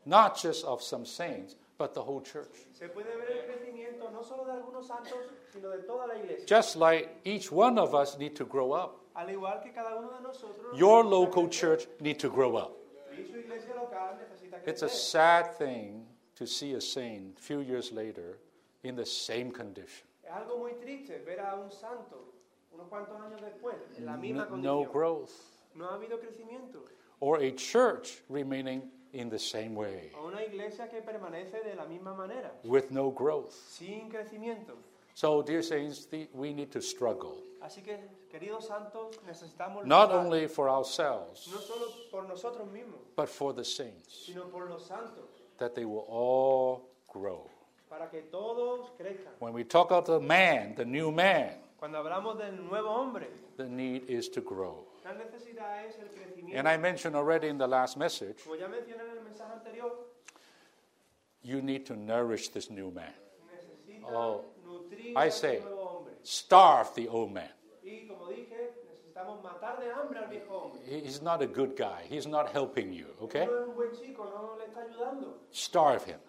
not 0.05 0.35
just 0.35 0.65
of 0.65 0.81
some 0.81 1.05
saints, 1.05 1.55
but 1.77 1.93
the 1.93 2.01
whole 2.01 2.21
church. 2.21 2.65
se 2.73 2.87
puede 2.87 3.05
ver 3.05 3.29
el 3.31 3.45
crecimiento 3.45 4.11
no 4.11 4.23
solo 4.23 4.45
de 4.45 4.51
algunos 4.53 4.87
santos, 4.87 5.13
sino 5.53 5.69
de 5.69 5.83
toda 5.83 6.07
la 6.07 6.15
iglesia. 6.15 6.45
Just 6.47 6.75
like 6.75 7.09
each 7.23 7.51
one 7.51 7.77
of 7.77 7.93
us 7.93 8.17
need 8.17 8.35
to 8.35 8.45
grow 8.45 8.71
up. 8.73 8.95
Al 9.15 9.27
igual 9.27 9.61
que 9.61 9.71
cada 9.71 9.95
uno 9.95 10.09
de 10.17 10.23
nosotros, 10.23 10.75
Your 10.77 11.03
local 11.05 11.47
church 11.49 11.87
need 11.99 12.17
to 12.19 12.29
grow 12.29 12.55
up. 12.55 12.75
Y 13.21 13.27
su 13.27 13.37
iglesia 13.37 13.75
local 13.75 14.17
necesita 14.17 14.57
It's 14.65 14.83
a 14.83 14.89
sad 14.89 15.57
thing 15.57 16.05
to 16.35 16.45
see 16.45 16.73
a 16.75 16.81
saint 16.81 17.37
a 17.37 17.41
few 17.41 17.61
years 17.61 17.91
later 17.91 18.37
in 18.83 18.95
the 18.95 19.05
same 19.05 19.51
condition. 19.51 20.07
Es 20.23 20.31
algo 20.31 20.57
muy 20.57 20.73
triste 20.73 21.23
ver 21.25 21.39
a 21.39 21.55
un 21.55 21.71
santo 21.71 22.33
unos 22.71 22.87
cuantos 22.87 23.19
años 23.19 23.41
después 23.41 23.75
en 23.97 24.05
la 24.05 24.15
misma 24.17 24.47
No, 24.49 24.57
no 24.57 24.83
growth. 24.85 25.31
No 25.75 25.85
ha 25.89 25.95
habido 25.95 26.19
crecimiento. 26.19 26.83
Or 27.19 27.41
a 27.41 27.51
church 27.51 28.21
remaining 28.29 28.89
in 29.13 29.29
the 29.29 29.39
same 29.39 29.75
way 29.75 30.11
A 30.15 30.21
una 30.21 30.43
iglesia 30.43 30.87
que 30.87 31.01
permanece 31.01 31.63
de 31.63 31.75
la 31.75 31.85
misma 31.85 32.13
manera, 32.15 32.51
with 32.63 32.91
no 32.91 33.09
growth. 33.11 33.51
sin 33.51 34.09
crecimiento. 34.09 34.75
So, 35.15 35.41
dear 35.41 35.61
saints, 35.61 36.05
the, 36.05 36.29
we 36.33 36.53
need 36.53 36.71
to 36.71 36.81
struggle, 36.81 37.43
Así 37.61 37.83
que, 37.83 37.97
queridos 38.31 38.65
santos, 38.67 39.17
necesitamos 39.25 39.85
not 39.85 40.09
luchar, 40.09 40.25
only 40.25 40.47
for 40.47 40.69
ourselves, 40.69 41.47
no 41.51 41.59
solo 41.59 41.87
por 42.11 42.23
nosotros 42.27 42.67
mismos, 42.71 42.99
but 43.15 43.27
for 43.29 43.53
the 43.53 43.63
saints, 43.63 44.25
sino 44.25 44.43
por 44.49 44.69
los 44.69 44.85
santos, 44.85 45.25
that 45.57 45.73
they 45.75 45.85
will 45.85 46.05
all 46.09 46.81
grow. 47.07 47.49
para 47.89 48.07
que 48.09 48.21
todos 48.31 48.91
crezcan. 48.99 49.33
When 49.39 49.53
we 49.53 49.63
talk 49.63 49.91
of 49.91 50.05
the 50.05 50.19
man, 50.19 50.75
the 50.75 50.85
new 50.85 51.11
man, 51.11 51.53
Cuando 51.79 51.97
hablamos 52.03 52.37
del 52.37 52.51
nuevo 52.69 52.89
hombre, 52.89 53.27
the 53.57 53.65
need 53.67 54.03
is 54.09 54.29
to 54.29 54.41
grow. 54.41 54.85
la 55.03 55.13
necesidad 55.13 55.85
es 55.85 55.95
el 55.97 56.09
crecimiento. 56.09 56.57
And 56.59 56.67
I 56.67 56.77
mentioned 56.77 57.15
already 57.15 57.47
in 57.47 57.57
the 57.57 57.67
last 57.67 57.97
message, 57.97 58.43
Como 58.43 58.55
ya 58.55 58.67
mencioné 58.67 59.01
en 59.09 59.17
el 59.17 59.23
mensaje 59.23 59.51
anterior, 59.53 59.91
you 61.41 61.61
need 61.61 61.85
to 61.87 61.95
nourish 61.95 62.49
this 62.49 62.69
new 62.69 62.91
man. 62.91 63.13
Oh, 64.05 64.45
nutrir 64.65 65.15
I 65.17 65.29
say- 65.29 65.59
nuevo 65.61 65.85
hombre. 65.85 66.13
Starve 66.23 66.93
the 66.95 67.07
old 67.07 67.31
man. 67.31 67.49
Y 69.19 69.25
como 69.25 69.37
dije, 69.37 69.43
necesitamos 69.43 69.43
matar 69.43 69.79
de 69.79 69.91
hambre 69.91 70.19
al 70.19 70.29
viejo 70.29 70.57
hombre. 70.57 70.81
He's 70.85 71.21
not 71.21 71.41
a 71.41 71.47
good 71.47 71.75
guy. 71.75 72.03
He's 72.09 72.27
not 72.27 72.49
helping 72.53 72.93
you, 72.93 73.07
okay? 73.21 73.45
No 73.45 73.59
es 73.59 73.67
un 73.67 73.75
buen 73.75 73.91
chico, 73.91 74.25
no 74.25 74.57
le 74.57 74.65
está 74.65 74.81
ayudando. 74.81 75.37
Starve 75.51 76.05
him. 76.05 76.19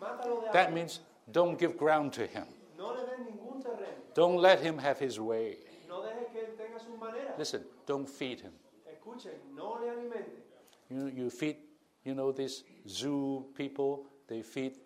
Mátalo 0.00 0.42
de 0.42 0.52
That 0.52 0.72
means 0.72 1.00
don't 1.30 1.58
give 1.58 1.76
ground 1.76 2.12
to 2.14 2.26
him. 2.26 2.46
No 2.78 2.92
le 2.92 3.04
den 3.06 3.26
ningún 3.26 3.62
terreno. 3.62 4.14
Don't 4.14 4.40
let 4.40 4.60
him 4.60 4.78
have 4.78 4.98
his 4.98 5.18
way. 5.18 5.58
No 5.88 6.02
deje 6.02 6.26
que 6.32 6.40
él 6.40 6.56
tenga 6.56 6.78
sus 6.78 6.98
maneras. 6.98 7.38
Listen, 7.38 7.64
don't 7.86 8.08
feed 8.08 8.40
him. 8.40 8.52
Escuchen, 8.86 9.32
no 9.54 9.78
le 9.80 9.88
alimenten. 9.88 10.40
You, 10.88 11.06
you 11.06 11.30
feed, 11.30 11.56
you 12.04 12.14
know, 12.14 12.32
these 12.32 12.64
zoo 12.88 13.46
people, 13.54 14.06
they 14.26 14.42
feed 14.42 14.78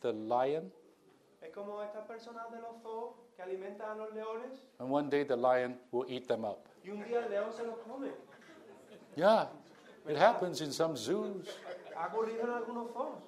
the 0.00 0.12
lion, 0.12 0.72
Es 1.40 1.52
como 1.52 1.80
estas 1.82 2.04
personas 2.06 2.50
de 2.50 2.60
los 2.60 2.82
zoos 2.82 3.14
que 3.36 3.42
alimentan 3.42 3.90
a 3.90 3.94
los 3.94 4.12
leones 4.14 4.62
and 4.80 4.90
one 4.90 5.08
day 5.08 5.22
the 5.22 5.36
lion 5.36 5.78
will 5.92 6.04
eat 6.08 6.26
them 6.26 6.44
up. 6.44 6.68
Y 6.86 6.90
un 6.90 7.04
día 7.04 7.24
el 7.24 7.30
león 7.30 7.52
se 7.52 7.64
los 7.64 7.76
come. 7.78 8.10
Yeah, 9.16 9.48
it 10.08 10.16
happens 10.16 10.60
in 10.60 10.72
some 10.72 10.96
zoos. 10.96 11.48
Ha 11.96 12.06
ocurrido 12.08 12.44
en 12.44 12.50
algunos 12.50 12.92
zoos. 12.92 13.18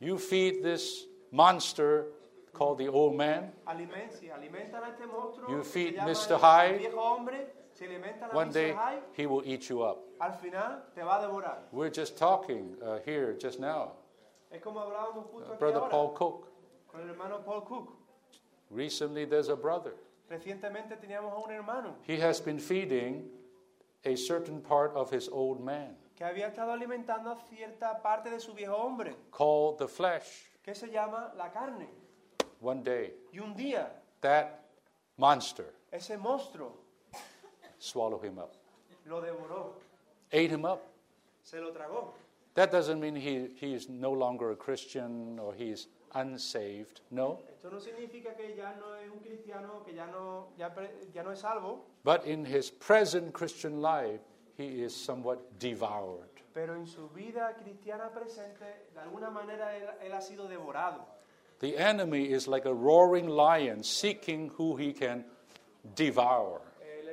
You 0.00 0.18
feed 0.18 0.62
this 0.62 1.06
monster 1.30 2.06
called 2.52 2.78
the 2.78 2.88
old 2.88 3.14
man, 3.14 3.52
Alimen- 3.66 4.10
si 4.12 4.28
alimentan 4.30 4.82
a 4.82 4.88
este 4.90 5.06
monstruo, 5.06 5.48
You 5.48 5.62
feed 5.62 5.96
Mr. 5.96 6.38
Hyde. 6.38 6.74
el 6.74 6.78
viejo 6.78 7.00
hombre, 7.00 7.52
si 7.74 7.84
alimentan 7.84 8.30
a 8.30 8.34
one 8.34 8.50
day 8.50 8.74
he 9.14 9.26
will 9.26 9.42
eat 9.44 9.68
you 9.68 9.82
up. 9.82 9.98
al 10.20 10.32
final 10.32 10.82
te 10.94 11.02
va 11.02 11.18
a 11.18 11.26
devorar. 11.28 11.58
We're 11.72 11.90
just 11.90 12.16
talking 12.16 12.76
uh, 12.82 12.98
here 13.04 13.34
just 13.38 13.60
now. 13.60 13.92
Es 14.50 14.62
como 14.62 14.80
hablábamos 14.80 15.26
justo 15.30 15.52
aquí 15.52 15.58
Brother 15.58 15.80
ahora 15.80 15.90
Paul 15.90 16.14
Cook. 16.14 16.46
con 16.90 17.00
el 17.02 17.08
hermano 17.10 17.42
Paul 17.44 17.64
Cook. 17.64 17.92
Recently, 18.70 19.26
there's 19.26 19.48
a 19.48 19.56
brother. 19.56 19.92
Recientemente 20.28 20.96
teníamos 20.96 21.32
a 21.32 21.36
un 21.38 21.50
hermano 21.52 21.96
He 22.06 22.20
has 22.20 22.40
been 22.40 22.58
feeding 22.58 23.30
a 24.04 24.16
certain 24.16 24.60
part 24.60 24.92
of 24.94 25.10
his 25.12 25.28
old 25.28 25.60
man 25.60 25.96
que 26.16 26.24
había 26.24 26.48
estado 26.48 26.72
alimentando 26.72 27.30
a 27.30 27.36
cierta 27.50 28.00
parte 28.02 28.30
de 28.30 28.40
su 28.40 28.52
viejo 28.54 28.74
hombre, 28.76 29.14
called 29.30 29.78
the 29.78 29.86
flesh. 29.86 30.46
que 30.64 30.74
se 30.74 30.88
llama 30.90 31.32
la 31.36 31.50
carne. 31.50 31.86
One 32.60 32.82
day, 32.82 33.12
Y 33.32 33.38
un 33.38 33.54
día, 33.54 33.88
that 34.22 34.62
monster 35.18 35.66
ese 35.92 36.16
monstruo 36.18 36.72
swallowed 37.78 38.24
him 38.24 38.38
up, 38.38 38.54
lo 39.06 39.20
devoró, 39.20 39.72
ate 40.32 40.50
him 40.50 40.64
up. 40.64 40.80
se 41.42 41.60
lo 41.60 41.70
tragó. 41.72 42.08
That 42.54 42.72
doesn't 42.72 42.98
mean 42.98 43.14
he, 43.14 43.48
he 43.60 43.74
is 43.74 43.88
no 43.90 44.10
longer 44.12 44.50
a 44.52 44.56
Christian 44.56 45.38
or 45.38 45.52
he's 45.54 45.88
unsaved. 46.14 47.02
No. 47.10 47.40
No 47.70 47.80
significa 47.80 48.34
que 48.34 48.54
ya 48.56 48.74
no 48.76 48.94
es 48.96 49.10
un 49.10 49.18
cristiano, 49.20 49.82
que 49.84 49.92
ya 49.94 50.06
no, 50.06 50.48
ya, 50.56 50.72
ya 51.12 51.22
no 51.22 51.32
es 51.32 51.40
salvo, 51.40 51.84
But 52.04 52.24
in 52.26 52.44
his 52.44 52.70
present 52.70 53.32
Christian 53.32 53.80
life, 53.82 54.20
he 54.56 54.82
is 54.84 54.94
somewhat 54.94 55.38
devoured. 55.58 56.28
pero 56.54 56.74
en 56.74 56.86
su 56.86 57.08
vida 57.10 57.54
cristiana 57.62 58.10
presente, 58.10 58.64
de 58.94 59.00
alguna 59.00 59.28
manera 59.30 59.76
él, 59.76 59.84
él 60.02 60.12
ha 60.14 60.20
sido 60.22 60.48
devorado. 60.48 61.04
The 61.58 61.76
enemy 61.76 62.32
is 62.32 62.46
like 62.48 62.66
a 62.66 62.72
roaring 62.72 63.28
lion 63.28 63.82
seeking 63.82 64.50
who 64.56 64.76
he 64.76 64.92
can 64.92 65.24
devour. 65.94 66.60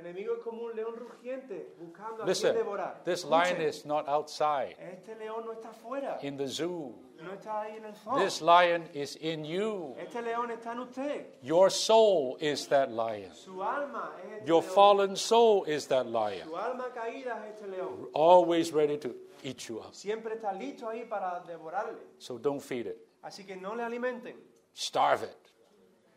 Enemigo 0.06 0.36
es 0.36 0.44
como 0.44 0.64
un 0.64 0.76
león 0.76 0.96
rugiente 0.96 1.74
buscando 1.80 2.24
a 2.24 2.26
Listen, 2.26 2.54
quien 2.54 2.66
devorar. 2.66 3.04
this 3.06 3.24
Escuchen, 3.24 3.58
lion 3.58 3.62
is 3.70 3.86
not 3.86 4.08
outside 4.10 4.76
Este 4.80 5.16
león 5.16 5.46
no 5.46 5.54
está 5.54 5.70
afuera, 5.70 6.18
in 6.22 6.36
the 6.38 6.48
zoo. 6.48 6.94
no 7.22 7.32
está 7.34 7.62
ahí 7.62 7.78
en 7.78 7.86
el 7.86 7.96
zoo. 7.96 8.16
This 8.20 8.42
lion 8.42 8.90
is 8.94 9.16
in 9.22 9.46
you. 9.46 9.96
Este 9.98 10.22
león 10.22 10.52
está 10.52 10.74
en 10.74 10.80
usted. 10.80 11.26
Your 11.42 11.70
soul 11.72 12.38
is 12.42 12.68
that 12.68 12.90
lion. 12.92 13.34
Su 13.34 13.64
alma 13.64 14.12
es 14.26 14.32
este 14.40 14.46
Your 14.48 14.62
león. 14.62 14.74
fallen 14.76 15.16
soul 15.16 15.64
is 15.68 15.88
that 15.88 16.06
lion. 16.06 16.48
Su 16.48 16.58
alma 16.58 16.92
caída 16.94 17.46
es 17.48 17.56
este 17.56 17.68
león. 17.68 18.10
Always 18.14 18.74
ready 18.74 18.98
to 18.98 19.16
eat 19.42 19.60
you 19.70 19.80
up. 19.80 19.94
Siempre 19.94 20.36
está 20.36 20.52
listo 20.52 20.90
ahí 20.90 21.06
para 21.06 21.40
devorarle. 21.48 22.02
So 22.20 22.38
don't 22.38 22.62
feed 22.62 22.88
it. 22.88 22.98
Así 23.22 23.46
que 23.46 23.56
no 23.56 23.74
le 23.74 23.84
alimenten. 23.84 24.36
Starve 24.76 25.24
it. 25.24 25.50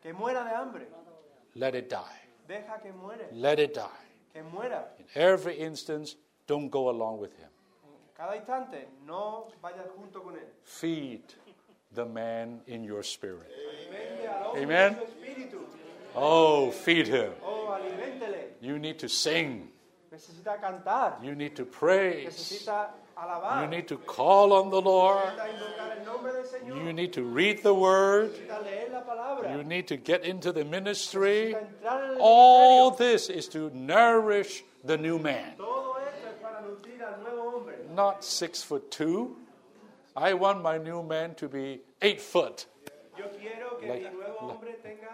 Que 0.02 0.12
muera 0.12 0.42
de 0.44 0.50
hambre. 0.50 0.88
Let 1.54 1.74
it 1.76 1.88
die. 1.88 2.25
Deja 2.46 2.78
que 2.82 2.92
muere. 2.92 3.26
Let 3.32 3.58
it 3.58 3.74
die. 3.74 3.88
Que 4.32 4.42
muera. 4.42 4.84
In 4.98 5.06
every 5.14 5.56
instance, 5.56 6.16
don't 6.46 6.70
go 6.70 6.88
along 6.88 7.18
with 7.18 7.32
him. 7.38 7.48
cada 8.16 8.36
instante, 8.36 8.88
no 9.06 9.48
vayas 9.62 9.86
junto 9.96 10.20
con 10.20 10.34
él. 10.34 10.48
Feed 10.62 11.22
the 11.92 12.04
man 12.04 12.60
in 12.66 12.82
your 12.82 13.02
spirit. 13.02 13.50
Alimente 13.50 14.28
al 14.28 14.44
hombre 14.44 14.62
Amen. 14.62 14.92
en 14.92 14.98
su 14.98 15.04
espíritu. 15.04 15.58
Oh, 16.14 16.70
feed 16.70 17.08
him. 17.08 17.32
Oh. 17.42 17.56
You 18.60 18.78
need 18.78 18.98
to 18.98 19.08
sing. 19.08 19.68
Necesita 20.12 20.58
cantar. 20.60 21.22
You 21.22 21.34
need 21.34 21.54
to 21.56 21.64
praise. 21.64 22.26
Necesita 22.26 22.88
You 23.18 23.66
need 23.68 23.88
to 23.88 23.96
call 23.96 24.52
on 24.52 24.70
the 24.70 24.80
Lord. 24.80 25.24
Necesita 25.24 25.48
invocar 25.48 25.98
el 25.98 26.04
nombre 26.04 26.32
del 26.32 26.42
Señor. 26.44 26.84
You 26.86 26.92
need 26.92 27.12
to 27.14 27.22
read 27.22 27.62
the 27.62 27.72
word. 27.72 28.30
Necesita 28.34 28.62
leer 28.62 28.88
la 28.92 29.00
palabra. 29.02 29.56
You 29.56 29.64
need 29.64 29.88
to 29.88 29.96
get 29.96 30.24
into 30.24 30.52
the 30.52 30.64
ministry. 30.64 31.54
Necesita 31.54 31.82
entrar 31.82 32.04
en 32.04 32.10
el 32.16 32.18
All 32.20 32.90
this 32.90 33.30
is 33.30 33.48
to 33.48 33.70
nourish 33.74 34.64
the 34.84 34.98
new 34.98 35.18
man. 35.18 35.54
Todo 35.56 35.96
esto 35.98 36.28
es 36.28 36.42
para 36.42 36.62
nutrir 36.62 37.02
al 37.02 37.22
nuevo 37.22 37.50
hombre. 37.52 37.74
Not 37.94 38.22
six 38.22 38.62
foot 38.62 38.90
two. 38.90 39.36
I 40.14 40.34
want 40.34 40.62
my 40.62 40.76
new 40.76 41.02
man 41.02 41.34
to 41.36 41.48
be 41.48 41.80
eight 42.02 42.20
foot. 42.20 42.66
Like- 43.82 44.12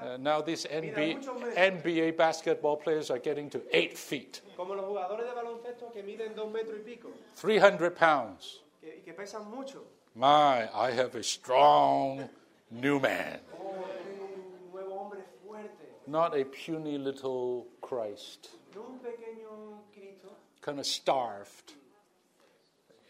mi 0.02 0.08
nuevo 0.08 0.10
hombre 0.10 0.10
tenga, 0.10 0.14
Uh, 0.14 0.16
now 0.18 0.40
these 0.42 0.66
NBA, 0.66 1.20
NBA 1.56 2.16
basketball 2.16 2.76
players 2.76 3.10
are 3.10 3.18
getting 3.18 3.48
to 3.50 3.60
eight 3.72 3.96
feet, 3.96 4.40
como 4.56 4.74
los 4.74 4.84
jugadores 4.84 5.24
de 5.26 5.32
baloncesto 5.34 5.92
que 5.92 6.02
miden 6.02 6.34
dos 6.34 6.50
metros 6.52 6.78
y 6.80 6.84
pico, 6.84 7.08
300 7.36 7.90
pounds. 7.94 8.60
que, 8.80 9.02
que 9.04 9.12
pesan 9.12 9.48
mucho. 9.50 9.82
My, 10.14 10.68
I 10.74 10.90
have 10.90 11.14
a 11.14 11.22
strong 11.22 12.28
new 12.70 12.98
man, 13.00 13.38
Oh, 13.58 13.74
un 14.20 14.72
nuevo 14.72 14.98
hombre 14.98 15.20
fuerte. 15.46 15.70
not 16.06 16.34
a 16.36 16.44
puny 16.44 16.98
little 16.98 17.66
Christ, 17.80 18.50
No 18.74 18.82
un 18.82 18.98
pequeño 18.98 19.80
Cristo, 19.94 20.30
kind 20.60 20.78
of 20.78 20.86
starved. 20.86 21.74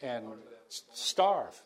And 0.03 0.25
starve. 0.69 1.61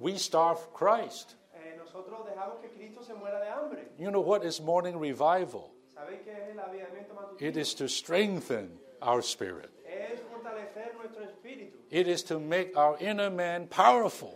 We 0.00 0.18
starve 0.18 0.58
Christ. 0.74 1.34
Eh, 1.62 1.76
nosotros 1.78 2.26
dejamos 2.26 2.60
que 2.60 2.68
Cristo 2.68 3.02
se 3.02 3.14
muera 3.14 3.40
de 3.40 3.48
hambre. 3.48 3.88
You 3.98 4.10
know 4.10 4.20
what 4.20 4.44
is 4.44 4.60
morning 4.60 4.98
revival? 4.98 5.70
¿Sabéis 5.94 6.20
qué 6.24 6.32
es 6.32 6.50
el 6.50 6.58
avivamiento 6.60 7.14
matutino? 7.14 7.40
It 7.48 7.56
is 7.56 7.74
to 7.74 7.88
strengthen 7.88 8.78
our 9.02 9.22
spirit. 9.22 9.70
Es 9.86 10.20
fortalecer 10.20 10.94
nuestro 10.96 11.24
espíritu. 11.24 11.76
It 11.90 12.06
is 12.08 12.22
to 12.24 12.38
make 12.38 12.76
our 12.76 12.96
inner 13.00 13.30
man 13.30 13.66
powerful. 13.66 14.34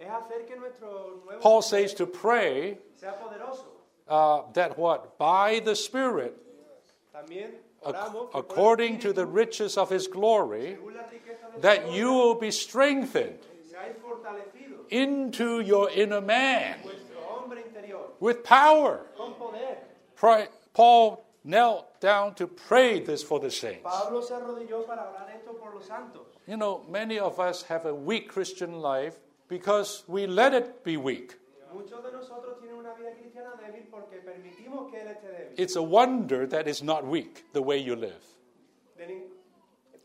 Es 0.00 0.08
hacer 0.08 0.46
que 0.46 0.56
nuestro 0.56 1.20
nuevo 1.24 1.40
Paul 1.40 1.62
says 1.62 1.94
to 1.94 2.06
pray 2.06 2.78
sea 2.94 3.08
poderoso. 3.08 3.64
uh, 4.08 4.42
that 4.52 4.78
what? 4.78 5.18
By 5.18 5.60
the 5.60 5.74
Spirit, 5.74 6.36
También 7.12 7.50
oramos 7.82 8.30
que 8.30 8.32
por 8.32 8.34
el 8.34 8.40
according 8.40 8.98
to 9.00 9.12
the 9.12 9.26
riches 9.26 9.76
of 9.76 9.90
his 9.90 10.06
glory, 10.06 10.76
según 10.76 10.94
la 10.94 11.02
riqueza 11.04 11.46
de 11.48 11.54
su 11.54 11.60
that 11.60 11.82
gloria, 11.84 11.98
you 11.98 12.12
will 12.12 12.34
be 12.34 12.50
strengthened 12.50 13.38
seáis 13.70 13.96
fortalecidos. 14.02 14.67
Into 14.90 15.60
your 15.60 15.90
inner 15.90 16.20
man 16.20 16.76
Vuestro 16.82 17.20
hombre 17.28 17.58
interior, 17.66 17.98
with 18.20 18.42
power. 18.44 19.00
Pray, 20.16 20.48
Paul 20.74 21.24
knelt 21.44 22.00
down 22.00 22.34
to 22.34 22.46
pray 22.46 23.00
this 23.00 23.22
for 23.22 23.38
the 23.40 23.50
saints. 23.50 23.82
Pablo 23.84 24.20
se 24.20 24.34
arrodilló 24.34 24.86
para 24.86 25.02
orar 25.02 25.28
esto 25.34 25.52
por 25.52 25.74
los 25.74 25.86
santos. 25.86 26.26
You 26.46 26.56
know, 26.56 26.84
many 26.88 27.18
of 27.18 27.38
us 27.38 27.62
have 27.62 27.86
a 27.86 27.94
weak 27.94 28.28
Christian 28.28 28.80
life 28.80 29.16
because 29.48 30.02
we 30.08 30.26
let 30.26 30.54
it 30.54 30.82
be 30.84 30.96
weak. 30.96 31.36
Muchos 31.72 32.02
de 32.02 32.10
nosotros 32.10 32.58
tienen 32.60 32.78
una 32.78 32.94
vida 32.94 33.12
cristiana 33.12 33.52
débil 33.60 33.86
porque 33.90 34.20
permitimos 34.24 34.90
que 34.90 35.00
él 35.00 35.08
esté 35.08 35.28
débil. 35.28 35.54
It's 35.56 35.76
a 35.76 35.82
wonder 35.82 36.46
that 36.46 36.66
it's 36.66 36.82
not 36.82 37.06
weak 37.06 37.44
the 37.52 37.62
way 37.62 37.78
you 37.78 37.94
live. 37.94 38.24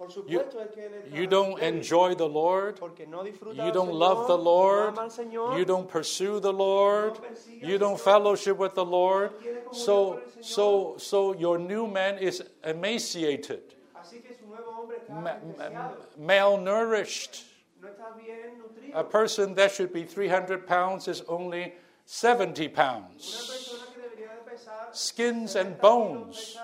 De 0.08 0.14
nin- 0.14 0.52
por 0.52 0.62
You, 0.62 0.68
que 0.74 0.82
él 0.82 0.92
está 1.06 1.16
you 1.18 1.28
don't 1.28 1.60
enjoy 1.62 2.16
the 2.16 2.28
Lord. 2.28 2.80
You 3.54 3.72
don't 3.72 3.94
love 3.94 4.28
the 4.28 4.38
Lord. 4.38 4.98
You 5.58 5.66
don't 5.66 5.88
pursue 5.88 6.40
the 6.40 6.54
Lord. 6.54 7.20
You 7.62 7.78
don't 7.78 8.00
fellowship 8.00 8.58
with 8.58 8.74
the 8.76 8.86
Lord. 8.86 9.32
So, 9.72 10.22
so, 10.42 10.96
so 10.98 11.34
your 11.34 11.58
new 11.58 11.88
man 11.88 12.18
is 12.20 12.44
emaciated, 12.64 13.76
así 13.96 14.22
que 14.22 14.36
su 14.36 14.46
nuevo 14.48 14.90
está 14.92 15.14
ma- 15.14 15.38
ma- 15.58 15.92
malnourished. 16.20 17.44
no 17.82 17.88
está 17.90 18.16
bien. 18.18 18.62
A 18.94 19.04
person 19.04 19.56
that 19.56 19.72
should 19.72 19.92
be 19.92 20.04
300 20.04 20.68
pounds 20.68 21.08
is 21.08 21.22
only 21.28 21.74
70 22.06 22.68
pounds. 22.70 23.48
persona 23.50 23.86
que 23.94 24.02
debería 24.02 24.30
de 24.36 24.52
pesar 24.52 24.94
Skins 24.94 25.56
and 25.56 25.80
bones. 25.80 26.58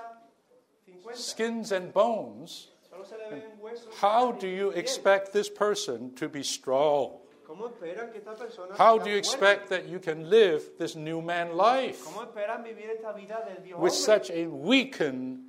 Skins 1.13 1.71
and 1.71 1.91
bones. 1.93 2.67
Solo 2.99 3.05
se 3.05 3.17
le 3.17 3.29
ven 3.29 3.43
huesos. 3.61 3.93
How 3.93 4.31
do 4.31 4.47
you 4.47 4.71
expect 4.71 5.31
this 5.31 5.49
person 5.49 6.13
to 6.15 6.27
be 6.27 6.43
strong? 6.43 7.11
¿Cómo 7.47 7.71
esperan 7.71 8.11
que 8.11 8.19
esta 8.19 8.35
persona 8.35 8.75
How 8.75 8.97
do 8.99 9.09
you 9.09 9.17
expect 9.17 9.69
that 9.69 9.87
you 9.87 9.99
can 9.99 10.29
live 10.29 10.77
this 10.77 10.95
new 10.95 11.21
man 11.21 11.55
life 11.55 12.03
¿Cómo 12.05 12.27
esperan 12.27 12.63
vivir 12.63 12.89
esta 12.95 13.13
vida 13.13 13.43
del 13.47 13.63
Dios 13.63 13.79
with 13.79 13.93
such 13.93 14.29
a 14.31 14.47
weakened 14.47 15.39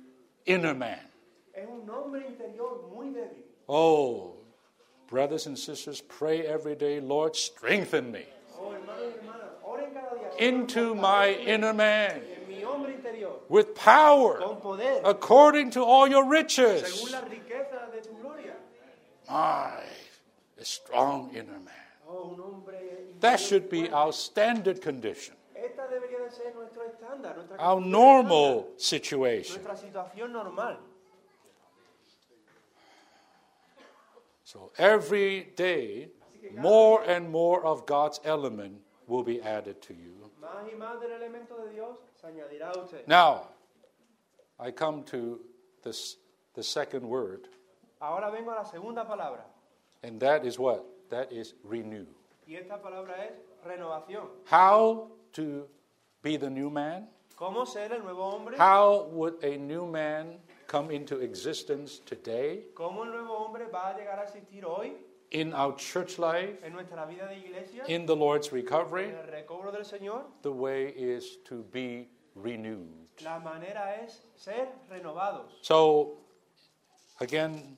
inner 0.45 0.73
man? 0.73 0.99
Es 1.53 1.67
un 1.67 1.87
hombre 1.89 2.23
interior 2.25 2.89
muy 2.93 3.07
débil. 3.07 3.43
Oh, 3.67 4.37
brothers 5.07 5.45
and 5.45 5.59
sisters, 5.59 6.01
pray 6.01 6.41
every 6.47 6.75
day, 6.75 6.99
Lord, 7.01 7.35
strengthen 7.35 8.11
me 8.11 8.25
Oh, 8.57 8.71
hermanos 8.71 9.03
y 9.03 9.19
hermanas, 9.19 9.49
oren 9.63 9.93
cada 9.93 10.15
día. 10.15 10.31
Señor, 10.31 10.41
into 10.41 10.95
my 10.95 11.35
inner 11.45 11.73
man 11.73 12.21
En 12.41 12.47
mi 12.47 12.63
hombre 12.63 12.90
interior, 12.90 12.90
with 13.49 13.75
power 13.75 14.39
con 14.39 14.61
poder, 14.61 15.01
according 15.03 15.71
to 15.71 15.83
all 15.83 16.07
your 16.07 16.23
según 16.23 16.31
riches. 16.31 17.11
la 17.11 17.21
de 17.21 18.01
tu. 18.01 18.11
My, 19.29 19.83
a 20.59 20.65
strong 20.65 21.29
inner 21.33 21.59
man. 21.59 21.73
Oh, 22.07 22.63
That 23.21 23.39
should 23.39 23.69
be 23.69 23.89
our 23.89 24.11
standard 24.11 24.81
condition, 24.81 25.35
Esta 25.55 25.87
de 25.89 25.99
ser 26.31 26.53
estándar, 26.89 27.35
our 27.59 27.79
normal 27.79 28.67
situation. 28.77 29.61
normal. 29.63 30.77
So 34.43 34.71
every 34.77 35.51
day, 35.55 36.09
more 36.57 37.03
and 37.03 37.29
more 37.29 37.63
of 37.63 37.85
God's 37.85 38.19
element 38.25 38.81
will 39.11 39.23
be 39.23 39.41
added 39.41 39.81
to 39.81 39.93
you. 39.93 40.13
Más 40.41 40.65
y 40.71 40.75
más 40.75 40.99
del 41.01 41.11
elemento 41.11 41.57
de 41.63 41.73
Dios 41.73 41.97
se 42.19 42.27
añadirá 42.27 42.71
a 42.73 42.79
usted. 42.79 43.05
Now, 43.07 43.49
I 44.59 44.71
come 44.71 45.03
to 45.05 45.39
this, 45.83 46.17
the 46.55 46.63
second 46.63 47.03
word, 47.07 47.47
Ahora 48.01 48.31
vengo 48.31 48.51
a 48.51 48.55
la 48.55 48.63
segunda 48.63 49.05
palabra. 49.05 49.43
and 50.03 50.19
that 50.21 50.45
is 50.45 50.57
what? 50.57 50.83
That 51.09 51.31
is 51.31 51.53
renew. 51.63 52.05
Y 52.47 52.55
esta 52.55 52.81
palabra 52.81 53.13
es 53.25 53.33
renovación. 53.67 54.27
How 54.45 55.11
to 55.33 55.67
be 56.23 56.37
the 56.37 56.49
new 56.49 56.69
man? 56.69 57.07
¿Cómo 57.37 57.67
ser 57.67 57.91
el 57.91 58.01
nuevo 58.03 58.23
hombre? 58.31 58.57
How 58.57 59.09
would 59.11 59.43
a 59.43 59.57
new 59.57 59.85
man 59.85 60.39
come 60.67 60.89
into 60.91 61.19
existence 61.19 61.99
today 62.05 62.63
¿Cómo 65.31 65.41
el 65.41 65.49
nuevo 65.49 65.63
hombre 65.63 65.63
va 65.63 65.63
a 65.63 65.67
llegar 65.67 65.67
a 65.67 65.69
existir 65.69 65.71
hoy 65.71 65.71
in 65.71 65.71
our 65.71 65.75
church 65.75 66.19
life, 66.19 66.59
en 66.63 66.73
nuestra 66.73 67.05
vida 67.05 67.27
de 67.27 67.37
iglesia? 67.37 67.83
in 67.87 68.05
the 68.05 68.15
Lord's 68.15 68.47
En 68.49 68.53
recovery? 68.55 69.05
el 69.05 69.27
recobro 69.31 69.71
del 69.71 69.85
Señor. 69.85 70.23
The 70.41 70.51
way 70.51 70.87
is 70.95 71.37
to 71.45 71.63
be 71.71 72.09
renewed. 72.35 73.07
La 73.23 73.39
manera 73.39 73.95
es 74.03 74.21
ser 74.35 74.67
renovados. 74.89 75.51
So, 75.61 76.17
again, 77.19 77.77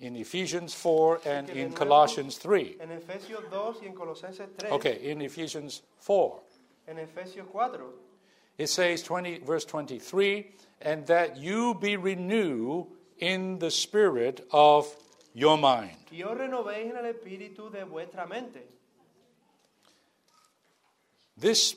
in 0.00 0.16
Ephesians 0.16 0.74
4 0.74 1.20
and 1.26 1.50
in 1.50 1.72
Colossians 1.72 2.38
3. 2.38 2.76
En 2.80 2.90
Efesios 2.90 3.50
2 3.50 3.76
y 3.82 3.86
en 3.86 3.94
Colosenses 3.94 4.48
3. 4.56 4.70
Okay, 4.72 5.10
in 5.10 5.20
Ephesians 5.22 5.82
4, 5.98 6.40
En 6.86 6.96
Efesios 6.98 7.46
4. 7.50 7.80
it 8.58 8.68
says, 8.68 9.02
20, 9.02 9.38
verse 9.38 9.64
23, 9.64 10.52
and 10.82 11.06
that 11.06 11.36
you 11.36 11.74
be 11.74 11.96
renewed 11.96 12.86
in 13.18 13.58
the 13.58 13.70
spirit 13.70 14.46
of 14.52 14.86
your 15.38 15.56
mind. 15.56 15.96
Y 16.10 16.22
os 16.22 16.36
renovéis 16.36 16.90
en 16.90 16.96
el 16.96 17.06
espíritu 17.14 17.70
de 17.70 17.84
vuestra 17.84 18.26
mente. 18.26 18.66
This, 21.36 21.76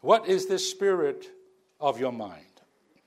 what 0.00 0.28
is 0.28 0.46
this 0.46 0.68
spirit 0.70 1.30
of 1.80 1.98
your 1.98 2.12
mind? 2.12 2.44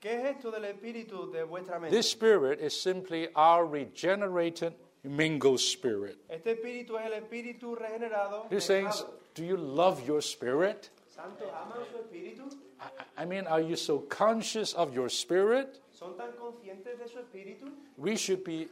¿Qué 0.01 0.09
es 0.13 0.35
esto 0.37 0.51
del 0.51 0.63
espíritu 0.65 1.31
de 1.31 1.43
vuestra 1.45 1.79
mente? 1.79 1.91
This 1.95 2.09
spirit 2.09 2.59
is 2.59 2.73
simply 2.79 3.29
our 3.35 3.65
regenerated 3.65 4.73
mingle 5.03 5.57
spirit. 5.57 6.17
Este 6.29 6.47
espíritu 6.55 6.97
es 6.99 7.05
el 7.05 7.13
espíritu 7.21 7.77
regenerado. 7.77 8.49
You're 8.51 8.59
saying, 8.61 8.89
do 9.35 9.45
you 9.45 9.55
love 9.57 10.05
your 10.05 10.21
spirit? 10.21 10.89
¿Santos 11.07 11.47
aman 11.53 11.85
su 11.91 11.97
espíritu? 11.99 12.51
I- 12.81 13.23
I 13.23 13.25
mean, 13.25 13.45
are 13.47 13.61
you 13.61 13.75
so 13.75 13.99
conscious 13.99 14.73
of 14.73 14.93
your 14.93 15.07
spirit? 15.07 15.79
¿Son 15.93 16.17
tan 16.17 16.31
conscientes 16.33 16.97
de 16.99 17.07
su 17.07 17.19
espíritu? 17.19 17.69
We 18.01 18.15
should 18.17 18.43
be 18.43 18.67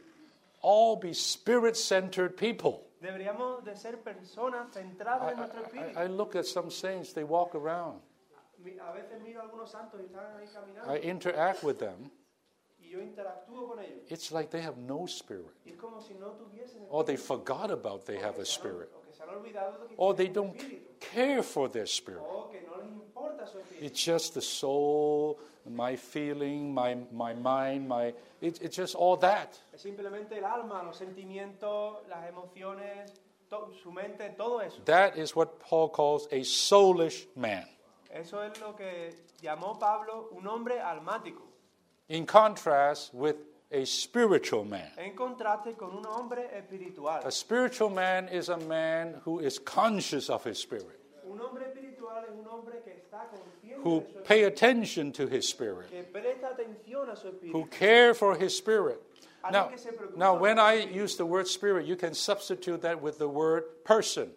all 0.62 0.96
be 0.96 1.12
spirit 1.14 1.76
centered 1.76 2.36
people. 2.36 2.80
Deberíamos 3.00 3.64
de 3.64 3.74
ser 3.76 3.96
personas 4.02 4.72
centradas 4.74 5.28
I, 5.28 5.32
en 5.32 5.36
nuestro 5.38 5.62
espíritu. 5.62 5.98
I- 5.98 6.04
I 6.04 6.08
look 6.08 6.34
at 6.36 6.44
some 6.44 6.70
saints, 6.70 7.12
they 7.14 7.24
walk 7.24 7.54
around. 7.54 8.00
A 8.62 8.92
veces 8.92 9.22
miro 9.22 9.40
algunos 9.40 9.70
santos 9.70 10.00
y 10.00 10.04
están 10.04 10.36
ahí 10.86 10.98
I 11.02 11.08
interact 11.08 11.62
with 11.62 11.78
them. 11.78 12.10
y 12.78 12.90
yo 12.90 13.00
interactúo 13.00 13.68
con 13.68 13.78
ellos. 13.78 14.02
it's 14.10 14.30
like 14.32 14.50
they 14.50 14.60
have 14.60 14.76
no 14.76 15.06
spirit. 15.06 15.48
Y 15.64 15.70
es 15.70 15.76
como 15.78 16.00
si 16.02 16.12
no 16.14 16.32
tuviesen 16.32 16.86
Or 16.90 17.02
they 17.04 17.16
forgot 17.16 17.70
about 17.70 18.04
they 18.04 18.16
have 18.18 18.34
a 18.34 18.38
que 18.38 18.44
se 18.44 18.60
han- 18.60 18.66
spirit. 18.66 18.90
o 18.94 19.00
que 19.00 19.12
se 19.14 19.22
han 19.22 19.28
olvidado 19.30 19.78
de 19.80 19.86
que 19.88 19.94
Or 19.96 20.14
they 20.14 20.28
don't 20.28 20.54
espíritu. 20.56 20.98
care 21.00 21.42
for 21.42 21.68
their 21.70 21.86
spirit. 21.86 22.20
O 22.20 22.48
que 22.50 22.60
no 22.62 22.76
les 22.76 22.90
importa 22.92 23.46
su 23.46 23.58
espíritu. 23.60 23.82
It's 23.86 23.98
just 24.04 24.34
the 24.34 24.42
soul, 24.42 25.38
my 25.68 25.96
feeling, 25.96 26.72
my, 26.74 26.96
my 27.12 27.34
mind, 27.34 27.88
my. 27.88 28.14
It, 28.40 28.60
it's 28.62 28.76
just 28.76 28.94
all 28.94 29.16
that. 29.18 29.58
Es 29.72 29.82
simplemente 29.82 30.38
el 30.38 30.44
alma, 30.44 30.82
los 30.84 30.96
sentimientos, 30.98 31.98
las 32.08 32.26
emociones, 32.28 33.12
to- 33.48 33.70
su 33.82 33.90
mente, 33.92 34.34
todo 34.36 34.60
eso. 34.60 34.80
That 34.84 35.16
is 35.16 35.34
what 35.36 35.58
Paul 35.60 35.88
calls 35.90 36.26
a 36.32 36.42
soulish 36.42 37.26
man. 37.36 37.66
Eso 38.12 38.40
es 38.42 38.60
lo 38.60 38.74
que 38.74 39.10
llamó 39.42 39.78
Pablo 39.78 40.28
un 40.32 40.46
hombre 40.46 40.80
almático, 40.80 41.42
In 42.08 42.26
contrast 42.26 43.14
with 43.14 43.36
a 43.70 43.84
spiritual 43.84 44.64
man. 44.64 44.90
en 44.96 45.14
contraste 45.14 45.76
con 45.76 45.94
un 45.96 46.04
hombre 46.06 46.48
espiritual. 46.52 47.22
A 47.24 47.30
spiritual 47.30 47.88
man 47.90 48.28
is 48.28 48.48
a 48.48 48.56
man 48.56 49.20
who 49.24 49.38
is 49.38 49.60
conscious 49.60 50.28
of 50.28 50.42
his 50.44 50.58
spirit, 50.58 50.98
Un 51.24 51.40
hombre 51.40 51.66
espiritual 51.66 52.24
es 52.24 52.32
un 52.36 52.48
hombre 52.48 52.82
que 52.82 52.90
está 52.94 53.28
consciente 53.28 53.59
who 53.82 54.00
pay 54.24 54.44
attention 54.44 55.12
to 55.12 55.26
his 55.26 55.48
spirit, 55.48 55.90
que 55.90 56.02
presta 56.12 56.54
atención 56.54 57.10
a 57.10 57.16
su 57.16 57.32
who 57.52 57.66
care 57.66 58.14
for 58.14 58.36
his 58.36 58.56
spirit. 58.56 59.02
Now, 59.50 59.68
Alguien 59.68 59.70
que 59.70 59.78
se 59.78 59.90
preocupa 59.90 60.16
now 60.16 60.34
when 60.36 60.58
I 60.58 60.74
use 60.74 61.16
the 61.16 61.26
word 61.26 61.48
spirit, 61.48 61.86
you 61.86 61.96
can 61.96 62.14
substitute 62.14 62.82
that 62.82 63.00
with 63.00 63.18
the 63.18 63.28
word 63.28 63.64
person. 63.84 64.30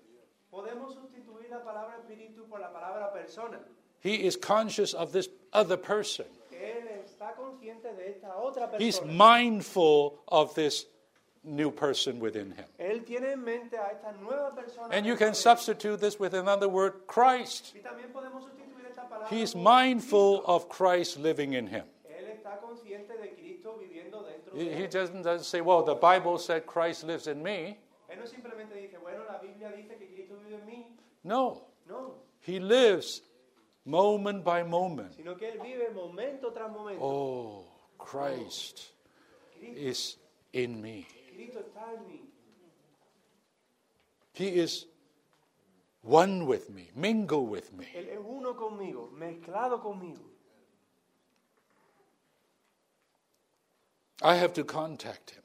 Podemos 0.52 0.96
sustituir 0.96 1.50
la 1.52 1.60
palabra 1.60 1.96
espíritu 2.00 2.50
por 2.50 2.60
la 2.60 2.68
palabra 2.68 3.12
persona. 3.12 3.60
He 4.00 4.16
is 4.16 4.36
conscious 4.36 4.94
of 4.94 5.12
this 5.12 5.30
other 5.52 5.78
person. 5.78 6.26
Él 6.52 7.04
está 7.04 7.36
consciente 7.36 7.96
de 7.96 8.10
esta 8.10 8.28
otra 8.28 8.70
He's 8.80 9.02
mindful 9.04 10.20
of 10.28 10.56
this 10.56 10.86
new 11.44 11.72
person 11.72 12.20
within 12.20 12.52
him. 12.52 12.66
Él 12.80 13.06
tiene 13.06 13.34
en 13.34 13.44
mente 13.44 13.74
a 13.74 13.92
esta 13.92 14.14
nueva 14.22 14.52
persona. 14.56 14.88
And 14.92 15.06
you 15.06 15.16
can 15.16 15.34
substitute 15.34 16.00
this 16.00 16.20
with 16.20 16.34
another 16.34 16.70
word, 16.70 16.94
Christ. 17.08 17.76
He's 19.30 19.56
mindful 19.56 20.44
of 20.46 20.68
Christ 20.70 21.18
living 21.20 21.54
in 21.54 21.68
him. 21.68 21.86
Él 22.08 22.28
está 22.30 22.60
consciente 22.60 23.18
de 23.20 23.30
Cristo 23.36 23.78
viviendo 23.80 24.24
dentro 24.24 24.54
He 24.56 24.84
he 24.84 24.88
doesn't, 24.88 25.24
doesn't 25.24 25.46
say, 25.46 25.62
well, 25.62 25.84
the 25.84 25.96
Bible 25.96 26.38
said 26.38 26.66
Christ 26.66 27.04
lives 27.04 27.28
in 27.28 27.42
me. 27.42 27.78
No 28.16 28.26
simplemente 28.26 28.76
dice, 28.76 28.98
bueno, 29.02 29.24
la 29.28 29.40
Biblia 29.40 29.72
dice 29.76 29.98
que 29.98 30.08
Cristo 30.14 30.36
vive 30.46 30.60
en 30.62 30.66
mí. 30.68 30.86
No, 31.24 31.64
No, 31.88 32.16
he 32.42 32.60
lives 32.60 33.22
moment 33.86 34.44
by 34.44 34.64
moment. 34.64 35.14
sino 35.16 35.36
que 35.36 35.48
él 35.52 35.60
vive 35.62 35.90
momento 35.94 36.52
tras 36.52 36.72
momento. 36.72 37.02
Oh, 37.02 37.66
Christ 37.98 38.92
is 39.62 40.18
in 40.54 40.82
me. 40.82 41.08
Cristo 41.36 41.60
está 41.60 41.94
en 41.96 42.08
mí. 42.08 42.20
He 44.34 44.48
is 44.60 44.86
one 46.04 46.46
with 46.46 46.70
me, 46.70 46.90
mingle 46.96 47.46
with 47.48 47.74
me. 47.74 47.86
Él 47.96 48.10
es 48.10 48.20
uno 48.24 48.54
conmigo, 48.54 49.10
mezclado 49.18 49.82
conmigo. 49.82 50.20
I 54.22 54.36
have 54.36 54.54
to 54.54 54.64
contact 54.64 55.32
him. 55.32 55.44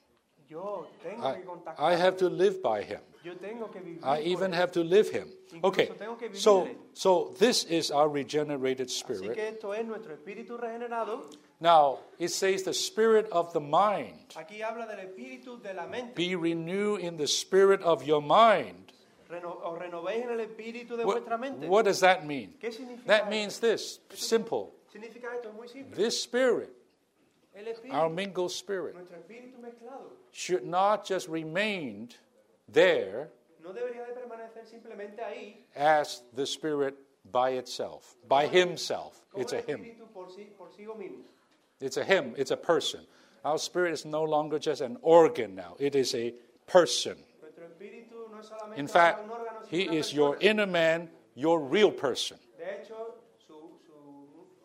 Yo 0.49 0.87
tengo 1.03 1.27
I, 1.27 1.35
que 1.35 1.45
contactar. 1.45 1.81
I 1.81 1.97
have 1.97 2.17
to 2.19 2.29
live 2.29 2.63
by 2.63 2.83
him. 2.83 3.01
Yo 3.25 3.35
tengo 3.35 3.69
que 3.69 3.81
vivir. 3.81 3.99
I 4.03 4.19
por 4.19 4.27
even 4.27 4.53
él. 4.53 4.55
have 4.55 4.73
to 4.73 4.83
live 4.85 5.11
him. 5.11 5.29
Okay, 5.65 5.87
tengo 5.99 6.17
que 6.17 6.35
so, 6.35 6.63
vivirle. 6.63 6.77
so 6.95 7.35
this 7.39 7.65
is 7.65 7.91
our 7.91 8.09
regenerated 8.09 8.89
Así 8.89 8.99
spirit. 9.01 9.35
que 9.35 9.49
esto 9.49 9.73
es 9.73 9.85
nuestro 9.85 10.15
espíritu 10.15 10.59
regenerado. 10.59 11.23
Now, 11.61 11.99
it 12.19 12.29
says 12.31 12.63
the 12.63 12.73
spirit 12.73 13.27
of 13.33 13.53
the 13.53 13.61
mind. 13.61 14.35
Aquí 14.37 14.63
habla 14.63 14.87
del 14.87 15.01
espíritu 15.01 15.61
de 15.63 15.75
la 15.75 15.87
mente. 15.87 16.15
Be 16.15 16.35
renewed 16.37 17.01
in 17.01 17.17
the 17.17 17.27
spirit 17.27 17.83
of 17.83 18.05
your 18.05 18.23
mind. 18.23 18.88
Reno- 19.29 19.77
renovéis 19.79 20.25
en 20.25 20.31
el 20.31 20.41
espíritu 20.41 20.97
de 20.97 21.05
What, 21.05 21.15
vuestra 21.19 21.37
mente. 21.39 21.67
what 21.69 21.85
does 21.85 22.01
that 22.01 22.25
mean? 22.25 22.55
¿Qué 22.61 22.73
significa 22.73 23.07
That 23.07 23.29
means 23.29 23.59
this 23.61 24.01
simple. 24.15 24.73
Significa 24.91 25.35
esto, 25.35 25.51
es 25.51 25.55
muy 25.55 25.69
simple. 25.69 25.95
This 25.97 26.23
spirit, 26.23 26.71
El 27.55 27.67
espíritu, 27.67 27.95
our 27.95 28.09
mingled 28.09 28.51
spirit, 28.51 28.95
nuestro 28.95 29.17
espíritu 29.19 29.59
mezclado, 29.61 30.11
should 30.33 30.65
not 30.65 31.05
just 31.07 31.29
remain 31.29 32.09
there 32.69 33.31
no 33.63 33.73
debería 33.73 34.07
de 34.07 34.15
permanecer 34.15 34.67
simplemente 34.67 35.19
ahí 35.23 35.57
as 35.77 36.23
the 36.35 36.47
spirit 36.47 36.95
by 37.31 37.51
itself, 37.59 38.17
by 38.29 38.47
himself. 38.47 39.27
como 39.31 39.43
It's 39.43 39.53
el 39.53 39.59
a 39.59 39.63
him. 39.63 39.81
espíritu 39.85 40.07
por 40.15 40.29
sí, 40.31 40.47
por 40.57 40.69
sí 40.71 40.87
mismo. 40.87 41.25
It's 41.81 41.97
a 41.99 42.05
him. 42.05 42.35
It's 42.39 42.51
a 42.51 42.57
person. 42.57 43.07
Our 43.45 43.59
spirit 43.59 43.93
is 43.93 44.05
no 44.07 44.25
longer 44.25 44.59
just 44.59 44.81
an 44.81 44.97
organ 45.03 45.55
now, 45.55 45.77
it 45.79 45.95
is 45.95 46.15
a 46.15 46.33
person. 46.67 47.17
Nuestro 47.41 47.65
espíritu 47.67 48.15
no 48.15 48.25
es 48.25 48.28
solamente 48.28 48.28
In 48.77 48.87
fact, 48.87 49.21
un 49.25 49.31
órgano, 49.31 49.65
sino 49.69 49.93
he 49.93 49.97
is 49.97 50.13
your 50.13 50.37
inner 50.41 50.67
man, 50.67 51.09
your 51.35 51.61
real 51.61 51.91
person. 51.91 52.39
De 52.57 52.65
hecho, 52.65 53.15
su, 53.47 53.55
su 53.87 53.93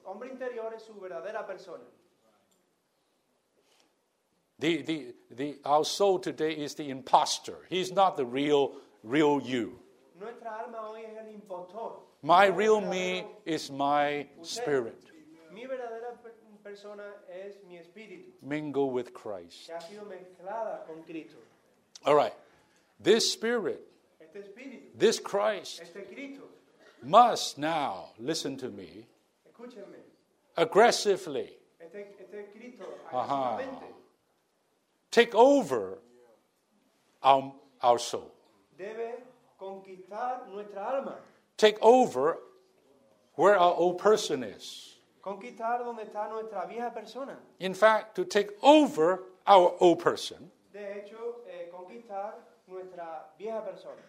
hombre 0.06 0.30
interior 0.30 0.74
es 0.76 0.84
su 0.84 0.94
verdadera 0.94 1.46
persona. 1.46 1.84
The, 4.60 4.82
the, 4.84 5.16
the, 5.32 5.56
our 5.66 5.84
soul 5.84 6.20
today 6.20 6.54
is 6.54 6.76
the 6.76 6.90
imposter. 6.90 7.56
He's 7.70 7.92
not 7.92 8.16
the 8.16 8.26
real, 8.26 8.74
real 9.04 9.42
you. 9.42 9.80
Nuestra 10.20 10.52
alma 10.64 10.78
hoy 10.90 11.02
es 11.02 11.18
el 11.20 11.34
impostor. 11.34 11.94
My 12.22 12.46
real 12.46 12.80
me 12.80 13.26
is 13.46 13.70
my 13.72 14.28
spirit. 14.44 14.96
Mi 15.54 15.64
verdadera 15.66 16.22
per- 16.22 16.32
persona 16.64 17.04
es 17.30 17.56
mi 17.68 17.78
espíritu, 17.78 18.32
Mingle 18.42 18.90
with 18.92 19.14
Christ. 19.14 19.68
que 19.68 19.74
ha 19.76 19.80
sido 19.82 20.06
mezclada 20.06 20.86
con 20.88 21.04
Cristo. 21.04 21.38
All 22.06 22.16
right. 22.16 22.34
This 23.00 23.32
spirit, 23.32 23.82
Este 24.22 24.38
espíritu, 24.38 24.98
this 24.98 25.20
Christ, 25.20 25.82
este 25.82 26.08
Cristo, 26.14 26.44
must 27.04 27.58
now, 27.58 28.10
listen 28.18 28.56
to 28.58 28.70
me, 28.70 29.06
aggressively 30.56 31.50
este, 31.80 32.06
este 32.20 32.54
Cristo 32.54 32.86
Ajá. 33.12 33.58
agresivamente 33.60 33.84
take 35.12 35.36
over 35.36 36.00
our, 37.22 37.54
our 37.82 38.00
soul, 38.00 38.32
debe 38.78 39.16
conquistar 39.60 40.42
nuestra 40.52 40.82
alma, 40.82 41.16
take 41.58 41.78
over 41.82 42.38
where 43.36 43.58
our 43.58 43.74
old 43.76 43.98
person 43.98 44.44
is. 44.44 44.96
conquistar 45.22 45.80
donde 45.84 46.02
está 46.04 46.30
nuestra 46.30 46.68
vieja 46.68 46.92
persona. 46.94 47.38
In 47.60 47.74
fact, 47.74 48.16
to 48.16 48.26
take 48.26 48.52
over 48.62 49.24
our 49.48 49.74
old 49.80 50.00
person, 50.00 50.52
De 50.72 50.80
hecho, 50.80 51.42
eh, 51.48 51.70
conquistar 51.72 52.34
nuestra 52.74 53.26
vieja 53.38 53.62
persona. 53.64 54.02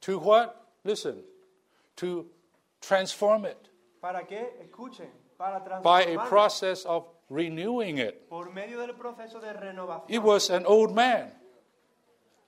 to 0.00 0.18
what? 0.18 0.56
Listen, 0.84 1.22
to 1.96 2.26
transform 2.80 3.44
it 3.44 3.68
¿Para 4.00 4.26
qué? 4.26 4.48
Escuchen, 4.60 5.08
para 5.38 5.60
by 5.82 6.02
a 6.02 6.18
process 6.26 6.84
of 6.84 7.06
renewing 7.30 7.98
it. 7.98 8.28
por 8.28 8.50
medio 8.52 8.78
del 8.80 8.94
proceso 8.94 9.40
de 9.40 9.52
renovación. 9.52 10.04
It 10.08 10.22
was 10.22 10.50
an 10.50 10.64
old 10.66 10.92
man, 10.94 11.30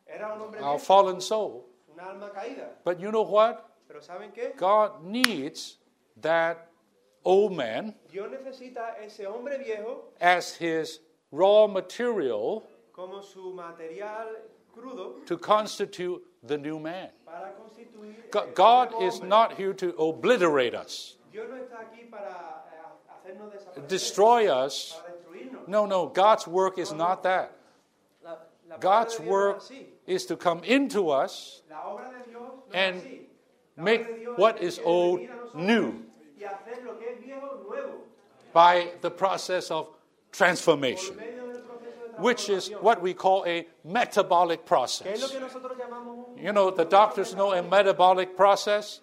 Era 0.06 0.34
un 0.34 0.40
hombre 0.42 0.60
our 0.60 0.76
viejo, 0.78 0.84
fallen 0.84 1.20
soul. 1.20 1.64
una 1.92 2.10
alma 2.10 2.30
caída. 2.30 2.68
But 2.84 2.98
you 3.00 3.10
know 3.10 3.22
what? 3.22 3.64
Pero 3.88 4.00
¿saben 4.00 4.32
qué? 4.34 4.56
God 4.56 5.04
needs 5.04 5.76
that 6.20 6.68
old 7.24 7.52
man 7.52 7.94
Dios 8.10 8.30
necesita 8.30 8.98
ese 9.00 9.26
hombre 9.26 9.58
viejo 9.58 10.04
as 10.20 10.56
his 10.56 11.00
raw 11.30 11.66
material 11.68 12.62
como 12.92 13.22
su 13.22 13.52
material 13.54 14.26
to 15.26 15.38
constitute 15.38 16.22
the 16.42 16.58
new 16.58 16.78
man. 16.78 17.08
para 17.26 17.52
constituir. 17.52 18.30
Go- 18.30 18.40
el 18.40 18.52
God 18.54 19.02
is 19.02 19.22
not 19.22 19.54
here 19.54 19.72
to 19.74 19.94
obliterate 19.96 20.74
us, 20.74 21.16
Dios 21.32 21.46
no 21.50 21.56
está 21.56 21.78
aquí 21.90 22.10
para 22.10 22.62
eh, 23.26 23.80
destroy 23.88 24.48
us. 24.48 24.94
No, 25.66 25.86
no, 25.86 26.06
God's 26.08 26.46
work 26.46 26.78
is 26.78 26.92
not 26.92 27.22
that. 27.22 27.52
La, 28.22 28.30
la 28.68 28.76
palabra 28.76 28.80
God's 28.80 29.20
work 29.20 29.56
no 29.56 29.62
es 29.62 29.70
así. 29.70 29.84
is 30.06 30.26
to 30.26 30.36
come 30.36 30.62
into 30.64 31.08
us 31.10 31.62
La 31.70 31.76
obra 31.86 32.10
de 32.10 32.30
Dios 32.30 32.42
no 32.42 32.62
and 32.78 32.96
es 32.96 33.02
así. 33.04 33.20
La 33.76 33.82
make 33.84 34.00
obra 34.02 34.14
de 34.14 34.20
Dios 34.20 34.38
what 34.38 34.62
is 34.62 34.80
old 34.84 35.20
venir 35.20 35.30
a 35.32 35.36
nosotros 35.36 35.54
new 35.66 36.02
Y 36.38 36.44
hacer 36.44 36.84
lo 36.84 36.94
que 36.98 37.06
es 37.08 37.18
viejo 37.24 37.62
nuevo. 37.66 37.92
by 38.52 38.90
the 39.00 39.10
process 39.10 39.70
of 39.70 39.88
transformation, 40.32 41.16
medio 41.16 41.46
del 41.52 41.62
proceso 41.62 42.03
de 42.03 42.03
which 42.18 42.48
is 42.48 42.68
what 42.80 43.00
we 43.02 43.14
call 43.14 43.44
a 43.46 43.66
metabolic 43.84 44.60
¿Qué 44.64 44.64
es 44.64 44.70
lo 44.70 44.76
process. 44.76 45.30
que 45.30 45.40
nosotros 45.40 45.72
llamamos 45.78 46.28
un- 46.36 46.38
You 46.38 46.52
know, 46.52 46.70
the 46.70 46.84
doctors 46.84 47.34
know 47.34 47.52
a 47.52 47.62
metabolic 47.62 48.36
process. 48.36 49.00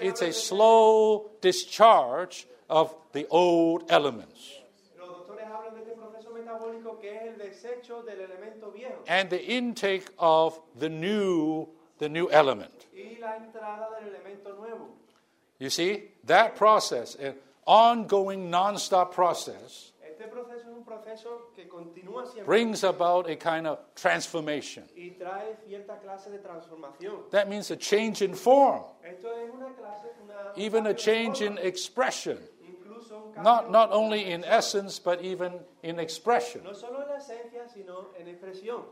It's 0.00 0.22
a 0.22 0.32
slow 0.32 1.30
discharge 1.40 2.46
of 2.68 2.94
the 3.12 3.26
old 3.28 3.84
elements. 3.90 4.58
Los 4.98 5.08
doctores 5.08 5.46
hablan 5.46 5.74
de 5.74 5.80
este 5.82 5.94
proceso 5.96 6.30
metabólico 6.32 7.00
que 7.00 7.10
es 7.10 7.22
el 7.28 7.38
desecho 7.38 8.02
del 8.04 8.20
elemento 8.20 8.70
viejo 8.72 9.02
and 9.06 9.28
the 9.28 9.42
intake 9.44 10.08
of 10.18 10.58
the 10.78 10.88
new 10.88 11.68
the 11.98 12.08
new 12.08 12.28
element 12.30 12.86
y 12.94 13.18
la 13.20 13.36
entrada 13.36 13.88
del 14.00 14.08
elemento 14.14 14.56
nuevo. 14.58 14.88
you 15.58 15.68
see 15.68 16.04
that 16.24 16.56
process 16.56 17.14
an 17.16 17.34
ongoing 17.66 18.48
non-stop 18.50 19.12
process 19.14 19.89
Este 20.30 20.42
proceso 20.42 20.70
es 20.70 20.76
un 20.76 20.84
proceso 20.84 21.00
proceso 21.00 21.50
que 21.54 21.66
continúa 21.68 22.24
siempre 22.26 22.44
brings 22.44 22.84
about 22.84 23.28
a 23.28 23.36
kind 23.36 23.66
of 23.66 23.78
transformation. 23.94 24.84
y 24.96 25.10
trae 25.18 25.56
cierta 25.66 25.98
clase 26.00 26.30
de 26.30 26.38
transformación. 26.38 27.28
That 27.30 27.48
means 27.48 27.70
a 27.70 27.76
change 27.76 28.22
in 28.22 28.34
form, 28.34 28.84
Esto 29.02 29.28
es 29.28 29.50
una 29.52 29.74
clase, 29.74 30.08
una, 30.22 30.52
even 30.56 30.86
a 30.86 30.94
change 30.94 31.40
in 31.42 31.58
expression. 31.58 32.38
incluso 32.62 33.16
un 33.16 33.32
cambio 33.32 33.42
Not, 33.42 33.70
not 33.70 33.92
only 33.92 34.30
in 34.32 34.44
essence, 34.44 34.98
but 34.98 35.20
even 35.22 35.52
in 35.82 35.98
expression. 35.98 36.62
no 36.64 36.72
solo 36.72 37.02
en 37.02 37.08
la 37.08 37.16
esencia, 37.16 37.68
sino 37.68 38.08
en 38.18 38.26
expresión. 38.28 38.82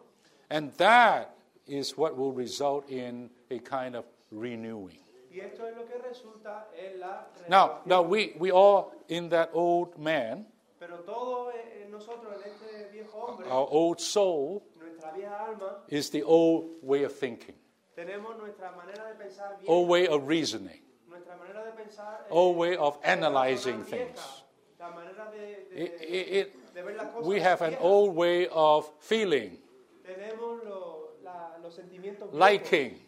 And 0.51 0.73
that 0.79 1.35
is 1.67 1.97
what 1.97 2.17
will 2.17 2.33
result 2.33 2.89
in 2.89 3.31
a 3.51 3.59
kind 3.59 3.95
of 3.95 4.05
renewing. 4.31 4.99
Y 5.31 5.41
esto 5.41 5.67
es 5.67 5.77
lo 5.77 5.85
que 5.85 5.99
resulta 5.99 6.65
en 6.75 6.99
la 7.01 7.27
Now, 7.49 7.81
now 7.85 8.03
we, 8.03 8.35
we 8.39 8.51
all, 8.51 8.93
in 9.09 9.29
that 9.29 9.51
old 9.53 9.99
man, 9.99 10.47
Pero 10.79 10.99
todo 11.05 11.51
eh, 11.51 11.83
en 11.85 11.91
nosotros, 11.91 12.35
en 12.45 12.53
este 12.53 12.89
viejo 12.93 13.19
hombre, 13.19 13.49
our 13.51 13.67
old 13.71 13.99
soul, 13.99 14.63
nuestra 14.79 15.11
vieja 15.13 15.45
alma, 15.47 15.83
is 15.89 16.11
the 16.11 16.23
old 16.23 16.67
way 16.83 17.05
of 17.05 17.13
thinking, 17.13 17.55
tenemos 17.97 18.37
nuestra 18.39 18.71
manera 18.73 19.09
de 19.09 19.15
pensar 19.17 19.59
vieja, 19.59 19.73
old 19.73 19.89
way 19.89 20.07
of 20.07 20.27
reasoning, 20.29 20.81
nuestra 21.09 21.37
manera 21.37 21.65
de 21.65 21.73
pensar 21.73 22.21
eh, 22.23 22.27
old 22.31 22.57
way 22.57 22.77
of 22.77 22.97
analyzing 23.03 23.83
things. 23.83 24.45
la 24.79 24.91
manera 24.91 25.31
de, 25.33 25.39
de- 25.69 25.85
It, 25.85 26.01
it, 26.01 26.29
it, 26.47 26.75
de 26.75 26.83
ver 26.83 26.95
las 26.97 27.07
cosas 27.13 27.27
we 27.27 27.41
have 27.41 27.61
an 27.63 27.77
old 27.81 28.15
way 28.15 28.47
of 28.53 28.89
feeling, 29.01 29.59
Tenemos 30.07 30.63
lo- 30.65 31.09
la- 31.25 31.59
los 31.61 31.75
sentimientos 31.75 32.31
viejos, 32.31 32.39
liking, 32.39 33.01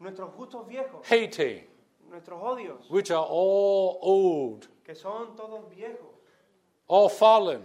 nuestros 0.00 0.34
gustos 0.34 0.66
viejos, 0.66 1.06
hating, 1.08 1.64
nuestros 2.10 2.42
odios, 2.42 2.90
which 2.90 3.12
are 3.12 3.24
all 3.28 3.98
old, 4.02 4.66
que 4.84 4.94
son 4.96 5.36
todos 5.36 5.68
viejos, 5.70 6.07
all 6.88 7.08
fallen. 7.08 7.62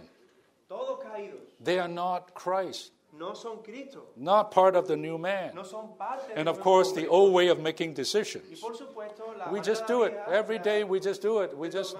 todos 0.68 1.00
caídos. 1.02 1.40
They 1.62 1.78
are 1.78 1.88
not 1.88 2.34
Christ, 2.34 2.92
No 3.16 3.32
son 3.34 3.62
Cristo, 3.62 4.02
not 4.16 4.50
part 4.50 4.74
of 4.76 4.86
the 4.88 4.96
new 4.96 5.18
man. 5.18 5.54
no 5.54 5.62
son 5.62 5.90
parte 5.98 6.32
And 6.36 6.48
of 6.48 6.60
course, 6.60 6.92
the 6.92 7.06
old 7.06 7.32
way 7.32 7.48
of 7.48 7.58
making 7.60 7.90
Y 7.90 7.94
decisions. 7.94 8.60
por 8.60 8.72
supuesto, 8.74 9.36
la 9.38 9.50
We 9.50 9.60
just 9.60 9.86
do 9.86 10.02
it. 10.02 10.14
Every 10.28 10.58
day 10.58 10.84
we 10.84 11.00
just 11.00 11.22
do 11.22 11.40
it. 11.40 11.56
We 11.56 11.68
just 11.70 11.96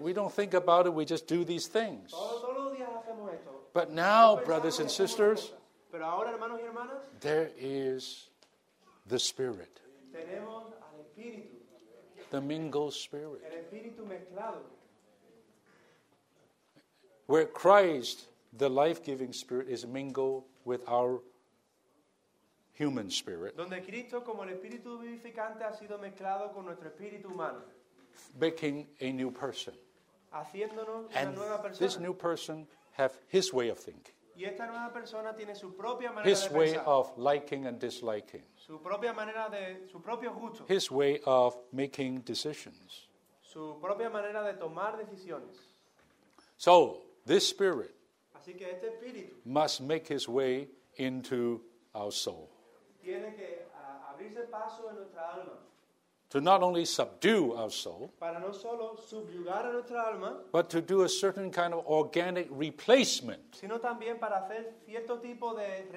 we 0.00 0.12
don't 0.12 0.32
think 0.32 0.54
about 0.54 0.86
it, 0.86 0.94
we 0.94 1.04
just 1.04 1.26
do 1.26 1.44
these 1.44 1.66
things. 1.68 2.10
Todos, 2.12 2.40
todos 2.42 2.56
los 2.56 2.72
días 2.76 2.88
hacemos 2.88 3.32
esto. 3.34 3.50
But 3.74 3.90
now, 3.90 4.36
No 4.36 4.44
brothers 4.44 4.78
and 4.78 4.88
y 4.88 4.92
sisters. 4.92 5.52
Pero 5.90 6.04
ahora, 6.04 6.30
hermanos 6.30 6.60
y 6.60 6.66
hermanas, 6.66 7.02
there 7.20 7.50
is 7.58 8.28
the 9.06 9.18
Spirit, 9.18 9.80
tenemos 10.12 10.64
al 10.82 11.00
Espíritu, 11.02 11.56
the 12.30 12.40
mingled 12.40 12.92
Spirit, 12.92 13.40
el 13.44 13.58
Espíritu 13.58 14.04
mezclado, 14.06 14.60
where 17.28 17.44
Christ, 17.46 18.26
the 18.56 18.68
life 18.68 19.04
giving 19.04 19.32
Spirit, 19.32 19.68
is 19.68 19.86
mingled 19.86 20.42
with 20.64 20.80
our 20.88 21.20
human 22.72 23.10
spirit, 23.10 23.56
donde 23.56 23.84
Cristo, 23.84 24.20
como 24.22 24.42
el 24.42 24.50
Espíritu 24.50 24.98
vivificante, 24.98 25.62
ha 25.64 25.72
sido 25.72 25.98
mezclado 25.98 26.52
con 26.52 26.64
nuestro 26.64 26.88
Espíritu 26.88 27.26
humano, 27.28 27.58
making 28.40 28.86
a 29.00 29.12
new 29.12 29.30
person. 29.30 29.74
haciéndonos 30.32 31.06
una 31.10 31.20
And 31.20 31.34
nueva 31.36 31.70
this 31.78 31.98
new 31.98 32.14
person 32.14 32.66
have 32.96 33.12
his 33.28 33.52
way 33.52 33.68
of 33.70 33.78
thinking, 33.78 34.14
Y 34.36 34.44
esta 34.44 34.66
nueva 34.66 34.92
persona 34.92 35.34
tiene 35.34 35.54
su 35.56 35.72
propia 35.74 36.12
manera 36.12 36.30
his 36.30 36.48
de 36.48 36.54
way 36.56 36.72
pensar, 36.74 36.86
of 36.86 37.18
liking 37.18 37.66
and 37.66 37.78
disliking, 37.80 38.42
su 38.56 38.78
propia 38.78 39.12
manera 39.12 39.48
de, 39.50 39.88
su 39.90 40.00
propio 40.00 40.32
gusto, 40.32 40.64
his 40.68 40.90
way 40.90 41.20
of 41.26 41.56
making 41.72 42.20
decisions. 42.24 43.08
su 43.42 43.76
propia 43.80 44.08
manera 44.08 44.44
de 44.44 44.54
tomar 44.54 44.96
decisiones. 44.96 45.56
So, 46.56 47.02
this 47.28 47.46
spirit 47.48 47.94
Así 48.34 48.56
que 48.56 48.64
este 48.64 48.88
must 49.44 49.82
make 49.82 50.08
his 50.08 50.28
way 50.28 50.68
into 50.96 51.60
our 51.94 52.10
soul. 52.10 52.48
tiene 53.02 53.34
que 53.36 53.66
a, 53.74 54.50
paso 54.50 54.88
en 54.90 54.96
alma. 55.16 55.52
To 56.30 56.40
not 56.42 56.62
only 56.62 56.84
subdue 56.84 57.54
our 57.54 57.70
soul, 57.70 58.12
para 58.20 58.38
no 58.38 58.52
solo 58.52 58.96
subyugar 58.96 59.66
a 59.66 59.72
nuestra 59.72 60.12
alma, 60.12 60.40
but 60.52 60.68
to 60.68 60.82
do 60.82 61.02
a 61.02 61.08
certain 61.08 61.50
kind 61.50 61.72
of 61.72 61.86
organic 61.86 62.48
replacement 62.50 63.40
sino 63.54 63.78
para 63.78 64.46
hacer 64.46 64.74
tipo 65.22 65.54
de 65.54 65.88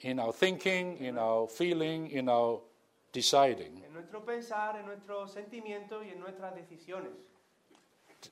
in 0.00 0.18
our 0.18 0.32
thinking, 0.32 0.96
in 0.98 1.18
our 1.18 1.46
feeling, 1.48 2.10
in 2.10 2.28
our 2.28 2.60
deciding 3.12 3.82
en 3.84 4.22
pensar, 4.24 4.76
en 4.76 4.86
y 4.86 6.10
en 6.10 7.14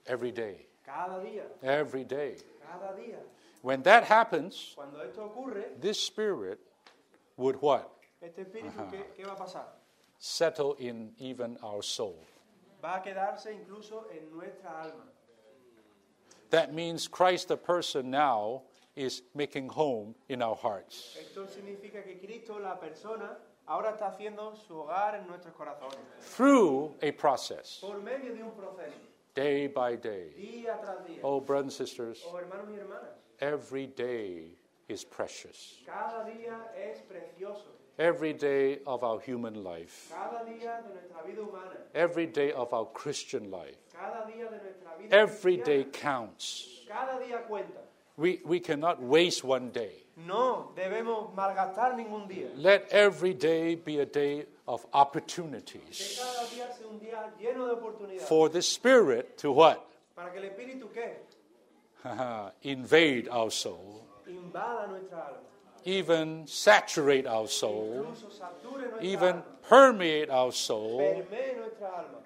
every 0.07 0.33
day. 0.33 0.72
Cada 0.85 1.21
día, 1.23 1.45
Every 1.63 2.05
day. 2.05 2.37
cada 2.67 2.93
día. 2.97 3.19
When 3.63 3.83
that 3.83 4.05
happens, 4.05 4.77
esto 5.07 5.31
ocurre, 5.31 5.81
this 5.81 6.01
spirit 6.01 6.59
would 7.37 7.57
what? 7.63 7.89
este 8.21 8.39
espíritu, 8.45 8.91
¿qué, 8.91 9.05
qué 9.17 9.25
va 9.25 9.33
a 9.33 9.37
pasar? 9.37 9.65
Settle 10.19 10.75
in 10.79 11.13
even 11.19 11.57
our 11.63 11.83
soul. 11.83 12.17
Va 12.83 12.97
a 12.97 13.03
quedarse 13.03 13.53
incluso 13.53 14.05
en 14.11 14.31
nuestra 14.37 14.83
alma. 14.83 15.05
That 16.51 16.75
means 16.75 17.09
Christ, 17.09 17.49
the 17.49 17.57
person, 17.57 18.11
now 18.11 18.63
is 18.95 19.23
making 19.35 19.69
home 19.69 20.15
in 20.29 20.43
our 20.43 20.57
hearts. 20.57 21.17
Esto 21.19 21.47
significa 21.47 22.03
que 22.05 22.19
Cristo, 22.21 22.59
la 22.59 22.77
persona, 22.79 23.37
ahora 23.67 23.93
está 23.97 24.09
haciendo 24.13 24.55
su 24.57 24.75
hogar 24.75 25.15
en 25.15 25.27
nuestros 25.29 25.55
corazones. 25.55 25.99
Through 26.37 26.95
a 27.03 27.13
process, 27.13 27.79
Por 27.81 28.01
medio 28.03 28.35
de 28.35 28.43
un 28.43 28.51
proceso, 28.53 28.93
day 29.35 29.67
by 29.67 29.97
day. 29.97 30.33
día 30.37 30.79
tras 30.81 31.07
día. 31.07 31.21
Oh, 31.23 31.41
brothers 31.41 31.79
and 31.81 31.89
sisters, 31.89 32.23
Oh, 32.27 32.37
hermanos 32.37 32.69
y 32.71 32.77
hermanas, 32.79 33.11
every 33.41 33.87
day 33.87 34.57
is 34.89 35.05
precious. 35.05 35.79
cada 35.87 36.25
día 36.25 36.57
es 36.77 37.01
precioso. 37.03 37.69
Every 37.99 38.33
day 38.33 38.79
of 38.87 39.05
our 39.05 39.21
human 39.21 39.63
life, 39.63 40.11
Cada 40.11 40.45
día 40.45 40.83
de 40.83 40.95
nuestra 40.95 41.23
vida 41.27 41.43
humana, 41.43 41.77
every 41.95 42.27
day 42.27 42.51
of 42.53 42.73
our 42.73 42.87
Christian 42.87 43.51
life, 43.51 43.77
cada 43.93 44.27
día 44.27 44.49
de 44.51 44.59
nuestra 44.59 44.97
vida 44.99 45.15
every 45.15 45.57
day 45.59 45.85
counts. 45.85 46.87
cada 46.89 47.21
día 47.23 47.43
cuenta. 47.47 47.79
We, 48.17 48.41
we 48.45 48.61
cannot 48.61 49.03
waste 49.03 49.45
one 49.45 49.71
day. 49.71 50.02
No 50.17 50.73
debemos 50.77 51.33
malgastar 51.35 51.95
ningún 51.97 52.29
día. 52.29 52.51
Let 52.57 52.89
every 52.93 53.33
day 53.35 53.75
be 53.77 53.99
a 54.01 54.07
day 54.07 54.47
of 54.69 54.83
Que 54.83 54.89
opportunities 54.93 56.19
cada 56.21 56.47
día 56.49 56.73
sea 56.77 56.87
un 56.87 57.01
día 57.01 57.33
lleno 57.41 57.67
de 57.67 57.73
oportunidades. 57.73 58.29
for 58.29 58.49
the 58.51 58.61
Spirit 58.61 59.39
to 59.39 59.53
what? 59.53 59.79
Para 60.15 60.31
que 60.31 60.39
el 60.39 60.45
Espíritu 60.51 60.89
¿qué? 60.93 61.17
Invade 62.63 63.29
our 63.31 63.51
soul, 63.51 64.05
invada 64.27 64.87
nuestra 64.89 65.19
alma. 65.29 65.39
even 65.85 66.47
saturate 66.47 67.27
our 67.27 67.49
soul, 67.49 68.05
Incluso 68.07 68.29
sature 68.31 68.91
nuestra 68.91 69.03
even 69.03 69.29
alma. 69.37 69.45
permeate 69.69 70.31
our 70.31 70.53
soul 70.53 70.99
Permee 70.99 71.55
nuestra 71.59 71.89
alma. 71.89 72.19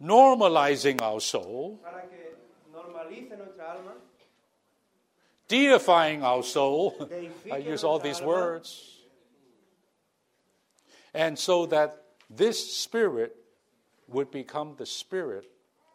Normalizing 0.00 1.00
our 1.02 1.20
soul, 1.20 1.78
Para 1.82 2.08
que 2.08 2.36
normalice 2.72 3.36
nuestra 3.36 3.72
alma. 3.72 3.94
deifying 5.48 6.22
our 6.22 6.42
soul. 6.42 6.94
I 7.52 7.58
use 7.58 7.84
all 7.84 7.98
these 7.98 8.20
words. 8.20 8.96
And 11.14 11.38
so 11.38 11.66
that 11.66 12.02
this 12.30 12.76
spirit 12.76 13.34
would 14.08 14.30
become 14.30 14.74
the 14.76 14.86
spirit 14.86 15.46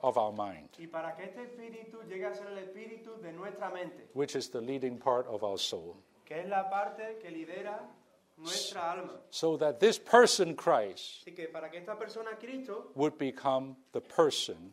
of 0.02 0.18
our 0.18 0.34
mind, 0.34 0.70
Y 0.78 0.88
para 0.88 1.16
que 1.16 1.24
este 1.24 1.44
espíritu 1.44 2.04
llegue 2.10 2.26
a 2.26 2.34
ser 2.36 2.48
el 2.48 2.58
espíritu 2.58 3.22
de 3.22 3.32
nuestra 3.32 3.70
mente, 3.70 4.10
which 4.14 4.36
is 4.36 4.50
the 4.50 4.60
leading 4.60 4.98
part 4.98 5.26
of 5.28 5.44
our 5.44 5.58
soul. 5.58 5.96
Que 8.36 8.44
es 8.44 8.74
la 8.74 8.82
parte 8.82 8.84
que 8.84 8.84
lidera 8.84 8.84
nuestra 8.84 8.92
alma. 8.92 9.20
So 9.30 9.58
that 9.58 9.80
this 9.80 9.98
person, 9.98 10.56
Christ, 10.56 11.26
que 11.26 11.48
para 11.48 11.70
que 11.70 11.80
esta 11.80 11.96
persona, 11.96 12.32
Cristo, 12.40 12.92
would 12.96 13.18
become 13.18 13.76
the 13.92 14.02
person 14.02 14.72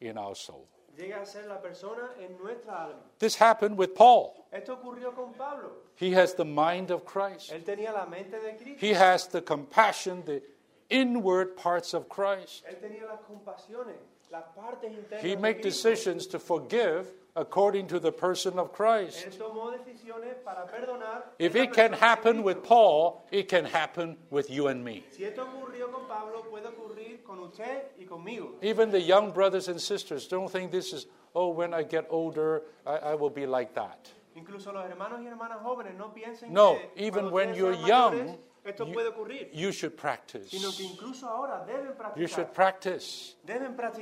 in 0.00 0.18
our 0.18 0.34
soul. 0.34 0.68
a 0.98 1.26
ser 1.26 1.46
la 1.48 1.56
persona 1.56 2.10
en 2.20 2.36
nuestra 2.38 2.72
alma. 2.72 3.00
This 3.18 3.36
happened 3.36 3.78
with 3.78 3.94
Paul. 3.94 4.46
Esto 4.52 4.76
ocurrió 4.76 5.14
con 5.14 5.32
Pablo. 5.34 5.70
He 5.96 6.12
has 6.12 6.34
the 6.34 6.44
mind 6.44 6.90
of 6.90 7.04
Christ. 7.04 7.52
Él 7.52 7.64
tenía 7.64 7.92
la 7.92 8.06
mente 8.06 8.38
de 8.38 8.56
Cristo. 8.56 8.78
He 8.78 8.92
has 8.92 9.28
the 9.28 9.40
compassion, 9.40 10.22
the 10.24 10.42
inward 10.90 11.56
parts 11.56 11.94
of 11.94 12.08
Christ. 12.08 12.64
Él 12.68 12.76
tenía 12.80 13.06
las 13.06 13.20
compasiones, 13.26 13.96
las 14.30 14.44
partes 14.54 14.92
internas 14.92 15.22
He 15.22 15.34
de 15.34 15.40
made 15.40 15.62
decisions 15.62 16.26
to 16.26 16.38
forgive 16.38 17.06
according 17.34 17.86
to 17.88 17.98
the 17.98 18.12
person 18.12 18.58
of 18.58 18.72
Christ. 18.72 19.26
Él 19.26 19.38
tomó 19.38 19.70
decisiones 19.72 20.34
para 20.44 20.66
perdonar. 20.66 21.24
If 21.38 21.56
it 21.56 21.72
can 21.72 21.92
happen 21.92 22.42
with 22.42 22.62
Paul, 22.62 23.24
it 23.30 23.48
can 23.48 23.64
happen 23.64 24.16
with 24.30 24.50
you 24.50 24.68
and 24.68 24.84
me. 24.84 25.04
Si 25.10 25.24
esto 25.24 25.42
ocurrió 25.44 25.90
con 25.90 26.06
Pablo, 26.06 26.42
puede 26.50 26.66
ocurrir 26.66 27.22
con 27.24 27.38
usted 27.40 27.92
y 27.98 28.04
conmigo. 28.04 28.56
Even 28.62 28.90
the 28.90 29.00
young 29.00 29.30
brothers 29.32 29.68
and 29.68 29.80
sisters 29.80 30.26
don't 30.28 30.50
think 30.50 30.70
this 30.70 30.92
is, 30.92 31.06
oh, 31.34 31.48
when 31.48 31.72
I 31.72 31.82
get 31.84 32.06
older, 32.10 32.62
I, 32.86 33.12
I 33.12 33.14
will 33.14 33.30
be 33.30 33.46
like 33.46 33.74
that. 33.74 34.10
Incluso 34.34 34.72
los 34.72 34.84
hermanos 34.88 35.20
y 35.20 35.26
hermanas 35.26 35.62
jóvenes 35.62 35.94
no 35.96 36.12
piensen 36.12 36.50
No, 36.50 36.74
que 36.94 37.06
even 37.06 37.30
when 37.30 37.54
you're 37.54 37.74
young, 37.86 38.38
You- 38.64 39.48
you 39.52 39.72
should 39.72 39.96
practice. 39.96 40.50
sino 40.50 40.70
que 40.70 40.84
incluso 40.84 41.26
ahora 41.28 41.64
deben 41.66 41.94
You 42.16 42.28
should 42.28 42.52
practice 42.54 43.34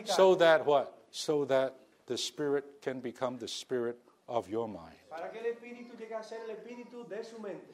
so 0.05 0.35
that 0.37 0.67
what? 0.67 0.93
So 1.11 1.47
that 1.47 1.75
the 2.11 2.19
spirit 2.19 2.83
can 2.83 2.99
become 2.99 3.39
the 3.39 3.47
spirit 3.47 3.97
of 4.29 4.51
your 4.51 4.67
mind. 4.67 4.99
para 5.09 5.31
que 5.31 5.39
el 5.39 5.47
a 5.47 6.23
ser 6.25 6.39
el 6.49 7.09
de 7.09 7.25
su 7.25 7.39
mente. 7.39 7.73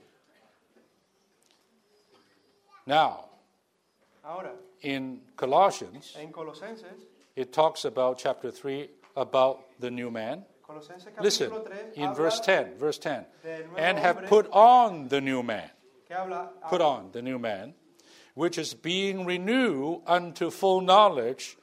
Now, 2.87 3.31
Ahora, 4.23 4.51
in 4.83 5.23
Colossians, 5.37 6.15
it 7.35 7.53
talks 7.53 7.87
about 7.87 8.19
chapter 8.19 8.51
3 8.51 8.91
about 9.17 9.61
the 9.81 9.91
new 9.91 10.11
man. 10.11 10.45
Listen, 11.23 11.51
3, 11.95 12.03
in 12.03 12.13
verse 12.13 12.39
10, 12.41 12.77
verse 12.77 12.99
10. 12.99 13.25
And 13.79 13.99
have 13.99 14.27
put 14.27 14.49
on 14.53 15.09
the 15.09 15.23
new 15.23 15.43
man. 15.43 15.71
Put 16.69 16.83
on 16.83 17.11
the 17.13 17.23
new 17.23 17.39
man, 17.39 17.73
which 18.35 18.59
is 18.59 18.75
being 18.75 19.25
renewed 19.25 20.03
unto 20.07 20.51
full 20.51 20.83
knowledge 20.83 21.57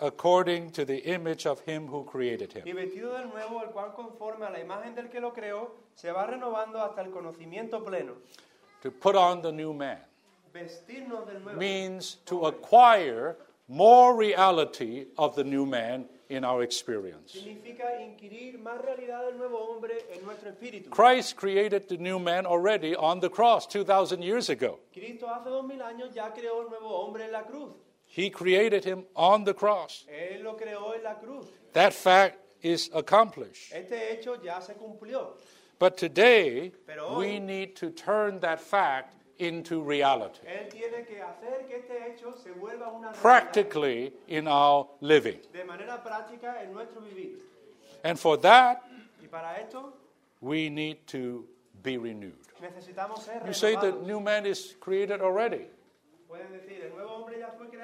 according 0.00 0.70
to 0.70 0.84
the 0.84 0.98
image 1.12 1.46
of 1.46 1.60
him 1.60 1.86
who 1.86 2.04
created 2.04 2.52
him. 2.52 2.62
y 2.66 2.72
vestido 2.72 3.16
del 3.18 3.28
nuevo, 3.28 3.62
el 3.62 3.70
cual 3.70 3.92
conforme 3.94 4.46
a 4.46 4.50
la 4.50 4.60
imagen 4.60 4.94
del 4.94 5.08
que 5.08 5.20
lo 5.20 5.32
creó, 5.32 5.72
se 5.94 6.10
va 6.12 6.26
renovando 6.26 6.80
hasta 6.80 7.02
el 7.02 7.10
conocimiento 7.10 7.84
pleno. 7.84 8.14
To 8.82 8.90
put 8.92 9.16
on 9.16 9.42
the 9.42 9.50
new 9.50 9.72
man 9.72 9.98
Vestirnos 10.54 11.26
del 11.26 11.42
nuevo 11.42 11.58
means 11.58 12.18
to 12.26 12.46
acquire 12.46 13.36
more 13.66 14.16
reality 14.16 15.06
of 15.18 15.34
the 15.34 15.44
new 15.44 15.66
man 15.66 16.06
in 16.30 16.44
our 16.44 16.62
experience. 16.62 17.32
significa 17.32 18.00
inquirir 18.00 18.58
más 18.60 18.80
realidad 18.80 19.26
del 19.26 19.36
nuevo 19.36 19.58
hombre 19.58 19.94
en 20.12 20.24
nuestro 20.24 20.50
espíritu. 20.50 20.90
Christ 20.90 21.36
created 21.36 21.88
the 21.88 21.96
new 21.96 22.18
man 22.18 22.46
already 22.46 22.94
on 22.94 23.18
the 23.20 23.28
cross 23.28 23.66
2,000 23.66 24.22
years 24.22 24.48
ago. 24.48 24.78
Cristo 24.92 25.26
hace 25.28 25.50
dos 25.50 25.66
mil 25.66 25.80
años 25.82 26.14
ya 26.14 26.32
creó 26.32 26.62
el 26.62 26.68
nuevo 26.68 26.88
hombre 27.00 27.24
en 27.24 27.32
la 27.32 27.42
cruz. 27.42 27.72
He 28.08 28.30
created 28.30 28.84
him 28.84 29.04
on 29.14 29.44
the 29.44 29.54
cross. 29.54 30.04
Él 30.08 30.42
lo 30.42 30.56
creó 30.56 30.94
en 30.96 31.02
la 31.04 31.14
cruz. 31.14 31.46
That 31.74 31.92
fact 31.92 32.38
is 32.62 32.90
accomplished. 32.94 33.72
Este 33.72 33.92
hecho 34.12 34.36
ya 34.42 34.60
se 34.60 34.74
cumplió. 34.74 35.36
But 35.78 35.96
today, 35.96 36.72
Pero 36.86 37.06
hoy- 37.10 37.18
we 37.34 37.38
need 37.38 37.76
to 37.76 37.90
turn 37.90 38.40
that 38.40 38.60
fact 38.60 39.14
into 39.38 39.80
reality, 39.80 40.40
Él 40.44 40.68
tiene 40.68 41.06
que 41.06 41.20
hacer 41.22 41.66
que 41.68 41.76
este 41.76 42.10
hecho 42.10 42.32
se 42.42 42.50
vuelva 42.50 42.88
una 42.88 43.12
realidad 43.12 43.20
practically 43.22 44.12
in 44.26 44.48
our 44.48 44.88
living. 45.00 45.38
de 45.52 45.62
manera 45.64 46.02
práctica 46.02 46.60
en 46.62 46.72
nuestro 46.72 47.00
vivir. 47.02 47.38
And 48.02 48.18
for 48.18 48.36
that, 48.40 48.82
Y 49.22 49.28
para 49.28 49.54
esto 49.60 49.92
we 50.40 50.68
need 50.70 51.06
to 51.06 51.46
be 51.82 51.96
renewed. 51.98 52.34
necesitamos 52.60 53.20
ser 53.24 53.40
You 53.46 53.52
say 53.52 53.76
the 53.76 53.92
new 53.92 54.18
man 54.18 54.44
is 54.46 54.74
created 54.80 55.20
already. 55.20 55.66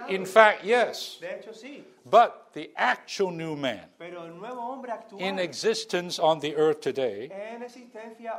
In 0.09 0.27
fact, 0.27 0.65
yes. 0.65 1.19
de 1.21 1.29
hecho, 1.29 1.53
sí. 1.53 1.83
But 2.05 2.53
the 2.53 2.71
actual 2.77 3.31
new 3.31 3.57
man 3.57 3.81
Pero 3.99 4.25
el 4.25 4.35
nuevo 4.35 4.83
actual 4.87 5.21
in 5.21 5.39
existence 5.39 6.19
on 6.19 6.41
the 6.41 6.55
earth 6.57 6.81
today 6.81 7.31
en 7.33 7.63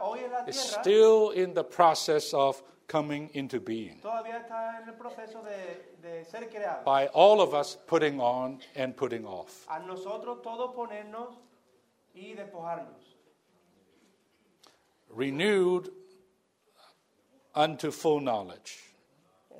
hoy 0.02 0.20
en 0.20 0.32
la 0.32 0.46
is 0.48 0.60
still 0.60 1.32
in 1.32 1.54
the 1.54 1.64
process 1.64 2.34
of 2.34 2.62
coming 2.88 3.32
into 3.34 3.60
being 3.60 4.00
está 4.00 4.82
en 4.82 4.90
el 4.90 5.44
de, 5.44 5.98
de 6.02 6.26
ser 6.26 6.48
by 6.86 7.08
all 7.08 7.42
of 7.42 7.54
us 7.54 7.78
putting 7.88 8.20
on 8.20 8.60
and 8.76 8.96
putting 8.96 9.26
off. 9.26 9.68
A 9.70 9.80
todos 10.44 10.76
y. 12.14 12.36
Renewed 15.10 15.90
unto 17.56 17.92
full 17.92 18.20
knowledge. 18.20 18.85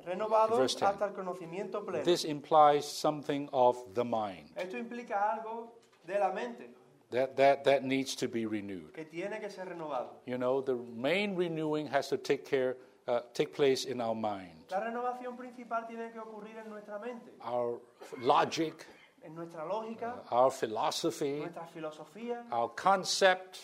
Renovados 0.06 0.80
hasta 0.82 1.06
el 1.06 1.12
conocimiento 1.12 1.84
pleno. 1.84 2.04
This 2.04 2.24
implies 2.24 2.84
something 2.86 3.48
of 3.52 3.76
the 3.94 4.04
mind 4.04 4.50
Esto 4.56 4.78
implica 4.78 5.32
algo 5.32 5.72
de 6.06 6.18
la 6.18 6.32
mente 6.32 6.70
that, 7.10 7.36
that, 7.36 7.64
that 7.64 7.82
needs 7.84 8.14
to 8.16 8.28
be 8.28 8.46
renewed. 8.46 8.92
que 8.94 9.04
tiene 9.04 9.40
que 9.40 9.50
ser 9.50 9.66
renovado. 9.66 10.10
You 10.26 10.38
know, 10.38 10.60
the 10.60 10.76
main 10.94 11.34
renewing 11.36 11.88
has 11.88 12.08
to 12.08 12.16
take 12.16 12.44
care, 12.44 12.76
uh, 13.08 13.20
take 13.34 13.52
place 13.54 13.84
in 13.84 14.00
our 14.00 14.14
mind. 14.14 14.70
La 14.70 14.80
renovación 14.80 15.36
principal 15.36 15.86
tiene 15.86 16.12
que 16.12 16.20
ocurrir 16.20 16.56
en 16.56 16.70
nuestra 16.70 16.98
mente, 16.98 17.32
Our 17.44 17.80
logic, 18.18 18.86
en 19.22 19.34
nuestra 19.34 19.64
lógica, 19.64 20.22
our 20.30 20.50
philosophy, 20.52 21.38
nuestra 21.40 21.66
filosofía, 21.66 22.44
our 22.52 22.68
concept, 22.76 23.58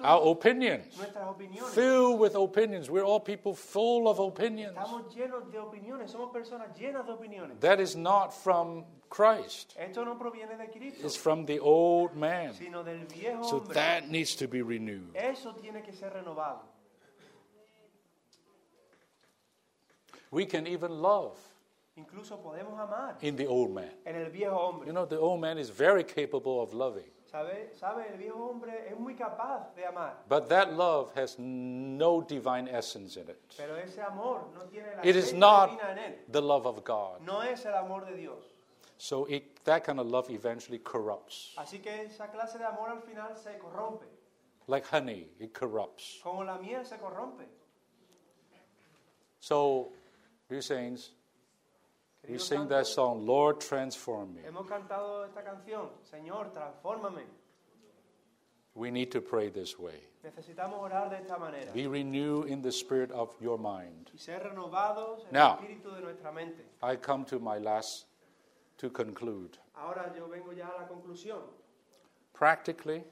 our 0.00 0.28
opinions. 0.30 0.94
Filled 1.72 2.18
with 2.18 2.34
opinions. 2.34 2.90
We're 2.90 3.04
all 3.04 3.20
people 3.20 3.54
full 3.54 4.08
of 4.08 4.18
opinions. 4.18 4.76
Estamos 4.76 5.14
llenos 5.14 5.52
de 5.52 5.58
opiniones, 5.58 6.10
somos 6.10 6.32
personas 6.32 6.76
llenas 6.76 7.06
de 7.06 7.12
opiniones. 7.12 7.60
That 7.60 7.80
is 7.80 7.94
not 7.94 8.34
from 8.34 8.84
Christ, 9.08 9.76
no 9.94 10.16
proviene 10.16 10.58
de 10.58 10.66
Cristo, 10.66 11.06
it's 11.06 11.14
from 11.14 11.46
the 11.46 11.60
old 11.60 12.16
man. 12.16 12.52
sino 12.54 12.82
del 12.82 13.06
viejo 13.06 13.44
So 13.44 13.60
that 13.72 14.10
needs 14.10 14.34
to 14.36 14.48
be 14.48 14.60
renewed. 14.60 15.14
Eso 15.14 15.52
tiene 15.52 15.82
que 15.82 15.92
ser 15.92 16.10
renovado. 16.10 16.58
We 20.32 20.46
can 20.46 20.66
even 20.66 21.00
love 21.00 21.38
Incluso 21.96 22.42
podemos 22.42 22.76
amar 22.80 23.16
in 23.20 23.36
the 23.36 23.46
old 23.46 23.70
man. 23.70 23.92
en 24.04 24.16
el 24.16 24.30
viejo 24.30 24.56
hombre. 24.56 24.88
You 24.88 24.92
know, 24.92 25.06
the 25.06 25.18
old 25.18 25.40
man 25.40 25.58
is 25.58 25.70
very 25.70 26.02
capable 26.02 26.60
of 26.60 26.74
loving, 26.74 27.08
¿Sabe? 27.34 27.70
¿Sabe? 27.74 28.06
El 28.12 28.18
viejo 28.18 28.46
hombre 28.46 28.86
es 28.88 28.96
muy 28.96 29.16
capaz 29.16 29.74
de 29.74 29.84
amar, 29.84 30.22
but 30.28 30.48
that 30.48 30.72
love 30.72 31.10
has 31.16 31.36
no 31.36 32.20
divine 32.20 32.68
essence 32.68 33.16
in 33.16 33.28
it. 33.28 33.56
pero 33.56 33.76
ese 33.76 34.00
amor 34.00 34.52
no 34.54 34.60
tiene 34.66 34.94
la 34.94 35.02
It 35.02 35.16
is 35.16 35.32
not 35.32 35.70
divina 35.70 35.90
en 35.90 35.98
él. 35.98 36.18
the 36.30 36.40
love 36.40 36.64
of 36.64 36.84
God. 36.84 37.20
No 37.22 37.42
es 37.42 37.66
el 37.66 37.74
amor 37.74 38.04
de 38.04 38.14
Dios. 38.14 38.44
So 38.98 39.26
it, 39.26 39.64
that 39.64 39.82
kind 39.82 39.98
of 39.98 40.06
love 40.06 40.30
eventually 40.30 40.78
corrupts. 40.78 41.56
Así 41.56 41.82
que 41.82 42.04
esa 42.04 42.28
clase 42.30 42.56
de 42.56 42.66
amor 42.66 42.90
al 42.90 43.02
final 43.02 43.36
se 43.36 43.58
corrompe. 43.58 44.06
Like 44.68 44.86
honey, 44.86 45.28
it 45.40 45.52
corrupts. 45.52 46.20
Como 46.22 46.44
la 46.44 46.56
miel 46.58 46.86
se 46.86 46.98
corrompe. 46.98 47.46
So, 49.40 49.90
dear 50.48 50.62
saints, 50.62 51.10
we 52.28 52.38
sing 52.38 52.68
that 52.68 52.86
song, 52.86 53.26
Lord, 53.26 53.60
transform 53.60 54.34
me. 54.34 54.42
Hemos 54.42 54.66
cantado 54.66 55.24
esta 55.26 55.42
canción, 55.42 55.88
Señor, 56.10 56.52
transfórmame. 56.52 57.22
We 58.74 58.90
need 58.90 59.10
to 59.12 59.20
pray 59.20 59.50
this 59.50 59.78
way. 59.78 60.00
Necesitamos 60.24 60.80
orar 60.80 61.10
de 61.10 61.18
esta 61.18 61.38
manera 61.38 61.70
Be 61.72 61.86
renewed 61.86 62.48
in 62.48 62.62
the 62.62 62.72
spirit 62.72 63.10
of 63.12 63.30
your 63.40 63.58
mind. 63.58 64.10
y 64.14 64.18
ser 64.18 64.40
renovados 64.42 65.20
en 65.26 65.32
Now. 65.32 65.58
el 65.60 65.64
espíritu 65.66 65.94
de 65.94 66.00
nuestra 66.00 66.32
mente. 66.32 66.64
I 66.82 66.96
come 66.96 67.24
to 67.26 67.38
my 67.38 67.58
last 67.58 68.06
to 68.78 68.90
conclude. 68.90 69.58
Ahora 69.76 70.12
yo 70.16 70.26
vengo 70.28 70.52
ya 70.52 70.66
a 70.68 70.80
la 70.82 70.88
conclusión. 70.88 71.42
Practically, 72.32 73.04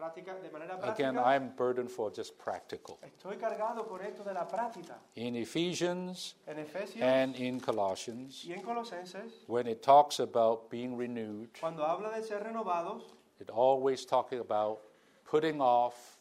Práctica, 0.00 0.34
de 0.42 0.50
manera 0.50 0.78
again, 0.82 1.16
I'm 1.18 1.54
burdened 1.56 1.90
for 1.90 2.10
just 2.10 2.36
practical. 2.38 2.98
estoy 3.02 3.38
cargado 3.38 3.86
por 3.88 4.02
esto 4.02 4.22
de 4.22 4.34
la 4.34 4.46
práctica. 4.46 4.98
In 5.14 5.34
Ephesians 5.36 6.34
En 6.46 6.58
Efesios 6.58 7.00
and 7.02 7.34
in 7.36 7.58
Colossians, 7.58 8.44
y 8.44 8.52
en 8.52 8.60
Colosenses, 8.60 9.44
when 9.46 9.66
it 9.66 9.82
talks 9.82 10.20
about 10.20 10.68
being 10.68 10.98
renewed, 10.98 11.48
cuando 11.58 11.82
habla 11.82 12.10
de 12.14 12.22
ser 12.22 12.40
renovados, 12.44 13.14
it 13.40 13.48
always 13.48 14.04
talking 14.04 14.38
about 14.40 14.80
putting 15.24 15.62
off 15.62 16.18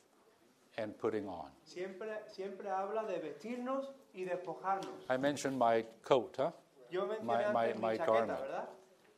and 0.77 0.97
putting 0.97 1.27
on. 1.27 1.51
siempre, 1.65 2.07
siempre 2.27 2.69
habla 2.69 3.03
de 3.03 3.19
vestirnos 3.19 3.89
y 4.13 4.23
despojarnos. 4.23 5.03
I 5.09 5.17
mentioned 5.17 5.59
my 5.59 5.83
coat, 6.01 6.37
huh? 6.37 6.51
Yo 6.89 7.05
mencioné 7.07 7.25
My- 7.25 7.51
my- 7.51 7.65
antes 7.71 7.81
my 7.81 7.97
chaqueta, 7.97 8.05
garment. 8.05 8.39
¿verdad? 8.39 8.69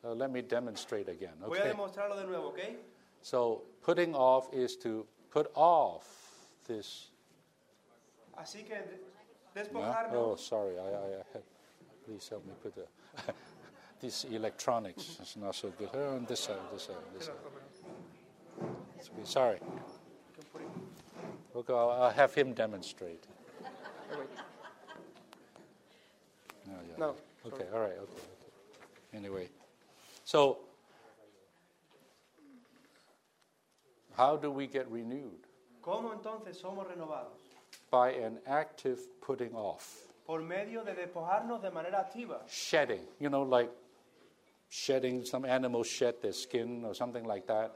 Uh, 0.04 0.14
let 0.16 0.32
me 0.32 0.42
demonstrate 0.42 1.10
again. 1.10 1.36
Voy 1.42 1.60
a 1.60 1.62
Okay. 1.62 1.72
demostrarlo 1.74 2.16
de 2.18 2.26
nuevo, 2.26 2.48
¿ok? 2.50 2.60
So 3.22 3.64
putting 3.88 4.14
off 4.14 4.54
is 4.54 4.76
to 4.76 5.08
put 5.32 5.50
off 5.56 6.06
this. 6.68 7.10
Así 8.38 8.64
que 8.68 8.76
despojarnos 9.56 10.14
Oh, 10.14 10.36
sorry. 10.36 10.78
I, 10.78 10.82
I, 10.82 11.38
I 11.38 11.42
please 12.06 12.28
help 12.30 12.46
me 12.46 12.54
put 12.62 12.76
the. 12.76 12.86
this 14.02 14.26
electronics 14.26 15.18
It's 15.22 15.38
not 15.38 15.56
so 15.56 15.70
good. 15.80 15.90
Oh, 15.94 16.16
on 16.16 16.26
this 16.26 16.42
side, 16.42 16.58
this 16.74 16.84
side, 16.84 16.96
this 17.18 17.28
side. 17.28 17.36
Okay, 18.62 19.24
Sorry. 19.24 19.60
Okay, 21.56 21.74
I'll, 21.74 21.90
I'll 21.90 22.12
have 22.12 22.34
him 22.36 22.54
demonstrate. 22.54 23.26
No, 23.64 23.70
oh, 26.74 26.82
yeah. 26.90 26.98
No. 26.98 27.16
Okay, 27.46 27.66
all 27.74 27.80
right, 27.80 27.98
okay, 27.98 28.04
okay. 28.04 28.22
Anyway, 29.14 29.50
so 30.26 30.67
how 34.18 34.36
do 34.36 34.52
we 34.52 34.68
get 34.68 34.88
renewed? 34.90 35.46
¿Cómo 35.82 36.12
entonces 36.14 36.58
somos 36.60 36.86
renovados? 36.88 37.38
By 37.92 38.10
an 38.24 38.40
active 38.48 39.00
putting 39.22 39.54
off, 39.56 40.06
Por 40.26 40.42
medio 40.42 40.84
de 40.84 40.94
despojarnos 40.94 41.62
de 41.62 41.70
manera 41.72 42.00
activa. 42.02 42.42
shedding. 42.48 43.06
You 43.20 43.30
know, 43.30 43.44
like 43.44 43.70
shedding, 44.70 45.24
some 45.24 45.46
animals 45.46 45.88
shed 45.88 46.16
their 46.22 46.34
skin 46.34 46.84
or 46.84 46.94
something 46.94 47.24
like 47.26 47.46
that. 47.48 47.72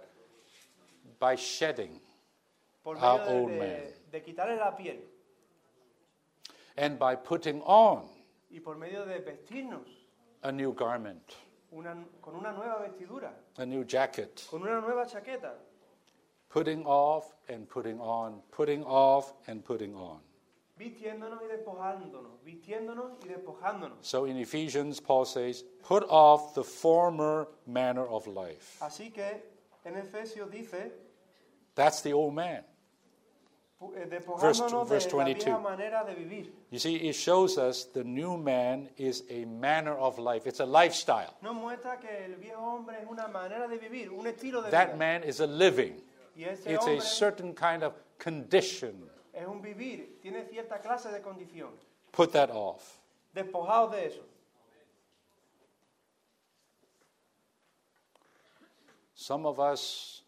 By 1.19 1.35
shedding. 1.35 2.01
Por 2.83 2.97
Our 2.97 3.19
medio 3.19 3.33
old 3.33 3.49
de, 3.51 3.57
man. 3.59 3.69
de, 3.69 3.93
de 4.11 4.21
quitarle 4.21 4.57
la 4.57 4.71
piel. 4.75 4.97
and 6.77 6.97
by 6.97 7.15
putting 7.15 7.61
on 7.61 8.07
y 8.49 8.59
por 8.59 8.75
medio 8.75 9.05
de 9.05 9.19
vestirnos 9.19 9.87
a 10.43 10.51
new 10.51 10.73
garment, 10.73 11.21
una- 11.71 11.95
con 12.21 12.35
una 12.35 12.51
nueva 12.51 12.79
vestidura, 12.79 13.31
a 13.57 13.65
new 13.65 13.83
jacket, 13.85 14.47
con 14.49 14.61
una 14.63 14.79
nueva 14.81 15.05
chaqueta, 15.05 15.53
putting 16.51 16.85
off 16.85 17.33
and 17.47 17.67
putting 17.69 17.99
on, 17.99 18.41
putting 18.51 18.83
off 18.83 19.33
and 19.47 19.63
putting 19.63 19.95
on. 19.95 20.19
vistiéndonos 20.77 21.39
y 21.43 21.47
despojándonos, 21.47 22.43
vistiéndonos 22.43 23.11
y 23.23 23.27
despojándonos. 23.29 23.97
So 24.01 24.25
in 24.25 24.37
Ephesians, 24.37 24.99
Paul 24.99 25.25
says, 25.25 25.63
put 25.87 26.03
off 26.09 26.53
the 26.55 26.63
former 26.63 27.47
manner 27.67 28.05
of 28.07 28.25
life. 28.27 28.79
Así 28.81 29.13
que 29.13 29.43
en 29.85 29.95
Efesios 29.95 30.49
dice, 30.51 30.91
That's 31.75 32.01
the 32.01 32.13
old 32.13 32.33
man. 32.33 32.63
pu- 33.79 33.93
eh, 33.95 34.07
despojándonos 34.09 34.89
verse 34.89 35.07
de 35.09 35.15
la 35.17 35.23
22. 35.23 35.61
manera 35.61 36.03
de 36.03 36.15
vivir. 36.15 36.51
You 36.71 36.79
see, 36.79 36.95
it 36.95 37.13
shows 37.15 37.57
us 37.59 37.85
the 37.85 38.03
new 38.03 38.35
man 38.37 38.89
is 38.97 39.23
a 39.29 39.45
manner 39.45 39.93
of 39.95 40.17
life, 40.19 40.47
it's 40.47 40.59
a 40.61 40.65
lifestyle. 40.65 41.33
Nos 41.41 41.53
muestra 41.55 41.99
que 41.99 42.25
el 42.25 42.35
viejo 42.37 42.59
hombre 42.61 42.97
es 43.01 43.07
una 43.09 43.27
manera 43.27 43.67
de 43.67 43.77
vivir, 43.77 44.09
un 44.11 44.25
estilo 44.25 44.61
de 44.63 44.71
That 44.71 44.93
vida. 44.93 44.97
man 44.97 45.23
is 45.23 45.39
a 45.41 45.47
living, 45.47 46.01
it's 46.35 46.87
a 46.87 47.01
certain 47.01 47.53
kind 47.53 47.83
of 47.83 47.93
condition. 48.19 49.09
es 49.33 49.47
un 49.47 49.61
vivir, 49.61 50.19
tiene 50.21 50.45
cierta 50.45 50.79
clase 50.79 51.11
de 51.11 51.19
condición. 51.21 51.69
Put 52.11 52.31
that 52.33 52.49
off. 52.49 52.99
Despojados 53.33 53.91
de 53.91 54.05
eso. 54.07 54.21
Some 59.15 59.45
of 59.45 59.59
us, 59.59 60.23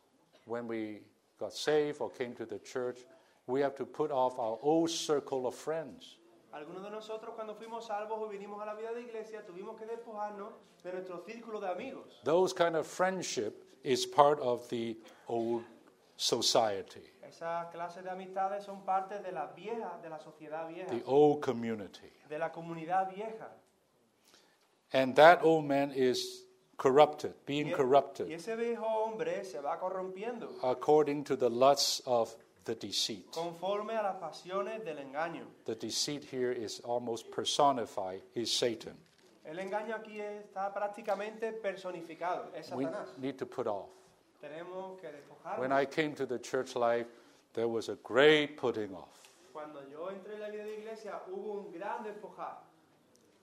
when 0.46 0.68
we 0.68 1.02
got 1.40 1.54
saved 1.54 2.00
or 2.00 2.10
came 2.10 2.34
to 2.36 2.46
the 2.46 2.60
church, 2.60 3.00
we 3.48 3.60
have 3.62 3.76
to 3.76 3.86
put 3.86 4.12
off 4.12 4.38
our 4.40 4.58
old 4.62 4.90
circle 4.90 5.48
of 5.48 5.56
friends. 5.56 6.18
Algunos 6.54 6.84
de 6.84 6.92
nosotros 6.92 7.34
cuando 7.36 7.56
fuimos 7.56 7.88
salvos 7.88 8.20
o 8.20 8.30
vinimos 8.30 8.62
a 8.62 8.66
la 8.66 8.76
vida 8.76 8.94
de 8.94 9.02
iglesia 9.02 9.42
tuvimos 9.44 9.76
que 9.80 9.88
despojarnos 9.88 10.54
de 10.84 10.94
nuestro 10.94 11.24
círculo 11.26 11.60
de 11.60 11.68
amigos. 11.68 12.22
Those 12.24 12.54
kind 12.54 12.76
of 12.76 12.86
friendship 12.86 13.66
is 13.84 14.06
part 14.06 14.40
of 14.40 14.70
the 14.70 14.96
old 15.28 15.64
society, 16.16 17.02
Esas 17.28 17.68
clases 17.72 18.04
de 18.04 18.10
amistades 18.12 18.64
son 18.64 18.84
parte 18.86 19.20
de 19.20 19.32
la 19.32 19.48
vieja, 19.48 19.98
de 20.02 20.10
la 20.10 20.20
sociedad 20.20 20.68
vieja, 20.68 20.90
the 20.92 21.02
old 21.06 21.42
community. 21.44 22.12
de 22.30 22.38
la 22.38 22.52
comunidad 22.52 23.10
vieja. 23.12 23.50
And 24.94 25.16
that 25.16 25.44
old 25.44 25.66
man 25.66 25.92
is 25.96 26.46
corrupted, 26.78 27.34
being 27.46 27.68
e- 27.68 27.72
y 27.72 27.74
corrupted 27.76 28.32
ese 28.32 28.56
viejo 28.56 28.86
hombre 28.86 29.44
se 29.44 29.60
va 29.60 29.80
corrompiendo 29.80 30.50
according 30.64 31.24
to 31.24 31.36
the 31.36 31.50
lusts 31.50 32.02
of 32.06 32.36
the 32.66 32.76
deceit. 32.76 33.32
conforme 33.32 33.96
a 33.96 34.04
las 34.04 34.16
pasiones 34.18 34.84
del 34.86 35.00
engaño. 35.00 35.48
The 35.66 35.76
deceit 35.76 36.24
here 36.32 36.52
is 36.52 36.82
almost 36.86 37.32
personified, 37.32 38.22
is 38.36 38.52
Satan. 38.56 38.96
El 39.44 39.58
engaño 39.60 39.96
aquí 39.96 40.22
está 40.22 40.74
prácticamente 40.74 41.52
personificado, 41.54 42.52
es 42.56 42.72
We 42.72 42.88
need 43.18 43.38
to 43.38 43.46
put 43.46 43.68
off. 43.68 43.90
Tenemos 44.44 45.00
que 45.00 45.08
despojarnos. 45.08 45.60
When 45.60 45.72
I 45.72 45.86
came 45.86 46.14
to 46.16 46.26
the 46.26 46.38
church 46.38 46.76
life, 46.76 47.08
there 47.54 47.70
was 47.70 47.88
a 47.88 47.96
great 48.04 48.58
putting 48.58 48.94
off. 48.94 49.08
Cuando 49.54 49.80
yo 49.90 50.10
entré 50.10 50.34
en 50.34 50.42
la 50.42 50.50
vida 50.50 50.66
de 50.66 50.80
iglesia 50.80 51.22
hubo 51.32 51.62
un 51.62 51.72
gran 51.72 52.04
despojar. 52.04 52.58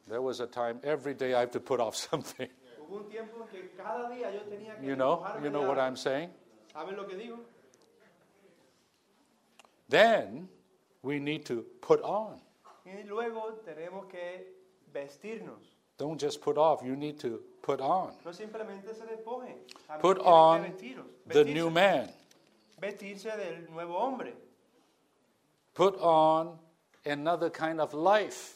There 0.07 0.21
was 0.21 0.41
a 0.41 0.47
time 0.47 0.79
every 0.85 1.15
day 1.15 1.33
I 1.33 1.41
have 1.41 1.53
to 1.53 1.61
put 1.61 1.81
off 1.81 1.97
something. 2.11 2.49
Hubo 2.79 2.97
un 2.99 3.09
tiempo 3.09 3.41
en 3.41 3.49
que 3.49 3.71
cada 3.79 4.11
día 4.11 4.31
yo 4.31 4.41
tenía 4.41 4.79
que 4.79 4.87
You 4.87 4.95
know, 4.95 5.25
you 5.43 5.49
know 5.49 5.63
what. 5.63 5.79
I'm 5.79 5.97
saying? 5.97 6.29
¿Saben 6.75 6.97
lo 6.97 7.07
que 7.07 7.17
digo? 7.17 7.39
Then 9.89 10.49
we 11.03 11.19
need 11.19 11.47
to 11.47 11.65
put 11.81 12.03
on. 12.03 12.43
Y 12.85 13.05
luego 13.05 13.55
tenemos 13.65 14.07
que 14.07 14.53
vestirnos. 14.93 15.80
Don't 16.01 16.19
just 16.19 16.41
put 16.41 16.57
off, 16.57 16.83
you 16.83 16.97
need 16.97 17.21
to 17.21 17.43
put 17.61 17.79
on. 17.79 18.15
No 18.25 18.33
simplemente 18.33 18.95
se 18.95 19.05
despojen. 19.05 19.55
Put 20.01 20.19
on 20.21 20.63
vestiros, 20.63 21.05
the 21.29 21.45
vestirse, 21.45 21.53
new 21.53 21.69
man. 21.69 22.09
vestirse 22.81 23.25
del 23.37 23.71
nuevo 23.71 23.99
hombre. 23.99 24.33
Put 25.75 25.99
on 26.01 26.59
another 27.05 27.51
kind 27.51 27.81
of 27.83 27.93
life, 27.93 28.55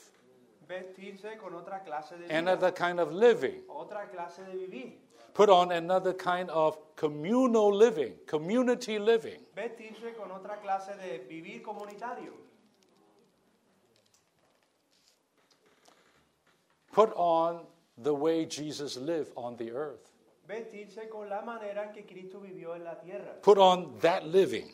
Vestirse 0.67 1.37
con 1.37 1.53
otra 1.53 1.85
clase 1.85 2.17
de 2.17 2.23
vida. 2.25 2.39
another 2.39 2.73
kind 2.73 2.99
of 2.99 3.13
living. 3.13 3.61
Otra 3.69 4.09
clase 4.11 4.43
de 4.51 4.57
vivir. 4.57 4.93
Put 5.35 5.51
on 5.51 5.71
another 5.73 6.15
kind 6.15 6.49
of 6.49 6.79
communal 6.97 7.71
living, 7.77 8.15
community 8.27 8.99
living. 8.99 9.39
Vestirse 9.55 10.15
con 10.17 10.31
otra 10.31 10.57
clase 10.63 10.97
de 10.97 11.19
vivir 11.29 11.63
comunitario. 11.63 12.33
Put 16.95 17.13
on 17.17 17.67
the 17.99 18.15
way 18.15 18.47
Jesus 18.47 18.97
lived 18.97 19.33
on 19.37 19.57
the 19.57 19.73
earth. 19.73 20.13
Vestirse 20.49 21.11
con 21.11 21.29
la 21.29 21.43
manera 21.43 21.89
en 21.89 21.93
que 21.93 22.03
Cristo 22.03 22.39
vivió 22.39 22.77
en 22.77 22.85
la 22.85 22.95
tierra. 22.95 23.43
Put 23.43 23.59
on 23.59 23.99
that 24.01 24.25
living. 24.29 24.71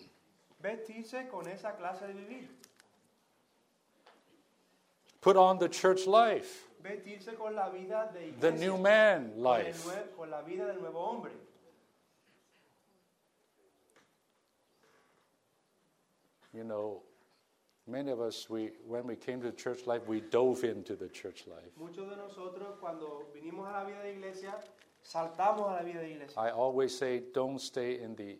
Vestirse 0.62 1.30
con 1.30 1.48
esa 1.48 1.72
clase 1.72 2.06
de 2.06 2.12
vivir. 2.12 2.46
Put 5.22 5.36
on 5.36 5.58
the 5.58 5.68
church 5.68 6.06
life, 6.06 6.66
Vestirse 6.82 7.34
con 7.38 7.54
la 7.54 7.70
vida 7.70 8.10
de 8.12 8.32
the 8.38 8.52
new 8.52 8.76
man 8.76 9.30
con, 9.30 9.38
el 9.38 9.64
life. 9.64 9.88
con 10.14 10.30
la 10.30 10.42
vida 10.42 10.66
del 10.66 10.78
nuevo 10.78 10.98
hombre. 10.98 11.32
You 16.52 16.64
know, 16.64 17.02
many 17.90 18.10
of 18.10 18.20
us, 18.20 18.48
we, 18.48 18.70
when 18.86 19.06
we 19.06 19.16
came 19.16 19.40
to 19.42 19.52
church 19.52 19.86
life, 19.86 20.06
we 20.06 20.20
dove 20.20 20.64
into 20.64 20.94
the 20.94 21.08
church 21.08 21.44
life. 21.46 21.70
Muchos 21.78 22.08
de 22.08 22.16
nosotros 22.16 22.76
cuando 22.80 23.26
vinimos 23.34 23.68
a 23.68 23.72
la 23.72 23.84
vida 23.84 24.02
de 24.02 24.12
iglesia, 24.12 24.54
saltamos 25.04 25.68
a 25.70 25.76
la 25.76 25.82
vida 25.82 26.00
de 26.00 26.10
iglesia. 26.12 26.38
I 26.40 26.50
always 26.50 26.96
say, 26.96 27.22
don't 27.34 27.60
stay 27.60 28.00
in 28.00 28.14
the 28.16 28.38